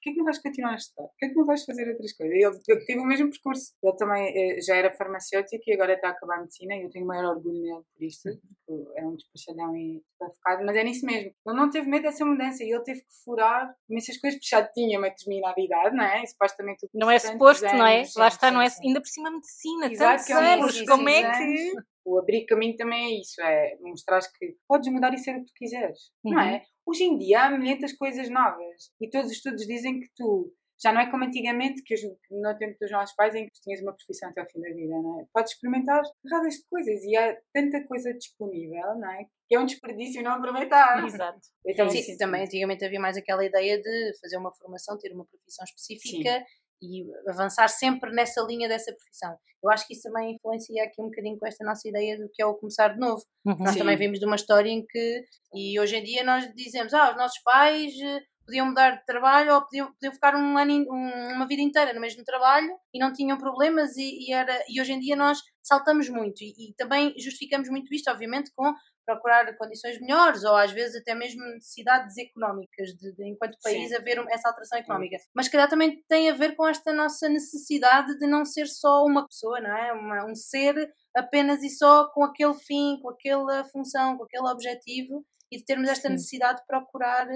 porquê 0.00 0.12
que 0.12 0.16
não 0.16 0.24
vais 0.24 0.38
continuar 0.38 0.72
a 0.72 0.76
estudar? 0.76 1.08
Porquê 1.08 1.28
que 1.28 1.34
não 1.34 1.44
vais 1.44 1.64
fazer 1.64 1.88
outras 1.88 2.12
coisas? 2.14 2.34
Ele, 2.34 2.60
ele 2.68 2.84
teve 2.86 3.00
o 3.00 3.04
mesmo 3.04 3.30
percurso. 3.30 3.74
Ele 3.82 3.96
também 3.96 4.32
eh, 4.34 4.60
já 4.60 4.76
era 4.76 4.90
farmacêutico 4.90 5.62
e 5.66 5.74
agora 5.74 5.92
está 5.92 6.08
a 6.08 6.10
acabar 6.12 6.38
a 6.38 6.40
medicina 6.40 6.74
e 6.74 6.82
eu 6.82 6.90
tenho 6.90 7.06
maior 7.06 7.36
orgulho 7.36 7.60
nele 7.60 7.82
por 7.94 8.02
isto, 8.02 8.30
porque 8.66 8.98
é 8.98 9.06
um 9.06 9.14
despachadão 9.14 9.76
e 9.76 10.02
está 10.12 10.30
focado, 10.30 10.64
mas 10.64 10.76
é 10.76 10.84
nisso 10.84 11.04
mesmo. 11.04 11.32
Ele 11.46 11.56
não 11.56 11.70
teve 11.70 11.88
medo 11.88 12.02
dessa 12.02 12.24
mudança 12.24 12.64
e 12.64 12.70
ele 12.70 12.82
teve 12.82 13.00
que 13.00 13.12
furar 13.24 13.74
imensas 13.88 14.16
coisas, 14.18 14.40
porque 14.40 14.56
já 14.56 14.66
tinha 14.66 14.98
uma 14.98 15.10
determinada 15.10 15.60
idade, 15.60 15.96
não 15.96 16.04
é? 16.04 16.22
E 16.22 16.26
supostamente 16.26 16.88
Não 16.94 17.10
é 17.10 17.18
suposto, 17.18 17.64
não 17.64 17.86
é? 17.86 18.04
Lá 18.16 18.28
está, 18.28 18.50
não 18.50 18.62
é? 18.62 18.68
Ainda 18.82 19.00
por 19.00 19.08
cima 19.08 19.30
medicina, 19.30 19.86
Exato, 19.86 20.24
tantos 20.24 20.30
é 20.30 20.54
anos, 20.54 20.82
como 20.82 21.08
é 21.08 21.38
que 21.38 21.72
o 22.04 22.18
abrir 22.18 22.46
caminho 22.46 22.76
também 22.76 23.04
é 23.04 23.20
isso, 23.20 23.40
é 23.40 23.76
mostrar 23.80 24.20
que 24.20 24.56
podes 24.66 24.90
mudar 24.90 25.12
e 25.12 25.18
ser 25.18 25.36
o 25.36 25.40
que 25.40 25.46
tu 25.46 25.52
quiseres, 25.54 26.10
uhum. 26.24 26.32
não 26.32 26.40
é? 26.40 26.62
Hoje 26.90 27.04
em 27.04 27.16
dia 27.16 27.44
há 27.44 27.50
milhentas 27.56 27.92
coisas 27.92 28.28
novas 28.28 28.90
e 29.00 29.08
todos 29.08 29.30
os 29.30 29.36
estudos 29.36 29.64
dizem 29.64 30.00
que 30.00 30.08
tu 30.16 30.52
já 30.82 30.92
não 30.92 31.00
é 31.00 31.08
como 31.08 31.24
antigamente, 31.24 31.82
que 31.84 31.94
no 32.30 32.58
tempo 32.58 32.76
dos 32.80 32.90
nossos 32.90 33.14
pais, 33.14 33.32
em 33.34 33.44
que 33.44 33.52
tu 33.52 33.60
tinhas 33.62 33.80
uma 33.80 33.92
profissão 33.92 34.28
até 34.28 34.40
ao 34.40 34.46
fim 34.48 34.60
da 34.60 34.70
vida, 34.70 34.94
não 35.00 35.20
é? 35.20 35.24
Podes 35.32 35.52
experimentar 35.52 36.02
raras 36.28 36.54
de 36.54 36.64
coisas 36.68 37.04
e 37.04 37.16
há 37.16 37.38
tanta 37.52 37.86
coisa 37.86 38.12
disponível, 38.14 38.98
não 38.98 39.12
é? 39.12 39.24
Que 39.46 39.54
é 39.54 39.60
um 39.60 39.66
desperdício 39.66 40.20
não 40.20 40.32
aproveitar. 40.32 41.06
Exato. 41.06 41.38
Então, 41.64 41.88
sim, 41.88 42.02
sim, 42.02 42.16
também 42.16 42.42
antigamente 42.42 42.84
havia 42.84 42.98
mais 42.98 43.16
aquela 43.16 43.44
ideia 43.44 43.80
de 43.80 44.12
fazer 44.20 44.38
uma 44.38 44.52
formação, 44.52 44.98
ter 44.98 45.12
uma 45.12 45.26
profissão 45.26 45.64
específica 45.64 46.38
sim 46.38 46.44
e 46.82 47.04
avançar 47.28 47.68
sempre 47.68 48.10
nessa 48.12 48.42
linha 48.42 48.68
dessa 48.68 48.92
profissão. 48.92 49.36
Eu 49.62 49.70
acho 49.70 49.86
que 49.86 49.92
isso 49.92 50.04
também 50.04 50.34
influencia 50.34 50.84
aqui 50.84 51.00
um 51.00 51.06
bocadinho 51.06 51.38
com 51.38 51.46
esta 51.46 51.64
nossa 51.64 51.86
ideia 51.86 52.16
do 52.18 52.28
que 52.32 52.42
é 52.42 52.46
o 52.46 52.54
começar 52.54 52.88
de 52.88 52.98
novo. 52.98 53.22
Uhum. 53.44 53.56
Nós 53.58 53.76
também 53.76 53.96
vimos 53.96 54.18
de 54.18 54.24
uma 54.24 54.36
história 54.36 54.70
em 54.70 54.84
que, 54.86 55.24
e 55.54 55.78
hoje 55.78 55.96
em 55.96 56.02
dia 56.02 56.24
nós 56.24 56.50
dizemos, 56.54 56.94
ah, 56.94 57.10
os 57.10 57.16
nossos 57.16 57.42
pais 57.42 57.92
eh, 58.00 58.20
podiam 58.46 58.66
mudar 58.66 58.96
de 58.96 59.04
trabalho 59.04 59.54
ou 59.54 59.62
podiam, 59.62 59.92
podiam 59.92 60.12
ficar 60.12 60.34
um 60.34 60.58
ano, 60.58 60.86
um, 60.90 61.34
uma 61.34 61.46
vida 61.46 61.62
inteira 61.62 61.92
no 61.92 62.00
mesmo 62.00 62.24
trabalho 62.24 62.70
e 62.92 62.98
não 62.98 63.12
tinham 63.12 63.38
problemas 63.38 63.96
e, 63.96 64.28
e, 64.28 64.32
era, 64.32 64.64
e 64.68 64.80
hoje 64.80 64.92
em 64.92 64.98
dia 64.98 65.14
nós 65.14 65.38
saltamos 65.62 66.08
muito 66.08 66.42
e, 66.42 66.70
e 66.70 66.74
também 66.74 67.14
justificamos 67.18 67.68
muito 67.68 67.94
isto, 67.94 68.10
obviamente, 68.10 68.50
com 68.56 68.74
procurar 69.04 69.56
condições 69.56 70.00
melhores 70.00 70.44
ou 70.44 70.54
às 70.54 70.70
vezes 70.72 71.00
até 71.00 71.14
mesmo 71.14 71.42
necessidades 71.54 72.16
económicas 72.16 72.88
de, 72.90 73.12
de 73.12 73.28
enquanto 73.28 73.58
país 73.62 73.88
Sim. 73.88 73.96
haver 73.96 74.18
essa 74.28 74.48
alteração 74.48 74.78
económica. 74.78 75.18
Sim. 75.18 75.24
Mas 75.34 75.46
que 75.46 75.52
calhar 75.52 75.68
também 75.68 76.02
tem 76.08 76.30
a 76.30 76.34
ver 76.34 76.54
com 76.54 76.66
esta 76.66 76.92
nossa 76.92 77.28
necessidade 77.28 78.18
de 78.18 78.26
não 78.26 78.44
ser 78.44 78.66
só 78.66 79.04
uma 79.04 79.26
pessoa, 79.26 79.60
não 79.60 79.76
é? 79.76 79.92
Uma, 79.92 80.26
um 80.26 80.34
ser 80.34 80.74
apenas 81.14 81.62
e 81.62 81.70
só 81.70 82.08
com 82.12 82.24
aquele 82.24 82.54
fim, 82.54 82.98
com 83.02 83.10
aquela 83.10 83.64
função, 83.64 84.16
com 84.16 84.24
aquele 84.24 84.48
objetivo 84.48 85.24
e 85.50 85.58
de 85.58 85.64
termos 85.64 85.88
esta 85.88 86.08
Sim. 86.08 86.14
necessidade 86.14 86.60
de 86.60 86.66
procurar 86.66 87.26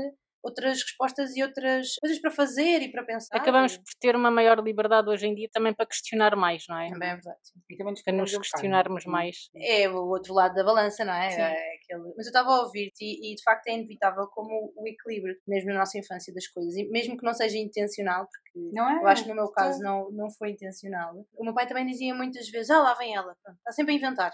outras 0.44 0.82
respostas 0.82 1.34
e 1.34 1.42
outras 1.42 1.94
coisas 2.00 2.20
para 2.20 2.30
fazer 2.30 2.82
e 2.82 2.92
para 2.92 3.02
pensar. 3.02 3.34
Acabamos 3.34 3.78
por 3.78 3.94
ter 3.98 4.14
uma 4.14 4.30
maior 4.30 4.62
liberdade 4.62 5.08
hoje 5.08 5.26
em 5.26 5.34
dia 5.34 5.48
também 5.50 5.72
para 5.72 5.86
questionar 5.86 6.36
mais, 6.36 6.64
não 6.68 6.78
é? 6.78 6.90
Também 6.90 7.08
é 7.08 7.14
verdade. 7.14 7.38
E 7.70 7.76
também 7.76 7.94
para 8.04 8.12
nos 8.12 8.36
questionarmos 8.36 9.06
mais. 9.06 9.48
É 9.56 9.88
o 9.88 10.06
outro 10.08 10.34
lado 10.34 10.54
da 10.54 10.62
balança, 10.62 11.04
não 11.04 11.14
é? 11.14 11.34
é 11.34 11.74
aquele... 11.76 12.12
Mas 12.16 12.26
eu 12.26 12.30
estava 12.30 12.50
a 12.50 12.60
ouvir-te 12.60 13.02
e, 13.02 13.32
e, 13.32 13.34
de 13.34 13.42
facto 13.42 13.66
é 13.68 13.72
inevitável 13.72 14.26
como 14.28 14.72
o 14.76 14.86
equilíbrio, 14.86 15.34
mesmo 15.48 15.70
na 15.70 15.78
nossa 15.78 15.98
infância, 15.98 16.32
das 16.34 16.46
coisas, 16.48 16.74
e 16.76 16.88
mesmo 16.90 17.16
que 17.16 17.24
não 17.24 17.32
seja 17.32 17.56
intencional, 17.56 18.26
porque 18.26 18.70
não 18.72 18.88
é? 18.88 19.02
eu 19.02 19.06
acho 19.08 19.22
que 19.22 19.28
no 19.28 19.34
meu 19.34 19.50
caso 19.50 19.80
não, 19.80 20.10
não 20.10 20.30
foi 20.30 20.50
intencional. 20.50 21.14
O 21.36 21.44
meu 21.44 21.54
pai 21.54 21.66
também 21.66 21.86
dizia 21.86 22.14
muitas 22.14 22.48
vezes: 22.48 22.70
Ah, 22.70 22.80
lá 22.80 22.94
vem 22.94 23.14
ela, 23.14 23.34
Pronto, 23.42 23.58
está 23.58 23.72
sempre 23.72 23.94
a 23.94 23.96
inventar. 23.96 24.32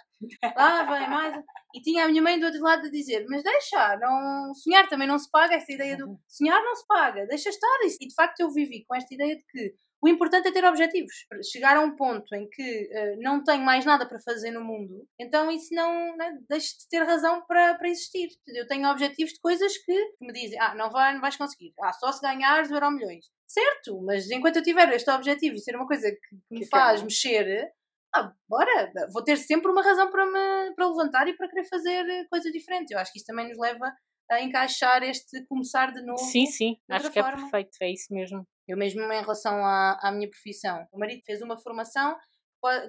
Lá 0.56 0.82
vem 0.84 1.08
mais. 1.08 1.44
E 1.74 1.80
tinha 1.80 2.04
a 2.04 2.08
minha 2.08 2.20
mãe 2.20 2.38
do 2.38 2.46
outro 2.46 2.62
lado 2.62 2.86
a 2.86 2.90
dizer: 2.90 3.24
Mas 3.28 3.42
deixa, 3.42 3.96
não... 3.96 4.52
sonhar 4.54 4.88
também 4.88 5.06
não 5.06 5.18
se 5.18 5.30
paga, 5.30 5.54
esta 5.54 5.72
ideia 5.72 5.96
do 6.06 6.18
sonhar 6.26 6.62
não 6.62 6.74
se 6.74 6.86
paga, 6.86 7.26
deixa 7.26 7.48
estar. 7.48 7.78
E 7.84 8.06
de 8.06 8.14
facto 8.14 8.40
eu 8.40 8.50
vivi 8.50 8.84
com 8.86 8.94
esta 8.94 9.14
ideia 9.14 9.36
de 9.36 9.44
que 9.44 9.74
o 10.02 10.08
importante 10.08 10.48
é 10.48 10.52
ter 10.52 10.64
objetivos. 10.64 11.26
Chegar 11.52 11.76
a 11.76 11.80
um 11.80 11.94
ponto 11.94 12.34
em 12.34 12.48
que 12.48 12.88
uh, 12.90 13.20
não 13.22 13.44
tenho 13.44 13.62
mais 13.62 13.84
nada 13.84 14.06
para 14.08 14.18
fazer 14.20 14.50
no 14.50 14.64
mundo, 14.64 15.06
então 15.18 15.50
isso 15.50 15.74
não 15.74 16.16
né, 16.16 16.38
deixa 16.48 16.68
de 16.78 16.88
ter 16.88 17.02
razão 17.02 17.44
para, 17.46 17.74
para 17.74 17.88
existir. 17.88 18.28
Eu 18.48 18.66
tenho 18.66 18.88
objetivos 18.90 19.34
de 19.34 19.40
coisas 19.40 19.76
que, 19.76 19.92
que 19.92 20.26
me 20.26 20.32
dizem: 20.32 20.58
ah, 20.58 20.74
não, 20.74 20.90
vai, 20.90 21.12
não 21.12 21.20
vais 21.20 21.36
conseguir. 21.36 21.74
Ah, 21.82 21.92
só 21.92 22.10
se 22.12 22.22
ganhares 22.22 22.70
euro 22.70 22.90
milhões. 22.90 23.26
Certo, 23.46 24.00
mas 24.02 24.30
enquanto 24.30 24.56
eu 24.56 24.62
tiver 24.62 24.88
este 24.92 25.10
objetivo 25.10 25.56
e 25.56 25.60
ser 25.60 25.76
uma 25.76 25.86
coisa 25.86 26.10
que, 26.10 26.16
que 26.16 26.36
me 26.50 26.60
que 26.60 26.66
faz 26.66 27.02
mexer, 27.02 27.68
ah, 28.14 28.32
bora, 28.48 28.92
vou 29.12 29.22
ter 29.22 29.36
sempre 29.36 29.70
uma 29.70 29.82
razão 29.82 30.10
para 30.10 30.24
me 30.24 30.74
para 30.74 30.88
levantar 30.88 31.28
e 31.28 31.36
para 31.36 31.48
querer 31.48 31.68
fazer 31.68 32.26
coisas 32.30 32.50
diferentes. 32.52 32.90
Eu 32.90 32.98
acho 32.98 33.12
que 33.12 33.18
isso 33.18 33.26
também 33.26 33.48
nos 33.48 33.58
leva 33.58 33.92
a 34.30 34.40
encaixar 34.40 35.02
este 35.02 35.44
começar 35.46 35.92
de 35.92 36.02
novo. 36.02 36.18
Sim, 36.18 36.46
sim, 36.46 36.76
acho 36.88 37.10
que 37.10 37.18
é 37.18 37.22
forma. 37.22 37.38
é 37.38 37.40
perfeito, 37.42 37.76
é 37.82 37.90
isso 37.90 38.14
mesmo. 38.14 38.46
Eu 38.68 38.76
mesmo 38.76 39.02
em 39.02 39.20
relação 39.20 39.64
à, 39.64 39.98
à 40.00 40.12
minha 40.12 40.30
profissão, 40.30 40.86
o 40.92 40.98
marido 40.98 41.22
fez 41.26 41.42
uma 41.42 41.58
formação 41.58 42.16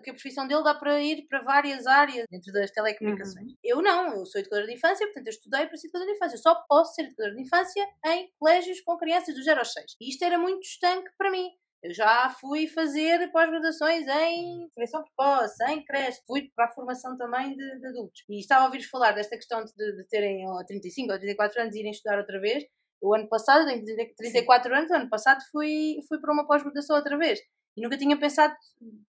que 0.03 0.09
a 0.09 0.13
profissão 0.13 0.45
dele 0.47 0.63
dá 0.63 0.75
para 0.75 1.01
ir 1.01 1.25
para 1.27 1.41
várias 1.41 1.87
áreas 1.87 2.25
dentro 2.29 2.51
das 2.51 2.71
telecomunicações. 2.71 3.51
Uhum. 3.51 3.57
Eu 3.63 3.81
não, 3.81 4.17
eu 4.17 4.25
sou 4.25 4.41
educadora 4.41 4.67
de 4.67 4.73
infância, 4.73 5.05
portanto 5.07 5.27
eu 5.27 5.31
estudei 5.31 5.65
para 5.65 5.77
ser 5.77 5.87
educadora 5.87 6.11
de 6.11 6.17
infância. 6.17 6.35
Eu 6.35 6.41
só 6.41 6.55
posso 6.67 6.93
ser 6.93 7.03
educadora 7.03 7.35
de 7.35 7.41
infância 7.41 7.87
em 8.05 8.29
colégios 8.37 8.81
com 8.81 8.97
crianças 8.97 9.33
do 9.33 9.41
0 9.41 9.59
aos 9.59 9.71
6. 9.71 9.95
E 9.99 10.09
isto 10.09 10.23
era 10.23 10.37
muito 10.37 10.63
estanque 10.63 11.09
para 11.17 11.31
mim. 11.31 11.49
Eu 11.83 11.93
já 11.93 12.29
fui 12.39 12.67
fazer 12.67 13.31
pós-graduações 13.31 14.07
em 14.07 14.69
prevenção 14.75 15.03
precoce, 15.03 15.63
em 15.65 15.83
creche, 15.83 16.21
fui 16.27 16.51
para 16.55 16.65
a 16.65 16.73
formação 16.73 17.17
também 17.17 17.55
de, 17.55 17.79
de 17.79 17.87
adultos. 17.87 18.23
E 18.29 18.39
estava 18.39 18.63
a 18.63 18.65
ouvir 18.67 18.83
falar 18.83 19.13
desta 19.13 19.35
questão 19.35 19.63
de, 19.65 19.95
de 19.97 20.07
terem 20.07 20.45
35 20.67 21.11
ou 21.11 21.17
34 21.19 21.61
anos 21.61 21.75
e 21.75 21.79
irem 21.79 21.91
estudar 21.91 22.19
outra 22.19 22.39
vez. 22.39 22.63
O 23.01 23.15
ano 23.15 23.27
passado, 23.27 23.65
tenho 23.65 23.83
34 23.83 24.75
anos, 24.75 24.91
o 24.91 24.93
ano 24.93 25.09
passado 25.09 25.39
fui, 25.51 25.95
fui 26.07 26.19
para 26.19 26.31
uma 26.31 26.45
pós-graduação 26.45 26.95
outra 26.95 27.17
vez. 27.17 27.39
E 27.75 27.81
nunca 27.81 27.97
tinha 27.97 28.17
pensado 28.19 28.53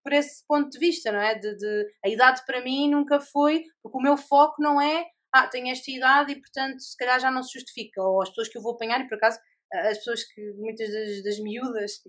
por 0.02 0.12
esse 0.14 0.42
ponto 0.46 0.70
de 0.70 0.78
vista, 0.78 1.12
não 1.12 1.20
é? 1.20 1.34
De, 1.34 1.54
de, 1.54 1.86
a 2.02 2.08
idade 2.08 2.40
para 2.46 2.62
mim 2.62 2.90
nunca 2.90 3.20
foi, 3.20 3.64
porque 3.82 3.98
o 3.98 4.00
meu 4.00 4.16
foco 4.16 4.62
não 4.62 4.80
é, 4.80 5.04
ah, 5.30 5.46
tenho 5.46 5.68
esta 5.68 5.90
idade 5.90 6.32
e 6.32 6.40
portanto 6.40 6.80
se 6.80 6.96
calhar 6.96 7.20
já 7.20 7.30
não 7.30 7.42
se 7.42 7.58
justifica. 7.58 8.02
Ou 8.02 8.22
as 8.22 8.30
pessoas 8.30 8.48
que 8.48 8.56
eu 8.56 8.62
vou 8.62 8.74
apanhar, 8.74 9.00
e 9.00 9.08
por 9.08 9.16
acaso 9.16 9.38
as 9.72 9.98
pessoas 9.98 10.24
que, 10.24 10.52
muitas 10.54 10.92
das, 10.92 11.22
das 11.24 11.38
miúdas, 11.38 12.02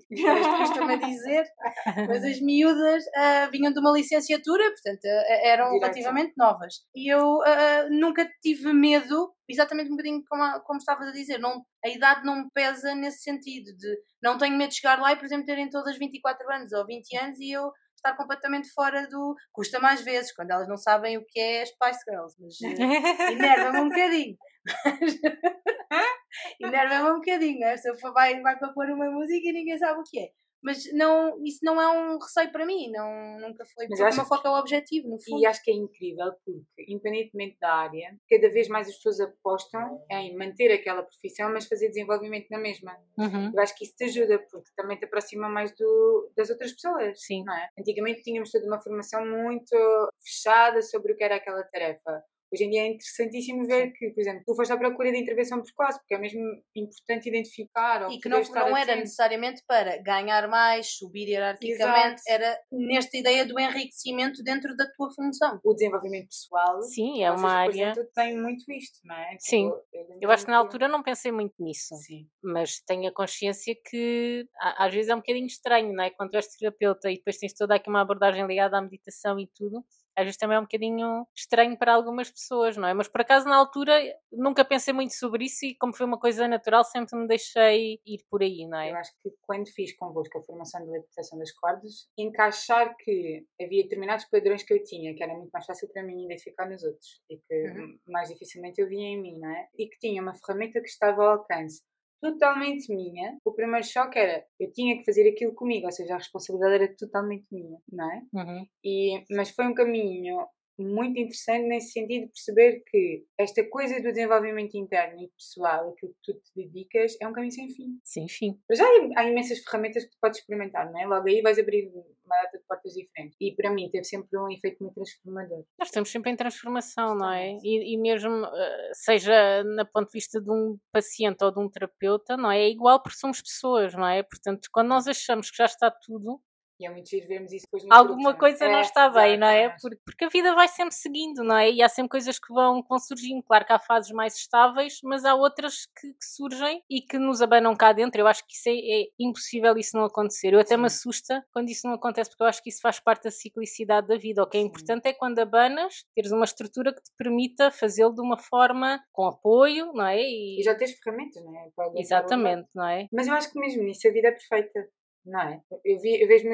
costumo 0.58 0.97
dizer, 0.99 1.45
mas 2.08 2.23
as 2.23 2.39
miúdas 2.41 3.04
uh, 3.06 3.52
vinham 3.52 3.71
de 3.71 3.80
uma 3.80 3.91
licenciatura, 3.91 4.63
portanto 4.71 5.06
uh, 5.06 5.23
eram 5.43 5.67
Direto. 5.67 5.82
relativamente 5.82 6.34
novas. 6.38 6.76
E 6.95 7.12
eu 7.12 7.38
uh, 7.38 7.89
nunca 7.89 8.30
tive 8.41 8.73
medo, 8.73 9.34
exatamente 9.47 9.88
um 9.88 9.95
bocadinho 9.95 10.23
como, 10.28 10.60
como 10.62 10.80
estavas 10.80 11.08
a 11.08 11.12
dizer, 11.12 11.39
não, 11.39 11.63
a 11.84 11.89
idade 11.89 12.26
não 12.26 12.43
me 12.43 12.49
pesa 12.54 12.93
nesse 12.93 13.23
sentido, 13.23 13.76
de 13.78 13.97
não 14.21 14.38
tenho 14.38 14.58
medo 14.58 14.69
de 14.69 14.76
chegar 14.76 14.99
lá 14.99 15.13
e, 15.13 15.15
por 15.15 15.26
exemplo, 15.26 15.45
terem 15.45 15.69
todas 15.69 15.97
24 15.97 16.52
anos 16.52 16.71
ou 16.73 16.86
20 16.86 17.17
anos 17.17 17.39
e 17.39 17.52
eu 17.52 17.71
estar 18.03 18.15
completamente 18.17 18.69
fora 18.71 19.07
do. 19.07 19.35
Custa 19.51 19.79
mais 19.79 20.01
vezes, 20.01 20.33
quando 20.33 20.51
elas 20.51 20.67
não 20.67 20.77
sabem 20.77 21.17
o 21.17 21.25
que 21.25 21.39
é 21.39 21.65
Spice 21.65 22.03
Girls, 22.07 22.35
mas 22.39 22.59
uh, 22.61 22.67
enerva-me 23.31 23.79
um 23.79 23.89
bocadinho. 23.89 24.37
Enerva-me 26.59 27.11
um 27.11 27.15
bocadinho, 27.15 27.59
né? 27.59 27.77
Se 27.77 27.89
eu 27.89 27.97
for, 27.97 28.13
vai, 28.13 28.41
vai 28.41 28.57
para 28.57 28.73
pôr 28.73 28.89
uma 28.89 29.09
música 29.09 29.47
e 29.47 29.53
ninguém 29.53 29.77
sabe 29.77 29.99
o 29.99 30.03
que 30.03 30.19
é. 30.19 30.29
Mas 30.63 30.91
não, 30.93 31.43
isso 31.43 31.60
não 31.62 31.82
é 31.82 31.89
um 31.89 32.17
receio 32.17 32.52
para 32.52 32.65
mim, 32.65 32.89
não, 32.89 33.39
nunca 33.39 33.65
foi. 33.65 33.88
Mas 33.89 33.99
porque 33.99 34.13
o 34.13 34.15
meu 34.15 34.26
foco 34.26 34.47
é 34.47 34.52
o 34.52 34.60
objetivo, 34.60 35.10
no 35.10 35.19
fundo. 35.19 35.41
E 35.41 35.45
acho 35.45 35.62
que 35.63 35.71
é 35.71 35.73
incrível 35.73 36.34
porque, 36.45 36.91
independentemente 36.91 37.58
da 37.60 37.73
área, 37.73 38.17
cada 38.30 38.49
vez 38.49 38.67
mais 38.67 38.88
as 38.88 38.95
pessoas 38.95 39.19
apostam 39.19 40.02
em 40.10 40.38
manter 40.38 40.71
aquela 40.71 41.04
profissão, 41.04 41.52
mas 41.52 41.67
fazer 41.67 41.89
desenvolvimento 41.89 42.47
na 42.49 42.58
mesma. 42.58 42.97
Uhum. 43.17 43.52
Eu 43.54 43.62
acho 43.62 43.76
que 43.76 43.84
isso 43.84 43.95
te 43.95 44.06
ajuda, 44.06 44.39
porque 44.49 44.69
também 44.76 44.97
te 44.97 45.06
aproxima 45.06 45.49
mais 45.49 45.76
do, 45.76 46.32
das 46.36 46.49
outras 46.49 46.71
pessoas. 46.71 47.21
Sim. 47.21 47.43
Não 47.43 47.54
é? 47.54 47.69
Antigamente 47.78 48.23
tínhamos 48.23 48.52
toda 48.52 48.65
uma 48.65 48.80
formação 48.80 49.26
muito 49.26 49.76
fechada 50.23 50.82
sobre 50.82 51.13
o 51.13 51.17
que 51.17 51.23
era 51.23 51.36
aquela 51.36 51.63
tarefa 51.63 52.23
Hoje 52.53 52.65
em 52.65 52.69
dia 52.69 52.83
é 52.83 52.87
interessantíssimo 52.87 53.65
ver 53.65 53.91
que, 53.93 54.11
por 54.11 54.21
exemplo, 54.21 54.43
tu 54.45 54.55
foste 54.55 54.71
à 54.71 54.77
procura 54.77 55.11
de 55.11 55.17
intervenção 55.17 55.59
precoce, 55.63 55.97
porque 55.97 56.13
é 56.13 56.19
mesmo 56.19 56.39
importante 56.75 57.27
identificar. 57.27 58.07
e 58.11 58.19
que 58.19 58.29
não, 58.29 58.43
não 58.43 58.77
era 58.77 58.95
necessariamente 58.95 59.63
para 59.67 59.97
ganhar 60.03 60.47
mais, 60.47 60.95
subir 60.97 61.29
hierarquicamente, 61.29 62.21
Exato. 62.21 62.29
era 62.29 62.59
nesta 62.71 63.17
ideia 63.17 63.43
do 63.43 63.59
enriquecimento 63.59 64.43
dentro 64.43 64.75
da 64.75 64.85
tua 64.95 65.09
função. 65.09 65.59
O 65.63 65.73
desenvolvimento 65.73 66.27
pessoal. 66.27 66.79
Sim, 66.83 67.23
é 67.23 67.31
uma 67.31 67.53
área. 67.53 67.91
Exemplo, 67.91 68.11
tem 68.13 68.39
muito 68.39 68.71
isto, 68.71 68.99
não 69.03 69.15
é? 69.15 69.35
Sim. 69.39 69.71
Tipo, 69.71 69.83
eu, 69.91 70.17
eu 70.21 70.31
acho 70.31 70.45
que 70.45 70.51
na 70.51 70.57
altura 70.57 70.87
não 70.87 71.01
pensei 71.01 71.31
muito 71.31 71.55
nisso. 71.59 71.95
Sim. 71.95 72.27
Mas 72.43 72.79
tenho 72.85 73.09
a 73.09 73.11
consciência 73.11 73.75
que 73.89 74.47
às 74.77 74.93
vezes 74.93 75.09
é 75.09 75.15
um 75.15 75.19
bocadinho 75.19 75.47
estranho, 75.47 75.91
não 75.91 76.03
é? 76.03 76.11
Quando 76.11 76.29
tu 76.29 76.35
és 76.35 76.55
terapeuta 76.55 77.09
e 77.09 77.15
depois 77.15 77.37
tens 77.37 77.53
toda 77.53 77.73
aqui 77.73 77.89
uma 77.89 78.01
abordagem 78.01 78.45
ligada 78.45 78.77
à 78.77 78.81
meditação 78.81 79.39
e 79.39 79.49
tudo 79.55 79.83
às 80.15 80.23
vezes 80.26 80.38
também 80.38 80.58
é 80.58 80.60
um 80.60 80.63
bocadinho 80.63 81.28
estranho 81.36 81.78
para 81.78 81.93
algumas 81.93 82.30
pessoas, 82.30 82.78
não 82.78 82.88
é? 82.88 82.93
Mas 82.93 83.08
por 83.08 83.21
acaso 83.21 83.47
na 83.47 83.56
altura 83.56 83.93
nunca 84.32 84.63
pensei 84.63 84.93
muito 84.93 85.13
sobre 85.13 85.45
isso 85.45 85.65
e 85.65 85.76
como 85.76 85.95
foi 85.95 86.06
uma 86.06 86.19
coisa 86.19 86.47
natural 86.47 86.84
sempre 86.84 87.17
me 87.17 87.28
deixei 87.28 87.99
ir 88.06 88.23
por 88.30 88.41
aí, 88.41 88.67
não 88.67 88.80
é? 88.80 88.91
Eu 88.91 88.97
acho 88.97 89.12
que 89.21 89.32
quando 89.41 89.67
fiz 89.67 89.95
convosco 89.95 90.38
a 90.38 90.41
formação 90.41 90.82
de 90.82 90.91
libertação 90.91 91.38
das 91.38 91.52
cordas, 91.52 92.08
encaixar 92.17 92.95
que 92.97 93.45
havia 93.62 93.84
determinados 93.84 94.26
padrões 94.26 94.63
que 94.63 94.73
eu 94.73 94.84
tinha, 94.84 95.15
que 95.15 95.23
era 95.23 95.34
muito 95.34 95.52
mais 95.52 95.65
fácil 95.65 95.89
para 95.91 96.04
mim 96.04 96.26
identificar 96.26 96.69
nos 96.69 96.84
outros 96.84 97.21
e 97.30 97.38
que 97.38 97.69
uhum. 97.69 97.99
mais 98.08 98.30
dificilmente 98.30 98.82
eu 98.82 98.88
via 98.88 99.08
em 99.08 99.21
mim, 99.21 99.39
não 99.39 99.49
é? 99.49 99.67
E 99.78 99.88
que 99.88 99.97
tinha 99.97 100.21
uma 100.21 100.34
ferramenta 100.34 100.80
que 100.80 100.88
estava 100.88 101.23
ao 101.23 101.32
alcance 101.39 101.82
totalmente 102.23 102.93
minha. 102.93 103.38
O 103.43 103.51
primeiro 103.51 103.86
choque 103.86 104.17
era 104.17 104.45
eu 104.57 104.71
tinha 104.71 104.97
que 104.97 105.03
fazer 105.03 105.29
aquilo 105.29 105.53
comigo, 105.53 105.86
ou 105.86 105.91
seja, 105.91 106.13
a 106.13 106.17
responsabilidade 106.17 106.75
era 106.75 106.95
totalmente 106.95 107.45
minha, 107.51 107.77
não 107.91 108.12
é? 108.12 108.21
Uhum. 108.33 108.65
E, 108.83 109.25
mas 109.36 109.49
foi 109.49 109.67
um 109.67 109.73
caminho 109.73 110.38
muito 110.77 111.19
interessante 111.19 111.67
nesse 111.67 111.91
sentido 111.91 112.27
perceber 112.27 112.83
que 112.89 113.25
esta 113.38 113.63
coisa 113.69 113.97
do 113.97 114.12
desenvolvimento 114.12 114.75
interno 114.75 115.21
e 115.21 115.29
pessoal, 115.29 115.89
aquilo 115.89 116.13
que 116.13 116.33
tu 116.33 116.39
te 116.39 116.51
dedicas, 116.55 117.15
é 117.21 117.27
um 117.27 117.33
caminho 117.33 117.51
sem 117.51 117.69
fim. 117.69 117.99
Sem 118.03 118.27
fim. 118.27 118.59
Mas 118.69 118.79
já 118.79 118.86
há 119.15 119.29
imensas 119.29 119.59
ferramentas 119.59 120.03
que 120.03 120.12
tu 120.12 120.17
podes 120.21 120.39
experimentar, 120.39 120.91
não 120.91 120.99
é? 120.99 121.05
Logo 121.05 121.27
aí 121.27 121.41
vais 121.41 121.59
abrir 121.59 121.91
uma 122.25 122.36
data 122.43 122.57
de 122.57 122.63
portas 122.65 122.93
diferentes. 122.93 123.38
E 123.39 123.55
para 123.55 123.71
mim 123.71 123.89
teve 123.91 124.03
sempre 124.03 124.38
um 124.38 124.51
efeito 124.51 124.81
muito 124.81 124.95
transformador. 124.95 125.63
Nós 125.77 125.89
estamos 125.89 126.09
sempre 126.09 126.31
em 126.31 126.36
transformação, 126.36 127.15
não 127.15 127.31
é? 127.31 127.57
E, 127.62 127.93
e 127.93 127.97
mesmo, 127.97 128.45
eh, 128.45 128.91
seja 128.93 129.63
na 129.63 129.86
ponto 129.86 130.07
de 130.07 130.13
vista 130.13 130.41
de 130.41 130.49
um 130.49 130.77
paciente 130.91 131.43
ou 131.43 131.51
de 131.51 131.59
um 131.59 131.69
terapeuta, 131.69 132.36
não 132.38 132.51
é? 132.51 132.63
É 132.63 132.69
igual 132.69 133.01
porque 133.01 133.17
somos 133.17 133.41
pessoas, 133.41 133.93
não 133.93 134.07
é? 134.07 134.23
Portanto, 134.23 134.69
quando 134.71 134.88
nós 134.88 135.07
achamos 135.07 135.51
que 135.51 135.57
já 135.57 135.65
está 135.65 135.91
tudo, 135.91 136.41
e 136.84 136.86
é 136.86 136.89
muito 136.89 137.10
giro 137.10 137.26
vermos 137.28 137.52
isso 137.54 137.65
depois 137.65 137.84
Alguma 137.89 138.34
coisa 138.34 138.67
não, 138.67 138.78
é, 138.78 138.82
está 138.82 139.10
bem, 139.10 139.38
não 139.38 139.48
é? 139.48 139.69
Porque, 139.82 139.98
porque 140.06 140.26
a 140.26 140.30
vida 140.30 140.54
vai 140.54 140.67
sempre 140.67 140.93
seguindo, 140.93 141.43
não 141.43 141.58
é? 141.58 141.72
E 141.72 141.82
há 141.82 141.88
sempre 141.88 142.10
coisas 142.10 142.38
que 142.38 142.54
vão, 142.54 142.84
vão 142.88 143.00
surgindo. 143.00 143.41
Claro 143.43 143.65
que 143.65 143.72
há 143.72 143.80
fases 143.80 144.12
mais 144.12 144.36
estáveis, 144.36 145.00
mas 145.04 145.24
há 145.24 145.34
outras 145.34 145.86
que, 145.86 146.10
que 146.10 146.26
surgem 146.26 146.84
e 146.89 147.02
que 147.02 147.17
nos 147.17 147.41
abanam 147.41 147.76
cá 147.76 147.93
dentro. 147.93 148.19
Eu 148.19 148.28
acho 148.28 148.46
que 148.46 148.54
isso 148.54 148.67
é, 148.67 148.74
é 148.74 149.06
impossível 149.17 149.78
isso 149.78 149.96
não 149.96 150.06
acontecer. 150.06 150.54
Eu 150.54 150.60
até 150.60 150.76
Sim. 150.76 150.82
me 150.82 150.88
assusta 150.88 151.43
quando 151.52 151.69
isso 151.69 151.88
não 151.88 151.96
acontece, 151.96 152.30
porque 152.30 152.43
eu 152.43 152.48
acho 152.48 152.62
que 152.62 152.69
isso 152.69 152.82
faz 152.82 153.00
parte 153.00 153.24
da 153.24 153.32
ciclicidade 153.32 154.08
da 154.08 154.17
vida. 154.17 154.43
O 154.43 154.48
que 154.48 154.58
é 154.58 154.62
Sim. 154.62 154.67
importante 154.67 155.08
é 155.08 155.13
quando 155.13 155.39
abanas, 155.39 156.04
teres 156.13 156.32
uma 156.32 156.46
estrutura 156.46 156.93
que 156.93 157.02
te 157.02 157.12
permita 157.17 157.72
fazê-lo 157.72 158.13
de 158.13 158.22
uma 158.22 158.38
forma 158.38 159.02
com 159.13 159.26
apoio, 159.26 159.93
não 159.93 160.06
é? 160.06 160.22
E, 160.22 160.60
e 160.60 160.63
já 160.63 160.76
tens 160.76 160.91
ferramentas, 161.00 161.43
não 161.43 161.56
é? 161.56 161.69
Exatamente, 161.96 162.67
não 162.76 162.88
é? 162.88 163.08
Mas 163.12 163.28
eu 163.28 163.34
acho 163.34 163.52
que 163.52 163.60
mesmo 163.60 163.84
nisso 163.84 164.08
a 164.08 164.12
vida 164.12 164.28
é 164.28 164.32
perfeita 164.32 164.89
não 165.25 165.41
é? 165.41 165.62
Eu, 165.83 165.99
vi, 165.99 166.21
eu 166.21 166.27
vejo 166.27 166.47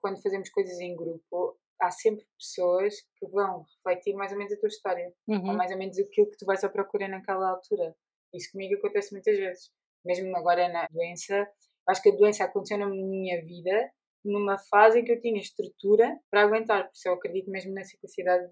quando 0.00 0.22
fazemos 0.22 0.48
coisas 0.50 0.78
em 0.80 0.96
grupo, 0.96 1.58
há 1.80 1.90
sempre 1.90 2.24
pessoas 2.38 2.94
que 3.18 3.26
vão 3.26 3.64
refletir 3.76 4.14
mais 4.14 4.32
ou 4.32 4.38
menos 4.38 4.52
a 4.52 4.58
tua 4.58 4.68
história, 4.68 5.12
uhum. 5.28 5.48
ou 5.48 5.54
mais 5.54 5.70
ou 5.70 5.78
menos 5.78 5.98
aquilo 5.98 6.30
que 6.30 6.36
tu 6.36 6.46
vais 6.46 6.62
à 6.64 6.68
procura 6.68 7.08
naquela 7.08 7.50
altura. 7.50 7.94
Isso 8.32 8.50
comigo 8.52 8.74
acontece 8.76 9.12
muitas 9.12 9.36
vezes. 9.36 9.70
Mesmo 10.04 10.34
agora 10.36 10.68
na 10.68 10.86
doença, 10.90 11.48
acho 11.88 12.02
que 12.02 12.10
a 12.10 12.16
doença 12.16 12.44
aconteceu 12.44 12.78
na 12.78 12.86
minha 12.86 13.40
vida 13.42 13.90
numa 14.24 14.56
fase 14.56 15.00
em 15.00 15.04
que 15.04 15.12
eu 15.12 15.20
tinha 15.20 15.38
estrutura 15.38 16.18
para 16.30 16.42
aguentar, 16.42 16.84
porque 16.84 17.08
eu 17.08 17.12
acredito 17.12 17.50
mesmo 17.50 17.74
na 17.74 17.84
simplicidade 17.84 18.48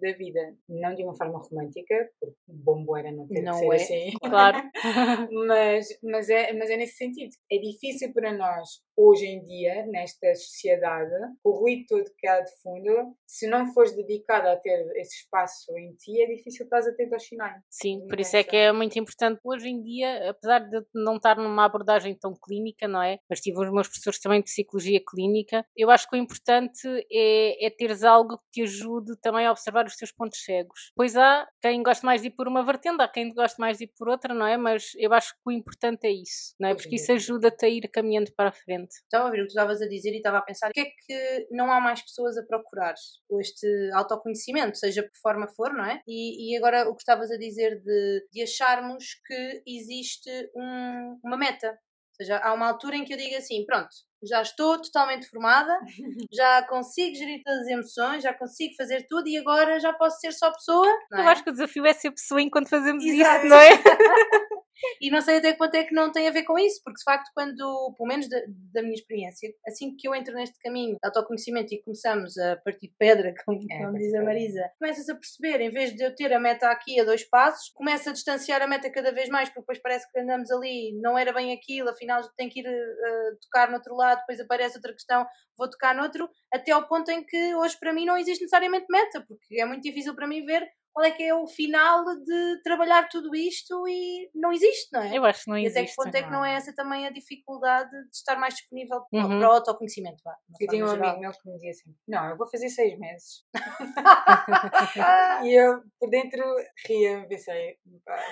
da 0.00 0.12
vida, 0.12 0.56
não 0.68 0.94
de 0.94 1.04
uma 1.04 1.14
forma 1.14 1.38
romântica, 1.38 2.10
porque 2.20 2.36
bombo 2.48 2.96
era 2.96 3.12
não 3.12 3.28
ter 3.28 3.42
não 3.42 3.54
ser 3.54 3.66
é, 3.66 3.74
assim, 3.76 4.12
claro, 4.20 4.58
mas, 5.46 5.86
mas, 6.02 6.28
é, 6.28 6.52
mas 6.52 6.68
é 6.68 6.76
nesse 6.76 6.96
sentido. 6.96 7.32
É 7.50 7.58
difícil 7.58 8.12
para 8.12 8.32
nós 8.32 8.82
hoje 8.96 9.26
em 9.26 9.40
dia, 9.40 9.86
nesta 9.86 10.34
sociedade, 10.34 11.12
o 11.42 11.50
ruído 11.50 11.86
todo 11.88 12.10
que 12.16 12.26
há 12.26 12.40
de 12.40 12.50
fundo, 12.62 13.16
se 13.26 13.48
não 13.48 13.72
fores 13.72 13.94
dedicado 13.94 14.48
a 14.48 14.56
ter 14.56 14.90
esse 14.96 15.16
espaço 15.22 15.76
em 15.76 15.94
ti, 15.94 16.20
é 16.20 16.26
difícil 16.26 16.64
estás 16.64 16.86
atento 16.86 17.14
aos 17.14 17.24
sinais. 17.24 17.62
Sim, 17.70 18.06
por 18.08 18.18
isso 18.20 18.36
é 18.36 18.44
que 18.44 18.56
é 18.56 18.72
muito 18.72 18.98
importante 18.98 19.40
hoje 19.44 19.68
em 19.68 19.82
dia, 19.82 20.30
apesar 20.30 20.60
de 20.60 20.84
não 20.94 21.16
estar 21.16 21.36
numa 21.36 21.64
abordagem 21.64 22.14
tão 22.14 22.34
clínica, 22.34 22.86
não 22.86 23.02
é? 23.02 23.18
Mas 23.28 23.40
tive 23.40 23.58
os 23.58 23.72
meus 23.72 23.88
professores 23.88 24.20
também 24.20 24.40
de 24.40 24.44
psicologia 24.44 25.00
clínica, 25.04 25.64
eu 25.76 25.90
acho 25.90 26.08
que 26.08 26.16
o 26.16 26.18
importante 26.18 26.86
é, 27.10 27.66
é 27.66 27.70
teres 27.70 28.04
algo 28.04 28.38
que 28.38 28.44
te 28.52 28.62
ajude 28.62 29.16
também 29.20 29.46
a 29.46 29.50
observar 29.50 29.86
os 29.86 29.96
teus 29.96 30.12
pontos 30.12 30.42
cegos. 30.44 30.92
Pois 30.94 31.16
há 31.16 31.46
quem 31.60 31.82
gosta 31.82 32.06
mais 32.06 32.22
de 32.22 32.28
ir 32.28 32.30
por 32.30 32.46
uma 32.46 32.64
vertente, 32.64 33.02
há 33.02 33.08
quem 33.08 33.32
gosta 33.32 33.60
mais 33.60 33.78
de 33.78 33.84
ir 33.84 33.92
por 33.96 34.08
outra, 34.08 34.34
não 34.34 34.46
é? 34.46 34.56
Mas 34.56 34.92
eu 34.96 35.12
acho 35.12 35.34
que 35.34 35.40
o 35.46 35.52
importante 35.52 36.06
é 36.06 36.12
isso, 36.12 36.54
não 36.60 36.68
é? 36.68 36.74
Porque 36.74 36.96
isso 36.96 37.12
ajuda-te 37.12 37.64
a 37.64 37.68
ir 37.68 37.88
caminhando 37.88 38.32
para 38.36 38.50
a 38.50 38.52
frente. 38.52 38.83
Estava 38.92 39.24
a 39.24 39.26
ouvir 39.26 39.38
o 39.38 39.42
que 39.42 39.48
tu 39.48 39.58
estavas 39.58 39.80
a 39.82 39.88
dizer 39.88 40.12
e 40.12 40.16
estava 40.16 40.38
a 40.38 40.42
pensar 40.42 40.70
o 40.70 40.72
que 40.72 40.80
é 40.80 40.84
que 40.84 41.46
não 41.50 41.70
há 41.70 41.80
mais 41.80 42.02
pessoas 42.02 42.36
a 42.36 42.44
procurar 42.44 42.94
este 43.40 43.90
autoconhecimento, 43.92 44.78
seja 44.78 45.02
por 45.02 45.16
forma 45.22 45.48
for, 45.48 45.72
não 45.72 45.84
é? 45.84 46.00
E, 46.06 46.52
e 46.52 46.56
agora 46.56 46.88
o 46.88 46.94
que 46.94 47.02
estavas 47.02 47.30
a 47.30 47.36
dizer 47.36 47.80
de, 47.82 48.26
de 48.32 48.42
acharmos 48.42 49.04
que 49.26 49.62
existe 49.66 50.30
um, 50.56 51.18
uma 51.24 51.36
meta. 51.36 51.68
Ou 51.68 52.16
seja, 52.16 52.38
há 52.38 52.52
uma 52.52 52.68
altura 52.68 52.96
em 52.96 53.04
que 53.04 53.12
eu 53.12 53.18
digo 53.18 53.34
assim, 53.36 53.64
pronto, 53.64 53.88
já 54.22 54.42
estou 54.42 54.80
totalmente 54.80 55.28
formada, 55.28 55.78
já 56.32 56.62
consigo 56.66 57.14
gerir 57.14 57.42
todas 57.44 57.60
as 57.60 57.68
emoções, 57.68 58.22
já 58.22 58.34
consigo 58.34 58.74
fazer 58.76 59.06
tudo 59.08 59.28
e 59.28 59.36
agora 59.36 59.78
já 59.80 59.92
posso 59.92 60.18
ser 60.18 60.32
só 60.32 60.50
pessoa. 60.52 60.86
É? 61.12 61.20
Eu 61.20 61.28
acho 61.28 61.44
que 61.44 61.50
o 61.50 61.52
desafio 61.52 61.86
é 61.86 61.92
ser 61.92 62.10
pessoa 62.10 62.40
enquanto 62.40 62.68
fazemos 62.68 63.04
Exato. 63.04 63.38
isso, 63.38 63.48
não 63.48 63.58
é? 63.58 63.70
e 65.00 65.10
não 65.10 65.20
sei 65.20 65.38
até 65.38 65.52
que 65.52 65.58
ponto 65.58 65.74
é 65.74 65.84
que 65.84 65.94
não 65.94 66.10
tem 66.10 66.28
a 66.28 66.32
ver 66.32 66.44
com 66.44 66.58
isso, 66.58 66.80
porque 66.84 66.98
de 66.98 67.04
facto, 67.04 67.30
quando, 67.34 67.94
pelo 67.96 68.08
menos 68.08 68.28
da, 68.28 68.38
da 68.72 68.82
minha 68.82 68.94
experiência, 68.94 69.52
assim 69.66 69.94
que 69.96 70.08
eu 70.08 70.14
entro 70.14 70.34
neste 70.34 70.58
caminho 70.58 70.92
de 70.92 70.98
autoconhecimento 71.02 71.74
e 71.74 71.82
começamos 71.82 72.36
a 72.38 72.56
partir 72.56 72.88
de 72.88 72.94
pedra, 72.98 73.34
como, 73.44 73.58
é, 73.70 73.78
como 73.78 73.98
diz 73.98 74.14
a 74.14 74.22
Marisa, 74.22 74.70
começas 74.78 75.08
a 75.08 75.14
perceber, 75.14 75.60
em 75.60 75.70
vez 75.70 75.94
de 75.94 76.04
eu 76.04 76.14
ter 76.14 76.32
a 76.32 76.40
meta 76.40 76.68
aqui 76.68 77.00
a 77.00 77.04
dois 77.04 77.24
passos, 77.24 77.70
começa 77.74 78.10
a 78.10 78.12
distanciar 78.12 78.62
a 78.62 78.66
meta 78.66 78.90
cada 78.90 79.12
vez 79.12 79.28
mais, 79.28 79.48
porque 79.48 79.60
depois 79.60 79.78
parece 79.78 80.10
que 80.10 80.18
andamos 80.18 80.50
ali, 80.50 80.98
não 81.00 81.18
era 81.18 81.32
bem 81.32 81.52
aquilo, 81.52 81.88
afinal 81.88 82.22
tenho 82.36 82.50
que 82.50 82.60
ir 82.60 82.66
uh, 82.66 83.36
tocar 83.42 83.68
no 83.68 83.76
outro 83.76 83.94
lado, 83.94 84.13
depois 84.16 84.40
aparece 84.40 84.76
outra 84.76 84.92
questão, 84.92 85.26
vou 85.56 85.68
tocar 85.68 85.94
noutro, 85.94 86.28
até 86.52 86.72
ao 86.72 86.86
ponto 86.86 87.10
em 87.10 87.24
que 87.24 87.54
hoje 87.54 87.78
para 87.78 87.92
mim 87.92 88.04
não 88.04 88.16
existe 88.16 88.42
necessariamente 88.42 88.86
meta, 88.90 89.24
porque 89.26 89.60
é 89.60 89.64
muito 89.64 89.82
difícil 89.82 90.14
para 90.14 90.26
mim 90.26 90.44
ver 90.44 90.66
qual 90.94 91.04
é 91.04 91.10
que 91.10 91.24
é 91.24 91.34
o 91.34 91.44
final 91.48 92.04
de 92.04 92.62
trabalhar 92.62 93.08
tudo 93.08 93.34
isto 93.34 93.86
e 93.88 94.30
não 94.32 94.52
existe, 94.52 94.92
não 94.92 95.02
é? 95.02 95.18
Eu 95.18 95.24
acho 95.24 95.42
que 95.42 95.50
não 95.50 95.58
e 95.58 95.66
existe. 95.66 95.76
E 95.76 95.82
até 95.82 95.90
que 95.90 95.96
ponto 95.96 96.14
é 96.14 96.22
que 96.22 96.30
não 96.30 96.44
é 96.44 96.54
essa 96.54 96.72
também 96.72 97.04
a 97.04 97.10
dificuldade 97.10 97.90
de 97.90 98.16
estar 98.16 98.38
mais 98.38 98.54
disponível 98.54 99.02
uhum. 99.12 99.40
para 99.40 99.48
o 99.48 99.52
autoconhecimento? 99.52 100.22
Vá, 100.24 100.36
eu 100.60 100.68
tenho 100.68 100.86
um 100.86 100.90
amigo 100.90 101.18
meu 101.18 101.32
que 101.32 101.48
me 101.48 101.54
dizia 101.54 101.70
assim: 101.70 101.94
Não, 102.06 102.28
eu 102.28 102.36
vou 102.36 102.48
fazer 102.48 102.68
seis 102.68 102.96
meses. 102.96 103.44
e 105.42 105.52
eu 105.52 105.82
por 105.98 106.08
dentro 106.08 106.44
ria, 106.86 107.26
pensei: 107.28 107.76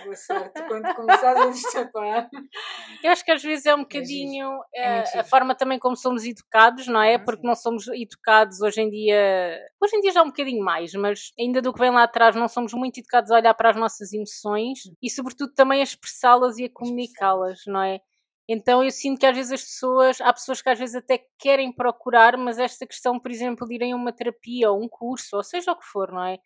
boa 0.05 0.17
sorte 0.17 0.63
quando 0.69 0.95
começares 0.95 1.43
a 1.43 1.47
destapar. 1.49 2.31
Eu 3.03 3.11
acho 3.11 3.25
que 3.25 3.33
às 3.33 3.43
vezes 3.43 3.67
é 3.67 3.75
um 3.75 3.81
bocadinho 3.83 4.61
é 4.73 5.01
a, 5.01 5.21
a 5.21 5.25
forma 5.25 5.53
também 5.57 5.81
como 5.81 5.97
somos 5.97 6.25
educados, 6.25 6.87
não 6.87 7.03
é? 7.03 7.15
Ah, 7.15 7.19
Porque 7.19 7.41
sim. 7.41 7.47
não 7.49 7.57
somos 7.57 7.89
educados 7.89 8.61
hoje 8.61 8.83
em 8.83 8.89
dia, 8.89 9.59
hoje 9.83 9.97
em 9.97 10.01
dia 10.01 10.13
já 10.13 10.23
um 10.23 10.27
bocadinho 10.27 10.65
mais, 10.65 10.93
mas 10.95 11.33
ainda 11.37 11.61
do 11.61 11.73
que 11.73 11.81
vem 11.81 11.91
lá 11.91 12.05
atrás 12.05 12.37
não 12.37 12.52
somos 12.53 12.73
muito 12.73 12.99
educados 12.99 13.31
a 13.31 13.37
olhar 13.37 13.55
para 13.55 13.71
as 13.71 13.77
nossas 13.77 14.13
emoções 14.13 14.81
e, 15.03 15.11
sobretudo, 15.11 15.53
também 15.55 15.81
a 15.81 15.85
expressá-las 15.85 16.59
e 16.59 16.65
a 16.65 16.71
comunicá-las, 16.71 17.61
não 17.67 17.83
é? 17.83 18.01
Então 18.49 18.83
eu 18.83 18.91
sinto 18.91 19.21
que 19.21 19.27
às 19.27 19.37
vezes 19.37 19.53
as 19.53 19.63
pessoas, 19.63 20.21
há 20.21 20.33
pessoas 20.33 20.61
que 20.61 20.69
às 20.69 20.79
vezes 20.79 20.97
até 20.97 21.25
querem 21.39 21.73
procurar, 21.73 22.37
mas 22.37 22.59
esta 22.59 22.87
questão, 22.87 23.19
por 23.19 23.31
exemplo, 23.31 23.67
de 23.67 23.75
irem 23.75 23.93
a 23.93 23.97
uma 23.97 24.13
terapia 24.13 24.71
ou 24.71 24.83
um 24.83 24.89
curso, 24.89 25.37
ou 25.37 25.45
seja 25.45 25.73
o 25.73 25.79
que 25.79 25.87
for, 25.87 26.11
não 26.11 26.25
é? 26.25 26.39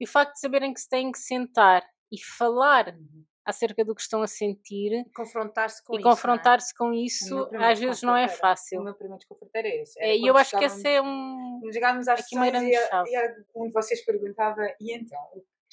E 0.00 0.04
o 0.04 0.08
facto 0.08 0.34
de 0.34 0.40
saberem 0.40 0.74
que 0.74 0.80
se 0.80 0.88
têm 0.88 1.12
que 1.12 1.18
sentar 1.18 1.82
e 2.12 2.20
falar 2.22 2.94
acerca 3.44 3.84
do 3.84 3.94
que 3.94 4.00
estão 4.00 4.22
a 4.22 4.26
sentir 4.26 5.04
confrontar-se 5.14 5.84
com 5.84 5.94
e 5.94 5.98
isso, 5.98 6.06
é? 6.06 6.10
confrontar-se 6.10 6.74
com 6.74 6.92
isso 6.92 7.48
às 7.54 7.78
vezes 7.78 8.02
não 8.02 8.16
é 8.16 8.26
fácil. 8.26 8.80
O 8.80 8.84
meu 8.84 8.94
primeiro 8.94 9.18
desconforto 9.18 9.54
era 9.54 9.68
esse. 9.68 10.00
É, 10.00 10.16
e 10.16 10.26
eu 10.26 10.36
acho 10.36 10.56
que 10.56 10.64
esse 10.64 10.86
é 10.88 11.00
um. 11.00 11.60
Chegámos 11.72 12.08
às 12.08 12.20
sessões 12.20 12.62
e, 12.62 12.72
e 12.72 13.44
um 13.54 13.66
de 13.66 13.72
vocês 13.72 14.04
perguntava: 14.04 14.62
e 14.80 14.94
então, 14.94 15.20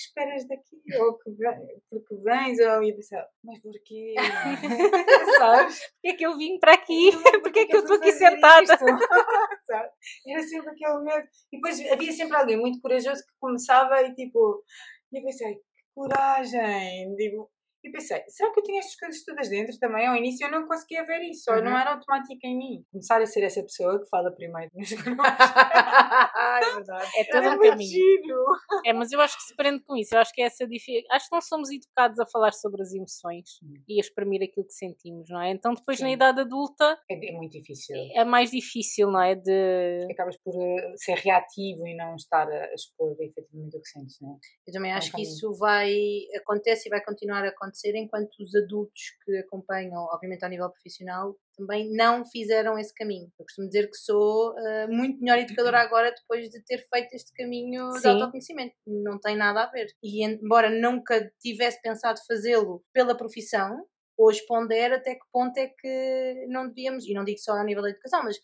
esperas 0.06 0.48
daqui? 0.48 0.82
Ou 1.00 1.18
que 1.18 1.32
vem, 1.32 1.82
porque 1.90 2.16
vens? 2.24 2.60
Ou 2.60 2.84
eu 2.84 2.96
disse, 2.96 3.16
mas 3.44 3.60
porquê? 3.62 4.14
Sabes? 5.38 5.80
Porquê 5.80 6.08
é 6.08 6.14
que 6.14 6.26
eu 6.26 6.38
vim 6.38 6.60
para 6.60 6.74
aqui? 6.74 7.12
Porquê 7.42 7.60
é 7.60 7.66
que 7.66 7.76
eu 7.76 7.82
estou 7.82 7.98
aqui 7.98 8.12
sentada? 8.12 8.74
Era 10.28 10.44
sempre 10.44 10.70
aquele 10.72 11.04
medo. 11.04 11.28
E 11.52 11.58
depois 11.58 11.92
havia 11.92 12.12
sempre 12.12 12.38
alguém 12.38 12.58
muito 12.58 12.82
corajoso 12.82 13.22
que 13.26 13.34
começava 13.40 14.02
e 14.02 14.14
tipo, 14.14 14.64
E 15.12 15.18
eu 15.18 15.24
pensei, 15.24 15.56
que 15.56 15.84
coragem! 15.94 17.16
Digo, 17.16 17.50
e 17.84 17.90
pensei, 17.90 18.22
será 18.28 18.54
que 18.54 18.60
eu 18.60 18.64
tinha 18.64 18.80
estas 18.80 18.96
coisas 18.96 19.24
todas 19.24 19.50
dentro 19.50 19.76
também? 19.80 20.06
Ao 20.06 20.16
início 20.16 20.46
eu 20.46 20.52
não 20.52 20.68
conseguia 20.68 21.04
ver 21.04 21.22
isso, 21.24 21.50
uhum. 21.52 21.64
não 21.64 21.78
era 21.78 21.94
automático 21.94 22.40
em 22.44 22.56
mim. 22.56 22.86
Começar 22.92 23.20
a 23.20 23.26
ser 23.26 23.44
essa 23.44 23.62
pessoa 23.64 24.00
que 24.00 24.08
fala 24.08 24.32
primeiro 24.32 24.70
nos 24.76 24.92
grupos. 25.02 25.26
é 25.26 26.74
verdade. 26.76 27.12
É 27.18 27.24
todo 27.24 27.50
um 27.50 27.60
caminho. 27.60 27.90
Giro. 27.90 28.46
É, 28.86 28.94
mas 28.94 29.12
eu 29.12 29.20
acho 29.20 29.36
que 29.36 29.44
se 29.44 29.56
prende 29.56 29.84
com 29.84 29.98
isso. 29.98 30.14
Eu 30.14 30.20
acho 30.20 30.32
que 30.32 30.44
é 30.44 30.46
essa 30.46 30.68
dificuldade. 30.68 31.08
Acho 31.12 31.28
que 31.28 31.36
não 31.36 31.42
somos 31.42 31.72
educados 31.72 32.20
a 32.20 32.28
falar 32.28 32.52
sobre 32.52 32.84
as 32.84 32.94
emoções 32.94 33.60
uhum. 33.64 33.74
e 33.88 33.98
a 33.98 34.00
exprimir 34.00 34.44
aquilo 34.44 34.68
que 34.68 34.74
sentimos, 34.74 35.28
não 35.30 35.42
é? 35.42 35.50
Então 35.50 35.74
depois 35.74 35.98
Sim. 35.98 36.04
na 36.04 36.12
idade 36.12 36.42
adulta. 36.42 37.00
É, 37.10 37.30
é, 37.30 37.32
muito 37.32 37.54
difícil. 37.54 37.96
É 38.14 38.24
mais 38.24 38.52
difícil, 38.52 39.10
não 39.10 39.22
é? 39.22 39.34
De. 39.34 40.08
Acabas 40.12 40.38
por 40.38 40.54
uh, 40.54 40.94
ser 40.98 41.16
reativo 41.16 41.88
e 41.88 41.96
não 41.96 42.16
estar 42.16 42.48
a 42.48 42.74
expor 42.76 43.16
efetivamente 43.20 43.76
o 43.76 43.82
que 43.82 43.88
sentes, 43.88 44.20
não 44.22 44.34
é? 44.34 44.38
Eu 44.68 44.74
também 44.74 44.94
acho 44.94 45.08
é 45.08 45.10
um 45.10 45.16
que 45.16 45.22
isso 45.24 45.52
vai. 45.56 45.92
acontece 46.38 46.88
e 46.88 46.92
vai 46.92 47.04
continuar 47.04 47.44
a 47.44 47.50
acontecer 47.50 47.71
acontecer 47.72 47.96
enquanto 47.96 48.30
os 48.40 48.54
adultos 48.54 49.02
que 49.24 49.38
acompanham, 49.38 50.04
obviamente 50.12 50.44
ao 50.44 50.50
nível 50.50 50.70
profissional, 50.70 51.36
também 51.56 51.90
não 51.92 52.26
fizeram 52.26 52.78
esse 52.78 52.94
caminho. 52.94 53.32
Eu 53.40 53.46
costumo 53.46 53.68
dizer 53.68 53.90
que 53.90 53.98
sou 53.98 54.52
uh, 54.52 54.88
muito 54.90 55.20
melhor 55.20 55.40
educadora 55.40 55.80
agora 55.80 56.14
depois 56.14 56.50
de 56.50 56.62
ter 56.64 56.86
feito 56.94 57.14
este 57.14 57.32
caminho 57.34 57.92
Sim. 57.94 58.02
de 58.02 58.08
autoconhecimento. 58.08 58.76
Não 58.86 59.20
tem 59.20 59.36
nada 59.36 59.64
a 59.64 59.72
ver. 59.72 59.88
E 60.04 60.26
embora 60.26 60.70
nunca 60.70 61.32
tivesse 61.40 61.82
pensado 61.82 62.20
fazê-lo 62.28 62.84
pela 62.94 63.16
profissão, 63.16 63.86
hoje 64.18 64.46
pondero 64.46 64.96
até 64.96 65.16
que 65.16 65.26
ponto 65.32 65.58
é 65.58 65.68
que 65.68 66.46
não 66.50 66.68
devíamos, 66.68 67.06
e 67.06 67.14
não 67.14 67.24
digo 67.24 67.40
só 67.40 67.54
a 67.54 67.64
nível 67.64 67.82
da 67.82 67.90
educação, 67.90 68.24
mas 68.24 68.38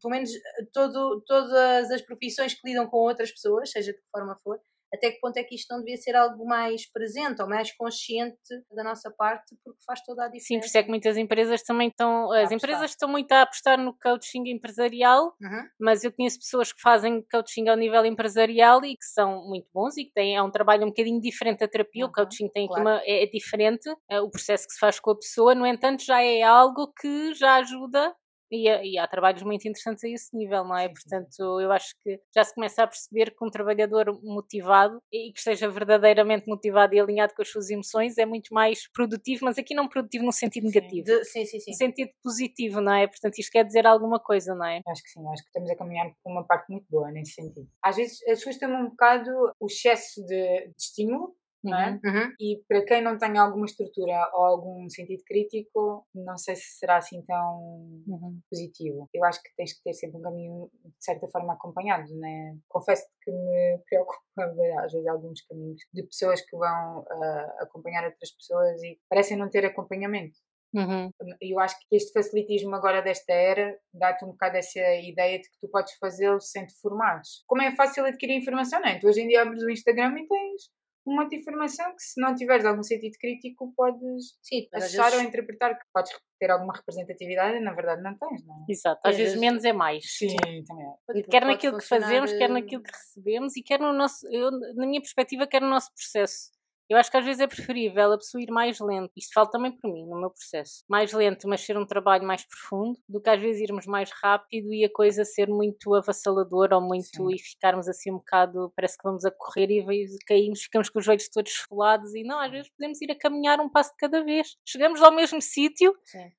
pelo 0.00 0.12
menos 0.12 0.30
todo, 0.72 1.22
todas 1.26 1.90
as 1.90 2.00
profissões 2.02 2.54
que 2.54 2.66
lidam 2.66 2.86
com 2.86 2.98
outras 2.98 3.30
pessoas, 3.30 3.70
seja 3.70 3.92
de 3.92 3.98
que 3.98 4.10
forma 4.10 4.38
for, 4.42 4.58
até 4.94 5.10
que 5.10 5.20
ponto 5.20 5.36
é 5.36 5.42
que 5.42 5.54
isto 5.54 5.72
não 5.72 5.78
devia 5.78 5.96
ser 5.96 6.14
algo 6.14 6.44
mais 6.46 6.90
presente 6.90 7.40
ou 7.40 7.48
mais 7.48 7.74
consciente 7.74 8.36
da 8.70 8.84
nossa 8.84 9.10
parte, 9.10 9.56
porque 9.64 9.80
faz 9.86 10.02
toda 10.04 10.24
a 10.24 10.26
diferença. 10.26 10.46
Sim, 10.46 10.58
por 10.58 10.66
isso 10.66 10.78
é 10.78 10.82
que 10.82 10.88
muitas 10.88 11.16
empresas 11.16 11.62
também 11.62 11.88
estão. 11.88 12.30
As 12.32 12.50
empresas 12.50 12.90
estão 12.90 13.08
muito 13.08 13.32
a 13.32 13.42
apostar 13.42 13.78
no 13.78 13.96
coaching 13.98 14.42
empresarial, 14.48 15.34
uhum. 15.40 15.68
mas 15.80 16.04
eu 16.04 16.12
conheço 16.12 16.38
pessoas 16.38 16.72
que 16.72 16.80
fazem 16.80 17.24
coaching 17.30 17.68
ao 17.68 17.76
nível 17.76 18.04
empresarial 18.04 18.84
e 18.84 18.96
que 18.96 19.04
são 19.04 19.48
muito 19.48 19.68
bons 19.72 19.96
e 19.96 20.04
que 20.04 20.12
têm 20.12 20.36
é 20.36 20.42
um 20.42 20.50
trabalho 20.50 20.84
um 20.84 20.88
bocadinho 20.88 21.20
diferente 21.20 21.60
da 21.60 21.68
terapia. 21.68 22.04
Uhum, 22.04 22.10
o 22.10 22.12
coaching 22.12 22.48
tem 22.48 22.66
claro. 22.66 22.82
uma, 22.82 23.00
é, 23.04 23.24
é 23.24 23.26
diferente, 23.26 23.88
é, 24.10 24.20
o 24.20 24.30
processo 24.30 24.66
que 24.66 24.74
se 24.74 24.78
faz 24.78 25.00
com 25.00 25.10
a 25.10 25.16
pessoa, 25.16 25.54
no 25.54 25.66
entanto, 25.66 26.04
já 26.04 26.22
é 26.22 26.42
algo 26.42 26.92
que 27.00 27.34
já 27.34 27.56
ajuda 27.56 28.14
e, 28.52 28.68
e, 28.68 28.98
há 28.98 29.08
trabalhos 29.08 29.42
muito 29.42 29.66
interessantes 29.66 30.04
a 30.04 30.08
esse 30.08 30.36
nível, 30.36 30.62
não 30.62 30.76
é? 30.76 30.88
Sim, 30.88 30.92
Portanto, 30.92 31.60
eu 31.60 31.72
acho 31.72 31.94
que 32.02 32.20
já 32.34 32.44
se 32.44 32.54
começa 32.54 32.82
a 32.82 32.86
perceber 32.86 33.30
que 33.30 33.42
um 33.44 33.50
trabalhador 33.50 34.20
motivado 34.22 35.00
e 35.10 35.32
que 35.32 35.38
esteja 35.38 35.70
verdadeiramente 35.70 36.46
motivado 36.46 36.94
e 36.94 37.00
alinhado 37.00 37.34
com 37.34 37.40
as 37.40 37.48
suas 37.48 37.70
emoções 37.70 38.18
é 38.18 38.26
muito 38.26 38.52
mais 38.52 38.86
produtivo, 38.92 39.46
mas 39.46 39.56
aqui 39.56 39.74
não 39.74 39.88
produtivo 39.88 40.24
no 40.24 40.32
sentido 40.32 40.64
negativo. 40.64 41.06
Sim, 41.24 41.24
sim, 41.24 41.46
sim, 41.46 41.60
sim. 41.60 41.70
No 41.70 41.76
sentido 41.76 42.10
positivo, 42.22 42.80
não 42.82 42.92
é? 42.92 43.06
Portanto, 43.06 43.38
isto 43.38 43.50
quer 43.50 43.64
dizer 43.64 43.86
alguma 43.86 44.20
coisa, 44.20 44.54
não 44.54 44.66
é? 44.66 44.82
Acho 44.86 45.02
que 45.02 45.08
sim, 45.08 45.26
acho 45.28 45.42
que 45.42 45.48
estamos 45.48 45.70
a 45.70 45.76
caminhar 45.76 46.12
por 46.22 46.30
uma 46.30 46.44
parte 46.46 46.70
muito 46.70 46.86
boa 46.90 47.10
nesse 47.10 47.32
sentido. 47.32 47.66
Às 47.82 47.96
vezes 47.96 48.28
assusta-me 48.28 48.74
um 48.74 48.90
bocado 48.90 49.30
o 49.58 49.66
excesso 49.66 50.22
de, 50.26 50.66
de 50.66 50.74
estímulo 50.78 51.34
é? 51.64 51.90
Uhum, 51.90 52.00
uhum. 52.04 52.32
E 52.40 52.62
para 52.68 52.84
quem 52.84 53.02
não 53.02 53.16
tem 53.16 53.38
alguma 53.38 53.66
estrutura 53.66 54.28
ou 54.34 54.44
algum 54.44 54.88
sentido 54.88 55.22
crítico, 55.24 56.04
não 56.14 56.36
sei 56.36 56.56
se 56.56 56.78
será 56.78 56.96
assim 56.96 57.22
tão 57.22 57.60
uhum. 58.06 58.40
positivo. 58.50 59.08
Eu 59.14 59.24
acho 59.24 59.40
que 59.42 59.54
tens 59.56 59.72
que 59.72 59.82
ter 59.82 59.94
sempre 59.94 60.18
um 60.18 60.22
caminho 60.22 60.70
de 60.84 61.04
certa 61.04 61.28
forma 61.28 61.52
acompanhado, 61.52 62.12
né? 62.16 62.56
Confesso 62.68 63.06
que 63.22 63.30
me 63.30 63.78
preocupa 63.88 64.54
ver 64.56 64.72
às 64.78 64.92
vezes 64.92 65.06
alguns 65.06 65.40
caminhos 65.42 65.80
de 65.92 66.02
pessoas 66.02 66.40
que 66.40 66.56
vão 66.56 67.00
uh, 67.00 67.62
acompanhar 67.62 68.04
outras 68.04 68.32
pessoas 68.32 68.82
e 68.82 68.98
parecem 69.08 69.36
não 69.36 69.48
ter 69.48 69.64
acompanhamento. 69.64 70.36
Uhum. 70.74 71.10
Eu 71.40 71.60
acho 71.60 71.78
que 71.78 71.94
este 71.94 72.12
facilitismo 72.12 72.74
agora 72.74 73.02
desta 73.02 73.32
era 73.32 73.78
dá-te 73.92 74.24
um 74.24 74.28
bocado 74.28 74.56
essa 74.56 74.80
ideia 74.80 75.38
de 75.38 75.48
que 75.48 75.58
tu 75.60 75.68
podes 75.68 75.92
fazê-lo 75.96 76.40
sem 76.40 76.66
te 76.66 76.74
formares. 76.80 77.44
Como 77.46 77.60
é 77.60 77.74
fácil 77.76 78.06
adquirir 78.06 78.38
informação, 78.38 78.80
não 78.80 78.88
é? 78.88 78.98
Tu 78.98 79.06
hoje 79.06 79.20
em 79.20 79.28
dia 79.28 79.42
abres 79.42 79.62
o 79.62 79.70
Instagram 79.70 80.18
e 80.18 80.26
tens 80.26 80.70
um 81.06 81.16
monte 81.16 81.30
de 81.30 81.36
informação 81.36 81.90
que 81.94 82.02
se 82.02 82.20
não 82.20 82.34
tiveres 82.34 82.64
algum 82.64 82.82
sentido 82.82 83.16
crítico 83.18 83.72
podes 83.76 84.38
Sim, 84.42 84.68
achar 84.72 85.04
vezes... 85.04 85.18
ou 85.18 85.20
interpretar 85.22 85.76
que 85.76 85.84
podes 85.92 86.12
ter 86.38 86.50
alguma 86.50 86.74
representatividade 86.74 87.56
e 87.56 87.60
na 87.60 87.72
verdade 87.72 88.02
não 88.02 88.16
tens, 88.16 88.44
não 88.46 88.56
é? 88.56 88.64
Exato, 88.68 89.00
às, 89.04 89.16
vezes, 89.16 89.34
vezes, 89.34 89.40
menos 89.40 89.64
é 89.64 89.72
mais. 89.72 90.04
Sim, 90.06 90.36
também 90.66 90.86
é. 90.86 91.22
Quer 91.22 91.44
naquilo 91.44 91.78
que 91.78 91.86
fazemos, 91.86 92.32
quer 92.32 92.48
naquilo 92.48 92.82
que 92.82 92.92
recebemos 92.92 93.56
e 93.56 93.62
quer 93.62 93.80
no 93.80 93.92
nosso, 93.92 94.26
eu, 94.28 94.50
na 94.50 94.86
minha 94.86 95.00
perspectiva, 95.00 95.46
quer 95.46 95.60
no 95.60 95.68
nosso 95.68 95.92
processo. 95.92 96.50
Eu 96.88 96.98
acho 96.98 97.10
que 97.10 97.16
às 97.16 97.24
vezes 97.24 97.40
é 97.40 97.46
preferível 97.46 98.12
a 98.12 98.18
pessoa 98.18 98.42
ir 98.42 98.50
mais 98.50 98.78
lento. 98.80 99.12
Isto 99.16 99.32
fala 99.32 99.50
também 99.50 99.72
por 99.72 99.90
mim, 99.92 100.06
no 100.06 100.20
meu 100.20 100.30
processo. 100.30 100.84
Mais 100.88 101.12
lento, 101.12 101.48
mas 101.48 101.62
ser 101.62 101.76
um 101.78 101.86
trabalho 101.86 102.24
mais 102.24 102.44
profundo, 102.46 102.98
do 103.08 103.20
que 103.20 103.30
às 103.30 103.40
vezes 103.40 103.62
irmos 103.62 103.86
mais 103.86 104.10
rápido 104.22 104.72
e 104.72 104.84
a 104.84 104.92
coisa 104.92 105.24
ser 105.24 105.48
muito 105.48 105.94
avassaladora 105.94 106.76
ou 106.76 106.82
muito 106.82 107.06
Sim. 107.16 107.34
e 107.34 107.38
ficarmos 107.38 107.88
assim 107.88 108.10
um 108.10 108.16
bocado, 108.16 108.72
parece 108.76 108.96
que 108.98 109.04
vamos 109.04 109.24
a 109.24 109.30
correr 109.30 109.70
e 109.70 110.06
caímos, 110.26 110.62
ficamos 110.62 110.90
com 110.90 110.98
os 110.98 111.04
joelhos 111.04 111.28
todos 111.28 111.52
esfolados 111.52 112.14
e 112.14 112.22
não, 112.22 112.38
às 112.38 112.50
vezes 112.50 112.70
podemos 112.70 113.00
ir 113.00 113.10
a 113.10 113.18
caminhar 113.18 113.60
um 113.60 113.70
passo 113.70 113.90
de 113.90 113.96
cada 113.96 114.22
vez. 114.22 114.56
Chegamos 114.66 115.02
ao 115.02 115.12
mesmo 115.12 115.40
sítio, 115.40 115.94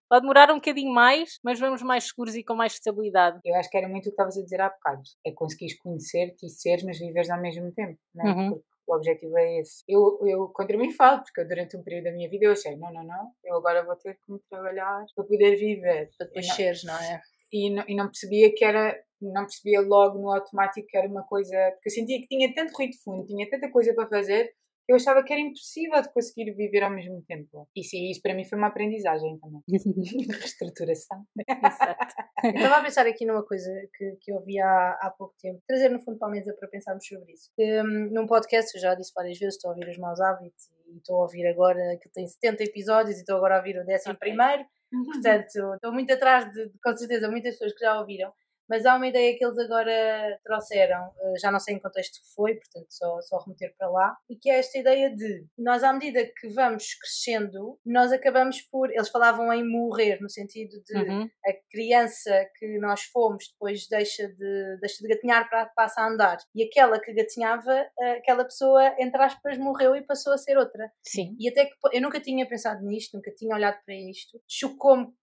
pode 0.10 0.22
demorar 0.22 0.52
um 0.52 0.56
bocadinho 0.56 0.94
mais, 0.94 1.40
mas 1.44 1.60
vamos 1.60 1.82
mais 1.82 2.06
seguros 2.06 2.36
e 2.36 2.44
com 2.44 2.56
mais 2.56 2.74
estabilidade. 2.74 3.40
Eu 3.44 3.56
acho 3.56 3.70
que 3.70 3.78
era 3.78 3.88
muito 3.88 4.04
o 4.04 4.10
que 4.10 4.10
estavas 4.10 4.38
a 4.38 4.44
dizer 4.44 4.62
há 4.62 4.70
bocado. 4.70 5.02
É 5.26 5.32
conseguires 5.32 5.78
conhecer-te 5.80 6.46
e 6.46 6.50
seres, 6.50 6.84
mas 6.84 7.00
viveres 7.00 7.30
ao 7.30 7.42
mesmo 7.42 7.72
tempo. 7.72 7.98
Não 8.14 8.26
é? 8.26 8.34
Uhum. 8.34 8.62
O 8.88 8.96
objetivo 8.96 9.38
é 9.38 9.60
esse. 9.60 9.84
Eu, 9.88 10.20
eu 10.26 10.48
contra 10.50 10.78
mim 10.78 10.92
falo, 10.92 11.24
porque 11.24 11.44
durante 11.46 11.78
um 11.78 11.84
período 11.84 12.06
da 12.06 12.12
minha 12.12 12.30
vida 12.30 12.46
eu 12.46 12.52
achei, 12.52 12.76
não, 12.76 12.92
não, 12.92 13.04
não, 13.04 13.32
eu 13.44 13.56
agora 13.56 13.84
vou 13.84 13.96
ter 13.96 14.16
que 14.16 14.32
me 14.32 14.40
trabalhar 14.50 15.06
para 15.16 15.26
poder 15.26 15.56
viver. 15.56 16.10
Para 16.18 16.28
depois 16.28 16.48
seres, 16.54 16.84
não 16.84 16.96
é? 16.96 17.22
E 17.52 17.70
não, 17.70 17.84
e 17.88 17.96
não 17.96 18.08
percebia 18.08 18.54
que 18.54 18.66
era, 18.66 19.00
não 19.22 19.44
percebia 19.44 19.80
logo 19.80 20.20
no 20.20 20.32
automático 20.32 20.88
que 20.88 20.98
era 20.98 21.08
uma 21.08 21.24
coisa, 21.24 21.56
porque 21.74 21.90
eu 21.90 21.94
sentia 21.94 22.20
que 22.20 22.28
tinha 22.28 22.54
tanto 22.54 22.74
ruído 22.74 22.92
de 22.92 23.04
fundo, 23.04 23.26
tinha 23.26 23.50
tanta 23.50 23.70
coisa 23.72 23.94
para 23.94 24.10
fazer, 24.10 24.52
eu 24.88 24.96
achava 24.96 25.24
que 25.24 25.32
era 25.32 25.42
impossível 25.42 26.02
de 26.02 26.12
conseguir 26.12 26.52
viver 26.54 26.84
ao 26.84 26.92
mesmo 26.92 27.22
tempo. 27.28 27.68
E 27.76 27.84
sim, 27.84 28.10
isso 28.10 28.22
para 28.22 28.34
mim 28.34 28.44
foi 28.44 28.58
uma 28.58 28.68
aprendizagem 28.68 29.40
também. 29.40 29.62
Reestruturação. 30.30 31.26
Exato. 31.48 32.16
Eu 32.44 32.52
estava 32.52 32.78
a 32.78 32.84
pensar 32.84 33.08
aqui 33.08 33.26
numa 33.26 33.46
coisa 33.46 33.72
que, 33.96 34.18
que 34.22 34.32
eu 34.32 34.38
ouvi 34.38 34.60
há, 34.60 34.98
há 35.02 35.14
pouco 35.18 35.34
tempo, 35.42 35.62
trazer 35.68 35.90
no 35.90 36.02
fundo 36.02 36.18
para 36.18 36.28
a 36.28 36.32
mesa 36.32 36.54
para 36.60 36.68
pensarmos 36.68 37.06
sobre 37.08 37.32
isso. 37.32 37.50
Um, 37.58 38.10
num 38.12 38.28
podcast, 38.28 38.76
eu 38.76 38.82
já 38.82 38.96
disse 38.96 39.14
várias 39.16 39.40
vezes, 39.40 39.56
estou 39.56 39.72
a 39.72 39.74
ouvir 39.74 39.90
os 39.90 39.98
maus 39.98 40.20
hábitos 40.20 40.70
e 40.88 40.98
estou 40.98 41.18
a 41.18 41.22
ouvir 41.24 41.48
agora, 41.48 41.98
que 42.02 42.10
tem 42.10 42.28
70 42.28 42.64
episódios 42.64 43.18
e 43.18 43.20
estou 43.20 43.38
agora 43.38 43.56
a 43.56 43.58
ouvir 43.60 43.78
o 43.80 43.86
décimo 43.86 44.16
okay. 44.16 44.30
primeiro. 44.30 44.66
Portanto, 45.06 45.74
estou 45.76 45.92
muito 45.92 46.14
atrás 46.14 46.52
de, 46.54 46.72
com 46.84 46.96
certeza, 46.96 47.30
muitas 47.30 47.56
pessoas 47.56 47.74
que 47.74 47.84
já 47.84 48.00
ouviram 48.00 48.32
mas 48.70 48.86
há 48.86 48.96
uma 48.96 49.08
ideia 49.08 49.36
que 49.38 49.44
eles 49.44 49.58
agora 49.58 50.40
trouxeram, 50.44 51.12
eh, 51.20 51.40
já 51.40 51.52
não 51.52 51.60
sei 51.60 51.76
em 51.76 51.80
contexto 51.80 52.20
que 52.22 52.34
foi, 52.36 52.56
portanto 52.56 52.88
só, 52.90 53.22
só 53.22 53.38
remeter 53.40 53.74
para 53.78 53.90
lá, 53.90 54.16
e 54.30 54.36
que 54.36 54.50
é 54.50 54.60
esta 54.60 54.78
ideia 54.78 55.14
de 55.16 55.46
nós, 55.58 55.84
à 55.84 55.94
medida 55.94 56.26
que 56.26 56.48
vamos 56.50 56.94
crescendo, 56.96 57.80
nós 57.86 58.12
acabamos 58.12 58.62
por. 58.62 58.90
Eles 58.90 59.10
falavam 59.10 59.52
em 59.54 59.68
morrer, 59.68 60.20
no 60.22 60.30
sentido 60.30 60.82
de 60.84 60.98
uhum. 60.98 61.30
a 61.46 61.54
criança 61.72 62.46
que 62.58 62.78
nós 62.80 63.04
fomos 63.04 63.46
depois 63.52 63.88
deixa 63.88 64.28
de, 64.28 64.78
deixa 64.80 64.98
de 65.02 65.08
gatinhar 65.08 65.50
para 65.50 65.66
passa 65.68 66.02
a 66.02 66.08
andar, 66.08 66.38
e 66.56 66.64
aquela 66.64 67.00
que 67.00 67.14
gatinhava, 67.14 67.88
aquela 68.18 68.44
pessoa, 68.44 68.96
entre 69.00 69.22
aspas, 69.22 69.58
morreu 69.58 69.96
e 69.96 70.02
passou 70.02 70.34
a 70.34 70.38
ser 70.38 70.58
outra. 70.58 70.92
Sim. 71.04 71.36
E 71.40 71.50
até 71.50 71.66
que 71.66 71.74
eu 71.92 72.02
nunca 72.02 72.20
tinha 72.20 72.48
pensado 72.48 72.84
nisto, 72.86 73.16
nunca 73.16 73.32
tinha 73.32 73.56
olhado 73.56 73.78
para 73.86 73.96
isto, 73.96 74.40
chocou-me 74.48 75.14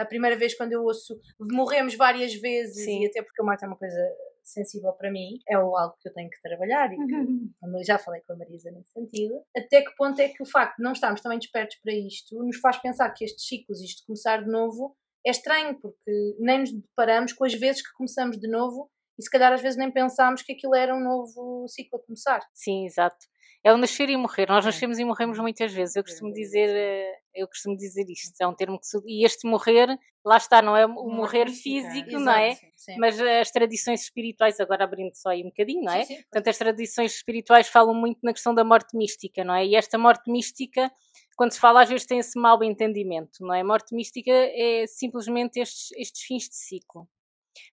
a 0.00 0.04
primeira 0.04 0.36
vez 0.36 0.54
quando 0.54 0.72
eu 0.72 0.82
ouço 0.82 1.18
morremos 1.40 1.94
várias 1.94 2.34
vezes 2.34 2.84
Sim. 2.84 3.02
e 3.02 3.06
até 3.06 3.22
porque 3.22 3.40
a 3.40 3.44
morte 3.44 3.64
é 3.64 3.66
uma 3.66 3.76
coisa 3.76 3.98
sensível 4.42 4.92
para 4.92 5.10
mim, 5.10 5.38
é 5.48 5.54
algo 5.54 5.94
que 6.00 6.08
eu 6.08 6.12
tenho 6.12 6.28
que 6.28 6.40
trabalhar 6.42 6.92
e 6.92 6.96
que, 7.06 7.84
já 7.84 7.98
falei 7.98 8.20
com 8.22 8.32
a 8.32 8.36
Marisa 8.36 8.70
nesse 8.70 8.92
sentido. 8.92 9.40
Até 9.56 9.82
que 9.82 9.94
ponto 9.96 10.20
é 10.20 10.28
que 10.28 10.42
o 10.42 10.46
facto 10.46 10.76
de 10.76 10.82
não 10.82 10.92
estarmos 10.92 11.20
também 11.20 11.38
despertos 11.38 11.76
para 11.76 11.92
isto 11.92 12.42
nos 12.42 12.58
faz 12.58 12.78
pensar 12.78 13.10
que 13.10 13.24
estes 13.24 13.46
ciclos, 13.46 13.80
isto 13.80 14.00
de 14.00 14.06
começar 14.06 14.42
de 14.42 14.50
novo, 14.50 14.96
é 15.24 15.30
estranho, 15.30 15.78
porque 15.80 16.36
nem 16.38 16.60
nos 16.60 16.72
deparamos 16.72 17.32
com 17.32 17.44
as 17.44 17.54
vezes 17.54 17.82
que 17.82 17.94
começamos 17.94 18.38
de 18.38 18.48
novo 18.48 18.90
e 19.18 19.22
se 19.22 19.30
calhar 19.30 19.52
às 19.52 19.62
vezes 19.62 19.78
nem 19.78 19.90
pensámos 19.90 20.42
que 20.42 20.52
aquilo 20.52 20.74
era 20.74 20.94
um 20.94 21.00
novo 21.00 21.66
ciclo 21.68 21.98
a 21.98 22.04
começar. 22.04 22.40
Sim, 22.52 22.84
exato 22.84 23.31
é 23.64 23.72
o 23.72 23.76
nascer 23.76 24.10
e 24.10 24.16
morrer. 24.16 24.48
Nós 24.48 24.64
nascemos 24.64 24.98
e 24.98 25.04
morremos 25.04 25.38
muitas 25.38 25.72
vezes. 25.72 25.94
Eu 25.94 26.02
costumo 26.02 26.32
dizer, 26.32 26.68
eh, 26.68 27.18
eu 27.34 27.46
costumo 27.46 27.76
dizer 27.76 28.04
isto. 28.08 28.34
É 28.40 28.46
um 28.46 28.54
termo 28.54 28.78
que 28.78 28.86
e 29.06 29.24
este 29.24 29.46
morrer, 29.46 29.96
lá 30.24 30.36
está, 30.36 30.60
não 30.60 30.76
é 30.76 30.84
o 30.84 31.08
morrer 31.08 31.48
físico, 31.48 32.18
não 32.18 32.32
é? 32.32 32.56
Mas 32.98 33.20
as 33.20 33.50
tradições 33.52 34.02
espirituais, 34.02 34.58
agora 34.58 34.82
abrindo 34.82 35.14
só 35.14 35.30
aí 35.30 35.42
um 35.42 35.48
bocadinho, 35.48 35.84
não 35.84 35.92
é? 35.92 36.04
Sim, 36.04 36.16
sim. 36.16 36.22
Portanto, 36.22 36.48
as 36.48 36.58
tradições 36.58 37.14
espirituais 37.14 37.68
falam 37.68 37.94
muito 37.94 38.18
na 38.24 38.32
questão 38.32 38.52
da 38.52 38.64
morte 38.64 38.96
mística, 38.96 39.44
não 39.44 39.54
é? 39.54 39.64
E 39.64 39.76
esta 39.76 39.96
morte 39.96 40.30
mística, 40.30 40.90
quando 41.36 41.52
se 41.52 41.60
fala, 41.60 41.82
às 41.82 41.88
vezes 41.88 42.06
tem 42.06 42.18
esse 42.18 42.38
mau 42.38 42.62
entendimento, 42.64 43.38
não 43.40 43.54
é? 43.54 43.60
A 43.60 43.64
morte 43.64 43.94
mística 43.94 44.32
é 44.32 44.86
simplesmente 44.88 45.60
estes, 45.60 45.92
estes 45.96 46.22
fins 46.22 46.48
de 46.48 46.56
ciclo. 46.56 47.08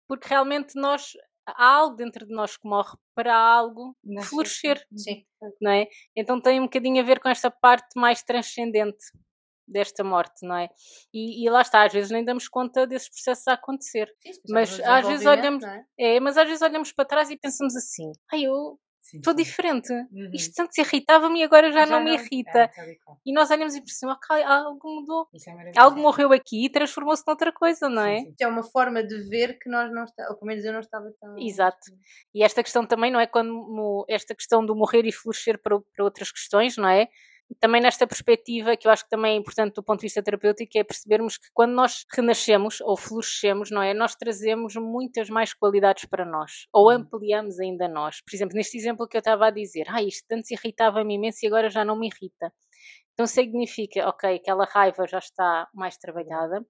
Porque 0.06 0.28
realmente 0.28 0.78
nós 0.78 1.14
há 1.56 1.74
algo 1.76 1.96
dentro 1.96 2.26
de 2.26 2.34
nós 2.34 2.56
que 2.56 2.68
morre 2.68 2.96
para 3.14 3.34
algo 3.36 3.96
florescer, 4.24 4.84
Sim. 4.96 5.24
não 5.60 5.70
é? 5.70 5.88
Então 6.16 6.40
tem 6.40 6.58
um 6.60 6.64
bocadinho 6.64 7.00
a 7.00 7.04
ver 7.04 7.20
com 7.20 7.28
esta 7.28 7.50
parte 7.50 7.88
mais 7.98 8.22
transcendente 8.22 9.04
desta 9.66 10.02
morte, 10.02 10.44
não 10.44 10.56
é? 10.56 10.68
E, 11.14 11.44
e 11.46 11.50
lá 11.50 11.62
está, 11.62 11.84
às 11.84 11.92
vezes 11.92 12.10
nem 12.10 12.24
damos 12.24 12.48
conta 12.48 12.86
desses 12.86 13.08
processos 13.08 13.46
a 13.46 13.52
acontecer. 13.52 14.12
Sim, 14.20 14.32
Mas 14.48 14.80
às 14.80 15.06
vezes 15.06 15.26
olhamos- 15.26 15.64
é? 15.64 15.84
É, 15.98 16.20
mas 16.20 16.36
às 16.36 16.46
vezes 16.48 16.62
olhamos 16.62 16.92
para 16.92 17.04
trás 17.04 17.30
e 17.30 17.36
pensamos 17.36 17.76
assim: 17.76 18.10
ai, 18.32 18.42
eu 18.44 18.78
estou 19.14 19.34
diferente. 19.34 19.92
Uhum. 19.92 20.30
Isto 20.32 20.60
antes 20.62 20.78
irritava-me 20.78 21.40
e 21.40 21.42
agora 21.42 21.70
já, 21.72 21.86
não 21.86 22.02
me 22.02 22.14
irrita. 22.14 22.70
É, 22.76 22.96
e 23.24 23.32
nós 23.32 23.50
olhamos 23.50 23.74
e 23.74 23.80
pensamos: 23.80 24.16
ok, 24.16 24.42
algo 24.42 24.88
mudou. 24.88 25.28
É. 25.34 25.72
Algo 25.78 25.98
morreu 26.00 26.32
aqui 26.32 26.66
e 26.66 26.70
transformou-se 26.70 27.24
noutra 27.26 27.52
coisa, 27.52 27.88
não 27.88 28.02
é? 28.02 28.18
Sim, 28.18 28.24
sim. 28.24 28.30
Isto 28.30 28.42
é 28.42 28.46
uma 28.46 28.62
forma 28.62 29.02
de 29.02 29.28
ver 29.28 29.58
que 29.58 29.68
nós 29.68 29.92
não 29.92 30.04
estamos, 30.04 30.30
ou 30.30 30.36
pelo 30.38 30.48
menos 30.48 30.64
eu 30.64 30.72
não 30.72 30.80
estava 30.80 31.12
tão. 31.20 31.38
Exato. 31.38 31.90
E 32.34 32.42
esta 32.42 32.62
questão 32.62 32.86
também, 32.86 33.10
não 33.10 33.20
é? 33.20 33.26
Quando 33.26 34.04
esta 34.08 34.34
questão 34.34 34.64
do 34.64 34.74
morrer 34.74 35.06
e 35.06 35.12
florescer 35.12 35.60
para, 35.60 35.78
para 35.80 36.04
outras 36.04 36.30
questões, 36.30 36.76
não 36.76 36.88
é? 36.88 37.08
Também 37.58 37.80
nesta 37.82 38.06
perspectiva, 38.06 38.76
que 38.76 38.86
eu 38.86 38.92
acho 38.92 39.04
que 39.04 39.10
também 39.10 39.34
é 39.34 39.36
importante 39.36 39.74
do 39.74 39.82
ponto 39.82 40.00
de 40.00 40.06
vista 40.06 40.22
terapêutico, 40.22 40.78
é 40.78 40.84
percebermos 40.84 41.36
que 41.36 41.48
quando 41.52 41.72
nós 41.72 42.04
renascemos 42.14 42.80
ou 42.80 42.96
florescemos, 42.96 43.70
não 43.70 43.82
é? 43.82 43.92
Nós 43.92 44.14
trazemos 44.14 44.76
muitas 44.76 45.28
mais 45.28 45.52
qualidades 45.52 46.04
para 46.06 46.24
nós, 46.24 46.66
ou 46.72 46.88
Hum. 46.90 46.94
ampliamos 46.96 47.58
ainda 47.58 47.88
nós. 47.88 48.20
Por 48.22 48.34
exemplo, 48.34 48.56
neste 48.56 48.76
exemplo 48.78 49.06
que 49.08 49.16
eu 49.16 49.18
estava 49.20 49.46
a 49.48 49.50
dizer, 49.50 49.84
ah, 49.88 50.02
isto 50.02 50.24
antes 50.32 50.50
irritava-me 50.52 51.14
imenso 51.16 51.38
e 51.44 51.48
agora 51.48 51.68
já 51.68 51.84
não 51.84 51.98
me 51.98 52.08
irrita. 52.08 52.52
Então 53.14 53.26
significa, 53.26 54.08
ok, 54.08 54.36
aquela 54.36 54.64
raiva 54.64 55.06
já 55.06 55.18
está 55.18 55.68
mais 55.74 55.96
trabalhada, 55.98 56.64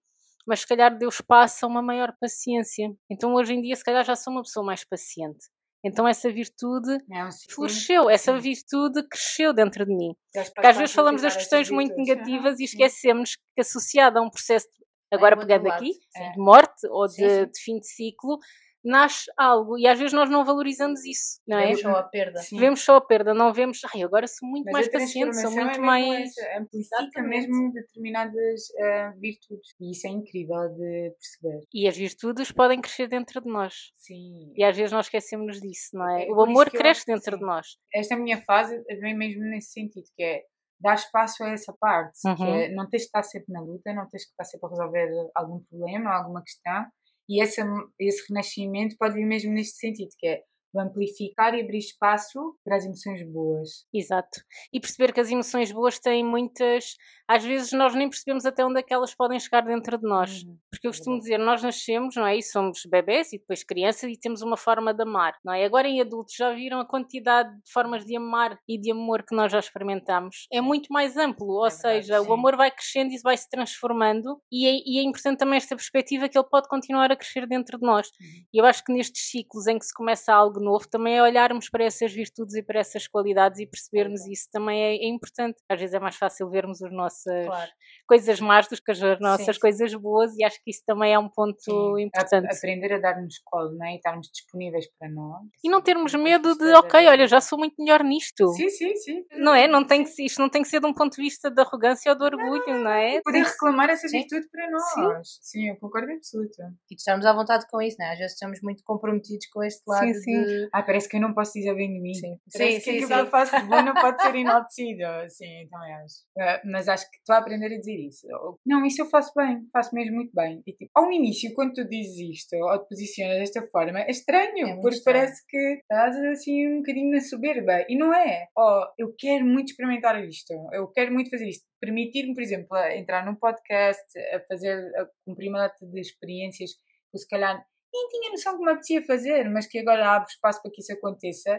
mas 0.47 0.61
se 0.61 0.67
calhar 0.69 0.97
deu 0.99 1.09
espaço 1.09 1.65
a 1.67 1.69
uma 1.69 1.83
maior 1.83 2.15
paciência. 2.21 2.91
Então 3.11 3.35
hoje 3.35 3.55
em 3.55 3.63
dia, 3.63 3.77
se 3.77 3.85
calhar 3.85 4.05
já 4.05 4.17
sou 4.17 4.33
uma 4.33 4.43
pessoa 4.43 4.65
mais 4.67 4.85
paciente. 4.85 5.47
Então 5.85 6.07
essa 6.07 6.31
virtude 6.31 6.91
É 7.11 7.25
um 7.25 7.31
floresceu, 7.49 8.11
essa 8.11 8.35
sim. 8.35 8.41
virtude 8.41 9.03
cresceu 9.09 9.53
dentro 9.55 9.85
de 9.87 9.95
mim. 9.95 10.15
Porque 10.55 10.67
às 10.67 10.77
vezes 10.77 10.95
falamos 10.95 11.23
das 11.23 11.35
questões 11.37 11.71
muito 11.71 11.95
virtudes. 11.95 12.17
negativas 12.17 12.55
e 12.55 12.59
Sim. 12.59 12.65
esquecemos 12.65 13.37
que 13.55 13.61
associado 13.61 14.19
a 14.19 14.23
um 14.23 14.29
processo, 14.31 14.69
agora 15.13 15.35
outro 15.37 15.49
pegando 15.49 15.71
aqui, 15.73 15.93
É. 16.17 16.33
de 16.33 16.39
morte 16.39 16.87
ou 16.89 17.07
de, 17.07 17.47
de 17.47 17.61
fim 17.65 17.79
de 17.79 17.87
ciclo, 17.87 18.39
nasce 18.85 19.31
algo 19.37 19.79
e 19.79 19.87
às 19.87 19.99
vezes 19.99 20.13
nós 20.13 20.31
não 20.31 20.45
valorizamos 20.45 21.05
isso, 21.05 21.41
não 21.47 21.59
é? 21.59 21.67
Vemos 21.67 21.81
só 21.81 21.91
a 21.91 22.03
perda. 22.03 22.39
Sim. 22.41 22.59
Vemos 22.59 22.81
só 22.81 22.97
a 22.97 23.01
perda, 23.01 23.35
não 23.35 23.53
vemos, 23.53 23.81
ai, 23.95 24.03
agora 24.03 24.27
sou 24.27 24.49
muito 24.49 24.65
Mas 24.67 24.73
mais 24.73 24.89
paciente, 24.89 25.37
sou 25.41 25.51
muito 25.51 25.79
é 25.79 25.83
mais. 25.83 26.31
amplifica 26.59 26.97
Exatamente. 26.97 27.49
mesmo 27.49 27.73
determinadas 27.73 28.63
ah, 28.79 29.13
virtudes. 29.19 29.75
E 29.81 29.91
isso 29.91 30.07
é 30.07 30.11
incrível 30.11 30.69
de 30.71 31.15
perceber. 31.19 31.67
E 31.73 31.87
as 31.89 31.97
virtudes 31.97 32.51
podem 32.53 32.81
crescer 32.81 33.09
dentro 33.09 33.41
de 33.41 33.49
nós. 33.49 33.93
Sim. 33.97 34.53
E 34.57 34.65
às 34.65 34.77
vezes 34.77 34.93
nós 34.93 35.07
esquecemos 35.07 35.61
disso, 35.61 35.91
não 35.95 36.09
é? 36.09 36.27
É 36.27 36.33
o 36.33 36.41
amor 36.41 36.71
que 36.71 36.79
cresce 36.79 37.05
que 37.05 37.13
dentro 37.13 37.33
sim. 37.33 37.39
de 37.39 37.45
nós. 37.45 37.67
Esta 37.95 38.17
minha 38.17 38.41
fase 38.43 38.83
vem 39.01 39.17
mesmo 39.17 39.43
nesse 39.45 39.73
sentido, 39.73 40.05
que 40.17 40.23
é 40.23 40.43
dar 40.81 40.95
espaço 40.95 41.45
a 41.45 41.51
essa 41.51 41.75
parte. 41.79 42.19
Que 42.37 42.43
Uhum. 42.43 42.55
é, 42.55 42.69
não 42.71 42.89
tens 42.89 43.03
de 43.03 43.07
estar 43.07 43.23
sempre 43.23 43.53
na 43.53 43.61
luta, 43.61 43.93
não 43.93 44.09
tens 44.09 44.25
que 44.25 44.31
estar 44.31 44.45
sempre 44.45 44.67
a 44.67 44.71
resolver 44.71 45.31
algum 45.35 45.61
problema, 45.65 46.11
alguma 46.17 46.43
questão. 46.43 46.87
E 47.31 47.41
essa, 47.41 47.63
esse 48.01 48.25
renascimento 48.29 48.97
pode 48.99 49.15
vir 49.15 49.25
mesmo 49.25 49.53
neste 49.53 49.79
sentido, 49.79 50.11
que 50.19 50.27
é 50.27 50.43
do 50.73 50.81
amplificar 50.81 51.55
e 51.55 51.63
abrir 51.63 51.79
espaço 51.79 52.57
para 52.65 52.77
as 52.77 52.85
emoções 52.85 53.23
boas. 53.23 53.87
Exato. 53.93 54.41
E 54.73 54.81
perceber 54.81 55.13
que 55.13 55.21
as 55.21 55.31
emoções 55.31 55.73
boas 55.73 55.99
têm 55.99 56.25
muitas. 56.25 56.97
Às 57.29 57.45
vezes 57.45 57.73
nós 57.73 57.95
nem 57.95 58.09
percebemos 58.09 58.45
até 58.45 58.65
onde 58.65 58.81
é 58.81 58.83
que 58.83 58.93
elas 58.93 59.15
podem 59.15 59.39
chegar 59.39 59.63
dentro 59.63 59.99
de 59.99 60.07
nós. 60.07 60.43
Uhum. 60.43 60.57
Porque 60.71 60.87
eu 60.87 60.91
costumo 60.91 61.19
dizer, 61.19 61.39
nós 61.39 61.63
nascemos, 61.63 62.17
não 62.17 62.27
é? 62.27 62.37
E 62.37 62.43
somos 62.43 62.83
bebés 62.87 63.33
e 63.33 63.39
depois 63.39 63.63
crianças 63.63 64.11
e 64.11 64.19
temos 64.19 64.43
uma 64.43 64.57
forma 64.57 64.93
de 64.93 65.03
amar, 65.03 65.35
não 65.45 65.53
é? 65.53 65.65
Agora 65.65 65.89
em 65.89 66.01
adultos 66.01 66.35
já 66.37 66.53
viram 66.53 66.81
a 66.81 66.87
quantidade 66.87 67.51
de 67.51 67.73
formas 67.73 68.05
de 68.05 68.17
amar 68.17 68.59
e 68.69 68.79
de 68.79 68.91
amor 68.91 69.23
que 69.23 69.35
nós 69.35 69.53
já 69.53 69.59
experimentamos. 69.59 70.47
É 70.53 70.61
muito 70.61 70.93
mais 70.93 71.17
amplo, 71.17 71.49
ou 71.49 71.67
É 71.67 71.71
verdade, 71.71 72.05
seja, 72.07 72.21
sim. 72.21 72.29
o 72.29 72.33
amor 72.33 72.57
vai 72.57 72.71
crescendo 72.71 73.13
e 73.13 73.21
vai 73.23 73.37
se 73.37 73.49
transformando 73.49 74.41
e 74.51 74.67
é, 74.67 74.83
e 74.85 74.99
é 74.99 75.03
importante 75.03 75.39
também 75.39 75.57
esta 75.57 75.77
perspectiva 75.77 76.29
que 76.29 76.39
ele 76.39 76.49
pode 76.49 76.69
continuar 76.69 77.11
a 77.11 77.17
crescer 77.17 77.47
dentro 77.47 77.79
de 77.79 77.87
nós. 77.87 78.09
Uhum. 78.09 78.45
E 78.53 78.61
eu 78.61 78.65
acho 78.65 78.85
que 78.85 78.93
nestes 78.93 79.31
ciclos 79.31 79.67
em 79.67 79.79
que 79.79 79.85
se 79.85 79.95
começa 79.95 80.33
algo 80.33 80.60
novo, 80.61 80.89
também 80.89 81.17
é 81.17 81.23
olharmos 81.23 81.69
para 81.69 81.85
essas 81.85 82.13
virtudes 82.13 82.55
e 82.55 82.63
para 82.63 82.81
essas 82.81 83.07
qualidades 83.07 83.59
e 83.61 83.67
percebermos 83.67 84.27
isso 84.27 84.49
também 84.53 84.83
é, 84.83 84.95
é 84.97 85.09
importante. 85.09 85.59
Às 85.69 85.79
vezes 85.81 85.95
é 85.95 86.01
mais 86.01 86.17
fácil 86.17 86.49
vermos 86.51 86.83
as 86.83 86.93
nossas 86.93 87.47
Claro. 87.47 87.71
coisas 88.07 88.41
más 88.41 88.69
do 88.69 88.77
que 88.81 88.91
as 88.91 89.01
nossas 89.21 89.57
sim. 89.57 89.61
coisas 89.61 89.95
boas 89.95 90.37
e 90.37 90.45
acho 90.45 90.63
que 90.63 90.71
isso 90.71 90.83
também 90.87 91.13
é 91.13 91.19
um 91.19 91.29
ponto 91.29 91.59
Sim, 91.61 92.03
importante. 92.03 92.47
a- 92.47 92.55
aprender 92.57 92.93
a 92.95 92.99
dar-nos 92.99 93.39
colo, 93.45 93.73
não 93.77 93.87
é? 93.87 93.93
E 93.93 93.97
estarmos 93.97 94.29
disponíveis 94.33 94.87
para 94.99 95.09
nós. 95.09 95.43
E 95.63 95.69
não 95.69 95.81
termos 95.81 96.13
Sim, 96.13 96.19
medo 96.19 96.57
de, 96.57 96.71
é 96.71 96.79
ok, 96.79 97.07
olha, 97.09 97.27
já 97.27 97.41
sou 97.41 97.59
muito 97.59 97.75
melhor 97.79 98.03
nisto. 98.05 98.47
Sim, 98.55 98.69
sim, 98.69 98.97
sim. 98.97 99.25
Não 99.33 99.55
é? 99.55 99.67
Não 99.67 99.85
tem 99.85 100.05
que, 100.05 100.25
isto 100.25 100.41
não 100.41 100.49
tem 100.49 100.63
que 100.63 100.69
ser 100.69 100.81
de 100.81 100.87
um 100.87 100.93
ponto 100.95 101.17
de 101.17 101.23
vista 101.23 101.51
de 101.51 101.61
arrogância 101.61 102.13
ou 102.13 102.19
de 102.19 102.25
orgulho, 102.25 102.83
não, 102.83 102.91
é? 102.91 103.21
Poder 103.23 103.43
reclamar 103.45 103.91
essa 103.91 104.09
Sim. 104.09 104.19
virtude 104.19 104.49
para 104.51 104.71
nós. 104.71 105.39
Sim, 105.41 105.69
eu 105.69 105.77
concordo 105.77 106.11
em 106.11 106.17
absoluto. 106.17 106.55
E 106.91 106.95
de 106.95 107.01
estarmos 107.01 107.25
à 107.27 107.33
vontade 107.33 107.67
com 107.71 107.81
isso, 107.81 107.97
não 107.99 108.07
é? 108.07 108.13
Às 108.13 108.19
vezes 108.19 108.33
estamos 108.35 108.61
muito 108.63 108.83
comprometidos 108.85 109.47
com 109.53 109.63
este 109.63 109.83
lado 109.87 110.07
Sim, 110.07 110.15
sim. 110.15 110.45
De. 110.51 110.69
Ah, 110.73 110.83
parece 110.83 111.09
que 111.09 111.17
eu 111.17 111.21
não 111.21 111.33
posso 111.35 111.53
dizer 111.55 111.75
bem 111.75 111.93
de 111.93 112.01
mim. 112.01 112.15
Sim. 112.15 112.37
Parece 112.53 112.81
Sim, 112.81 112.91
que 112.93 113.01
sim, 113.01 113.07
que 113.07 113.13
eu 113.13 113.27
faço 113.27 113.57
de 113.61 113.67
bom 113.67 113.83
não 113.83 113.95
pode 113.95 114.21
ser 114.23 114.35
enaltecido. 114.37 115.03
Sim, 115.29 115.69
também 115.71 115.95
acho. 115.95 116.15
Ah, 116.39 116.61
mas 116.65 116.89
acho 116.89 117.11
que 117.11 117.17
estou 117.19 117.35
a 117.35 117.39
aprender 117.39 117.67
a 117.75 117.79
dizer 117.79 117.97
isso. 117.99 118.27
Não, 118.67 118.85
isso 118.85 119.03
eu 119.03 119.07
faço 119.07 119.33
bem, 119.37 119.63
faço 119.73 119.95
mesmo 119.95 120.17
muito 120.17 120.33
bem. 120.35 120.63
E, 120.67 120.73
tipo, 120.73 120.91
ao 120.95 121.11
início, 121.11 121.53
quando 121.55 121.75
tu 121.75 121.89
dizes 121.89 122.19
isto, 122.19 122.57
ou 122.57 122.79
te 122.83 122.89
posicionas 122.89 123.39
desta 123.39 123.63
forma, 123.71 124.01
é 124.01 124.11
estranho, 124.11 124.67
É 124.69 124.75
porque 124.81 124.97
estranho. 124.97 125.19
parece 125.21 125.47
que 125.49 125.57
estás 125.83 126.17
assim 126.17 126.67
um 126.69 126.77
bocadinho 126.79 127.11
na 127.13 127.21
soberba. 127.21 127.85
E 127.89 127.97
não 127.97 128.13
é. 128.15 128.49
Oh, 128.57 128.85
eu 128.99 129.15
quero 129.19 129.45
muito 129.45 129.71
experimentar 129.71 130.23
isto, 130.25 130.53
eu 130.73 130.89
quero 130.89 131.13
muito 131.13 131.31
fazer 131.31 131.49
isto. 131.49 131.65
Permitir-me, 131.81 132.35
por 132.35 132.43
exemplo, 132.43 132.77
a 132.77 132.97
entrar 132.97 133.25
num 133.25 133.35
podcast, 133.35 134.03
a 134.35 134.41
fazer, 134.41 134.77
a 134.97 135.07
cumprir 135.25 135.49
uma 135.49 135.61
data 135.61 135.87
de 135.87 136.01
experiências 136.01 136.71
que 136.73 137.17
eu, 137.17 137.19
se 137.19 137.29
calhar 137.29 137.65
nem 137.93 138.09
tinha 138.09 138.31
noção 138.31 138.57
que 138.57 138.65
me 138.65 138.71
apetecia 138.71 139.03
fazer, 139.07 139.49
mas 139.51 139.67
que 139.67 139.79
agora 139.79 140.11
abre 140.17 140.29
espaço 140.31 140.63
para 140.63 140.71
que 140.71 140.81
isso 140.81 140.93
aconteça, 140.93 141.59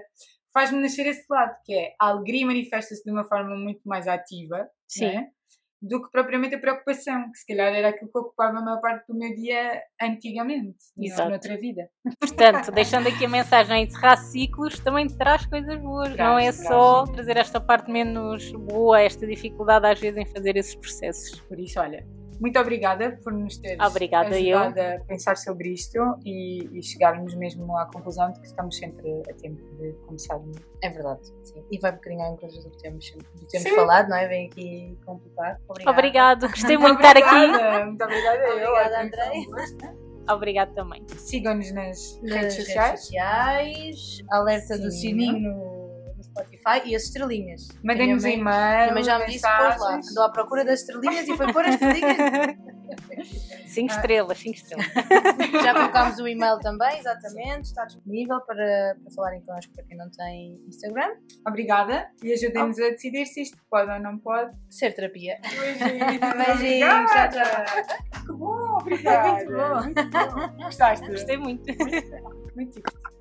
faz-me 0.53 0.81
nascer 0.81 1.05
esse 1.07 1.25
lado, 1.29 1.55
que 1.65 1.73
é 1.73 1.93
a 1.99 2.07
alegria 2.07 2.45
manifesta-se 2.45 3.03
de 3.03 3.11
uma 3.11 3.23
forma 3.23 3.55
muito 3.55 3.81
mais 3.85 4.07
ativa 4.07 4.67
é? 5.01 5.27
do 5.81 5.99
que 6.01 6.11
propriamente 6.11 6.53
a 6.53 6.59
preocupação, 6.59 7.31
que 7.31 7.39
se 7.39 7.45
calhar 7.47 7.73
era 7.73 7.89
aquilo 7.89 8.11
que 8.11 8.17
ocupava 8.19 8.59
a 8.59 8.61
maior 8.61 8.79
parte 8.79 9.07
do 9.07 9.17
meu 9.17 9.33
dia 9.33 9.81
antigamente, 9.99 10.77
na- 10.95 11.05
Exato. 11.05 11.29
noutra 11.29 11.57
vida. 11.57 11.89
Portanto, 12.19 12.71
deixando 12.71 13.07
aqui 13.07 13.25
a 13.25 13.29
mensagem 13.29 13.75
a 13.75 13.79
encerrar 13.79 14.17
ciclos, 14.17 14.77
também 14.79 15.07
traz 15.07 15.45
coisas 15.47 15.79
boas. 15.79 16.09
não 16.15 16.37
é 16.37 16.51
Traz, 16.51 16.67
só 16.67 17.05
trazer 17.05 17.37
esta 17.37 17.59
parte 17.59 17.89
menos 17.89 18.51
boa, 18.51 19.01
esta 19.01 19.25
dificuldade 19.25 19.87
às 19.87 19.99
vezes 19.99 20.17
em 20.19 20.25
fazer 20.25 20.55
esses 20.55 20.75
processos. 20.75 21.39
Por 21.41 21.59
isso, 21.59 21.79
olha, 21.79 22.05
muito 22.41 22.59
obrigada 22.59 23.19
por 23.23 23.31
nos 23.31 23.55
teres 23.57 23.79
Obrigada, 23.85 24.39
eu. 24.39 24.57
ajudado 24.57 25.01
a 25.01 25.05
pensar 25.05 25.37
sobre 25.37 25.69
isto 25.69 25.99
e, 26.25 26.67
e 26.77 26.81
chegarmos 26.81 27.35
mesmo 27.35 27.77
à 27.77 27.85
conclusão 27.85 28.31
de 28.31 28.39
que 28.41 28.47
estamos 28.47 28.75
sempre 28.75 29.21
a 29.29 29.33
tempo 29.35 29.61
de 29.77 29.93
começar. 30.07 30.39
É 30.81 30.89
verdade. 30.89 31.27
Sim. 31.43 31.63
E 31.71 31.77
vai 31.77 31.91
um 31.91 31.95
bocadinho 31.95 32.21
ao 32.23 32.33
encontro 32.33 32.59
do 32.63 32.71
que 32.71 32.77
temos, 32.79 33.11
do 33.11 33.23
que 33.45 33.47
temos 33.47 33.69
Sim. 33.69 33.75
falado, 33.75 34.09
não 34.09 34.17
é? 34.17 34.27
Vem 34.27 34.47
aqui 34.47 34.97
completar. 35.05 35.61
Obrigada. 35.69 35.91
Obrigado, 35.97 36.49
gostei 36.49 36.77
Muito 36.77 36.99
de 36.99 37.05
estar 37.05 37.17
aqui. 37.17 37.35
obrigada, 37.35 37.85
Muito 37.85 38.03
obrigada, 38.03 38.37
eu. 38.37 38.71
Obrigada, 38.71 39.45
gosto. 39.51 40.11
Obrigado 40.29 40.73
também. 40.73 41.05
Sigam-nos 41.17 41.71
nas, 41.73 42.19
Nas 42.23 42.31
redes 42.31 42.55
sociais. 42.55 42.99
sociais, 43.01 44.23
alerta 44.31 44.77
do 44.79 44.89
Sininho. 44.91 45.70
Spotify 46.31 46.81
e 46.85 46.95
as 46.95 47.03
estrelinhas. 47.03 47.67
Mandem-nos 47.83 48.23
e-mail. 48.23 48.93
mãe 48.93 49.03
já 49.03 49.19
me 49.19 49.25
disse 49.25 49.41
pôs 49.41 49.51
lá. 49.59 49.69
mensagens. 49.69 50.11
Andou 50.11 50.23
à 50.23 50.29
procura 50.29 50.63
das 50.65 50.79
estrelinhas 50.81 51.27
e 51.27 51.35
foi 51.37 51.51
pôr 51.51 51.65
as 51.65 51.73
estrelinhas. 51.75 52.17
Cinco 53.67 53.93
Ah. 53.93 53.95
estrelas, 53.95 54.37
cinco 54.37 54.57
estrelas. 54.57 54.85
Já 55.63 55.73
colocámos 55.73 56.19
o 56.19 56.27
e-mail 56.27 56.59
também, 56.59 56.99
exatamente. 56.99 57.63
Está 57.67 57.85
disponível 57.85 58.41
para, 58.41 58.97
para 59.01 59.13
falarem 59.15 59.41
connosco 59.41 59.71
para 59.73 59.83
quem 59.85 59.95
não 59.95 60.09
tem 60.09 60.59
Instagram. 60.67 61.15
Obrigada 61.47 62.09
e 62.21 62.33
ajudem-nos 62.33 62.77
a 62.79 62.89
decidir 62.89 63.25
se 63.27 63.43
isto 63.43 63.57
pode 63.69 63.89
ou 63.89 63.99
não 63.99 64.17
pode. 64.17 64.51
Ser 64.69 64.93
terapia. 64.93 65.39
Beijinhos. 65.41 66.19
Beijinhos, 66.59 67.11
tchau, 67.11 67.29
tchau. 67.29 68.21
Que 68.25 68.33
bom, 68.33 68.77
obrigada. 68.81 69.33
Muito 69.35 69.51
bom. 69.53 69.83
Muito 69.83 70.09
bom. 70.57 70.63
Gostaste? 70.65 71.07
Gostei 71.09 71.37
muito. 71.37 71.63
Muito 72.55 72.73
divertido. 72.73 73.20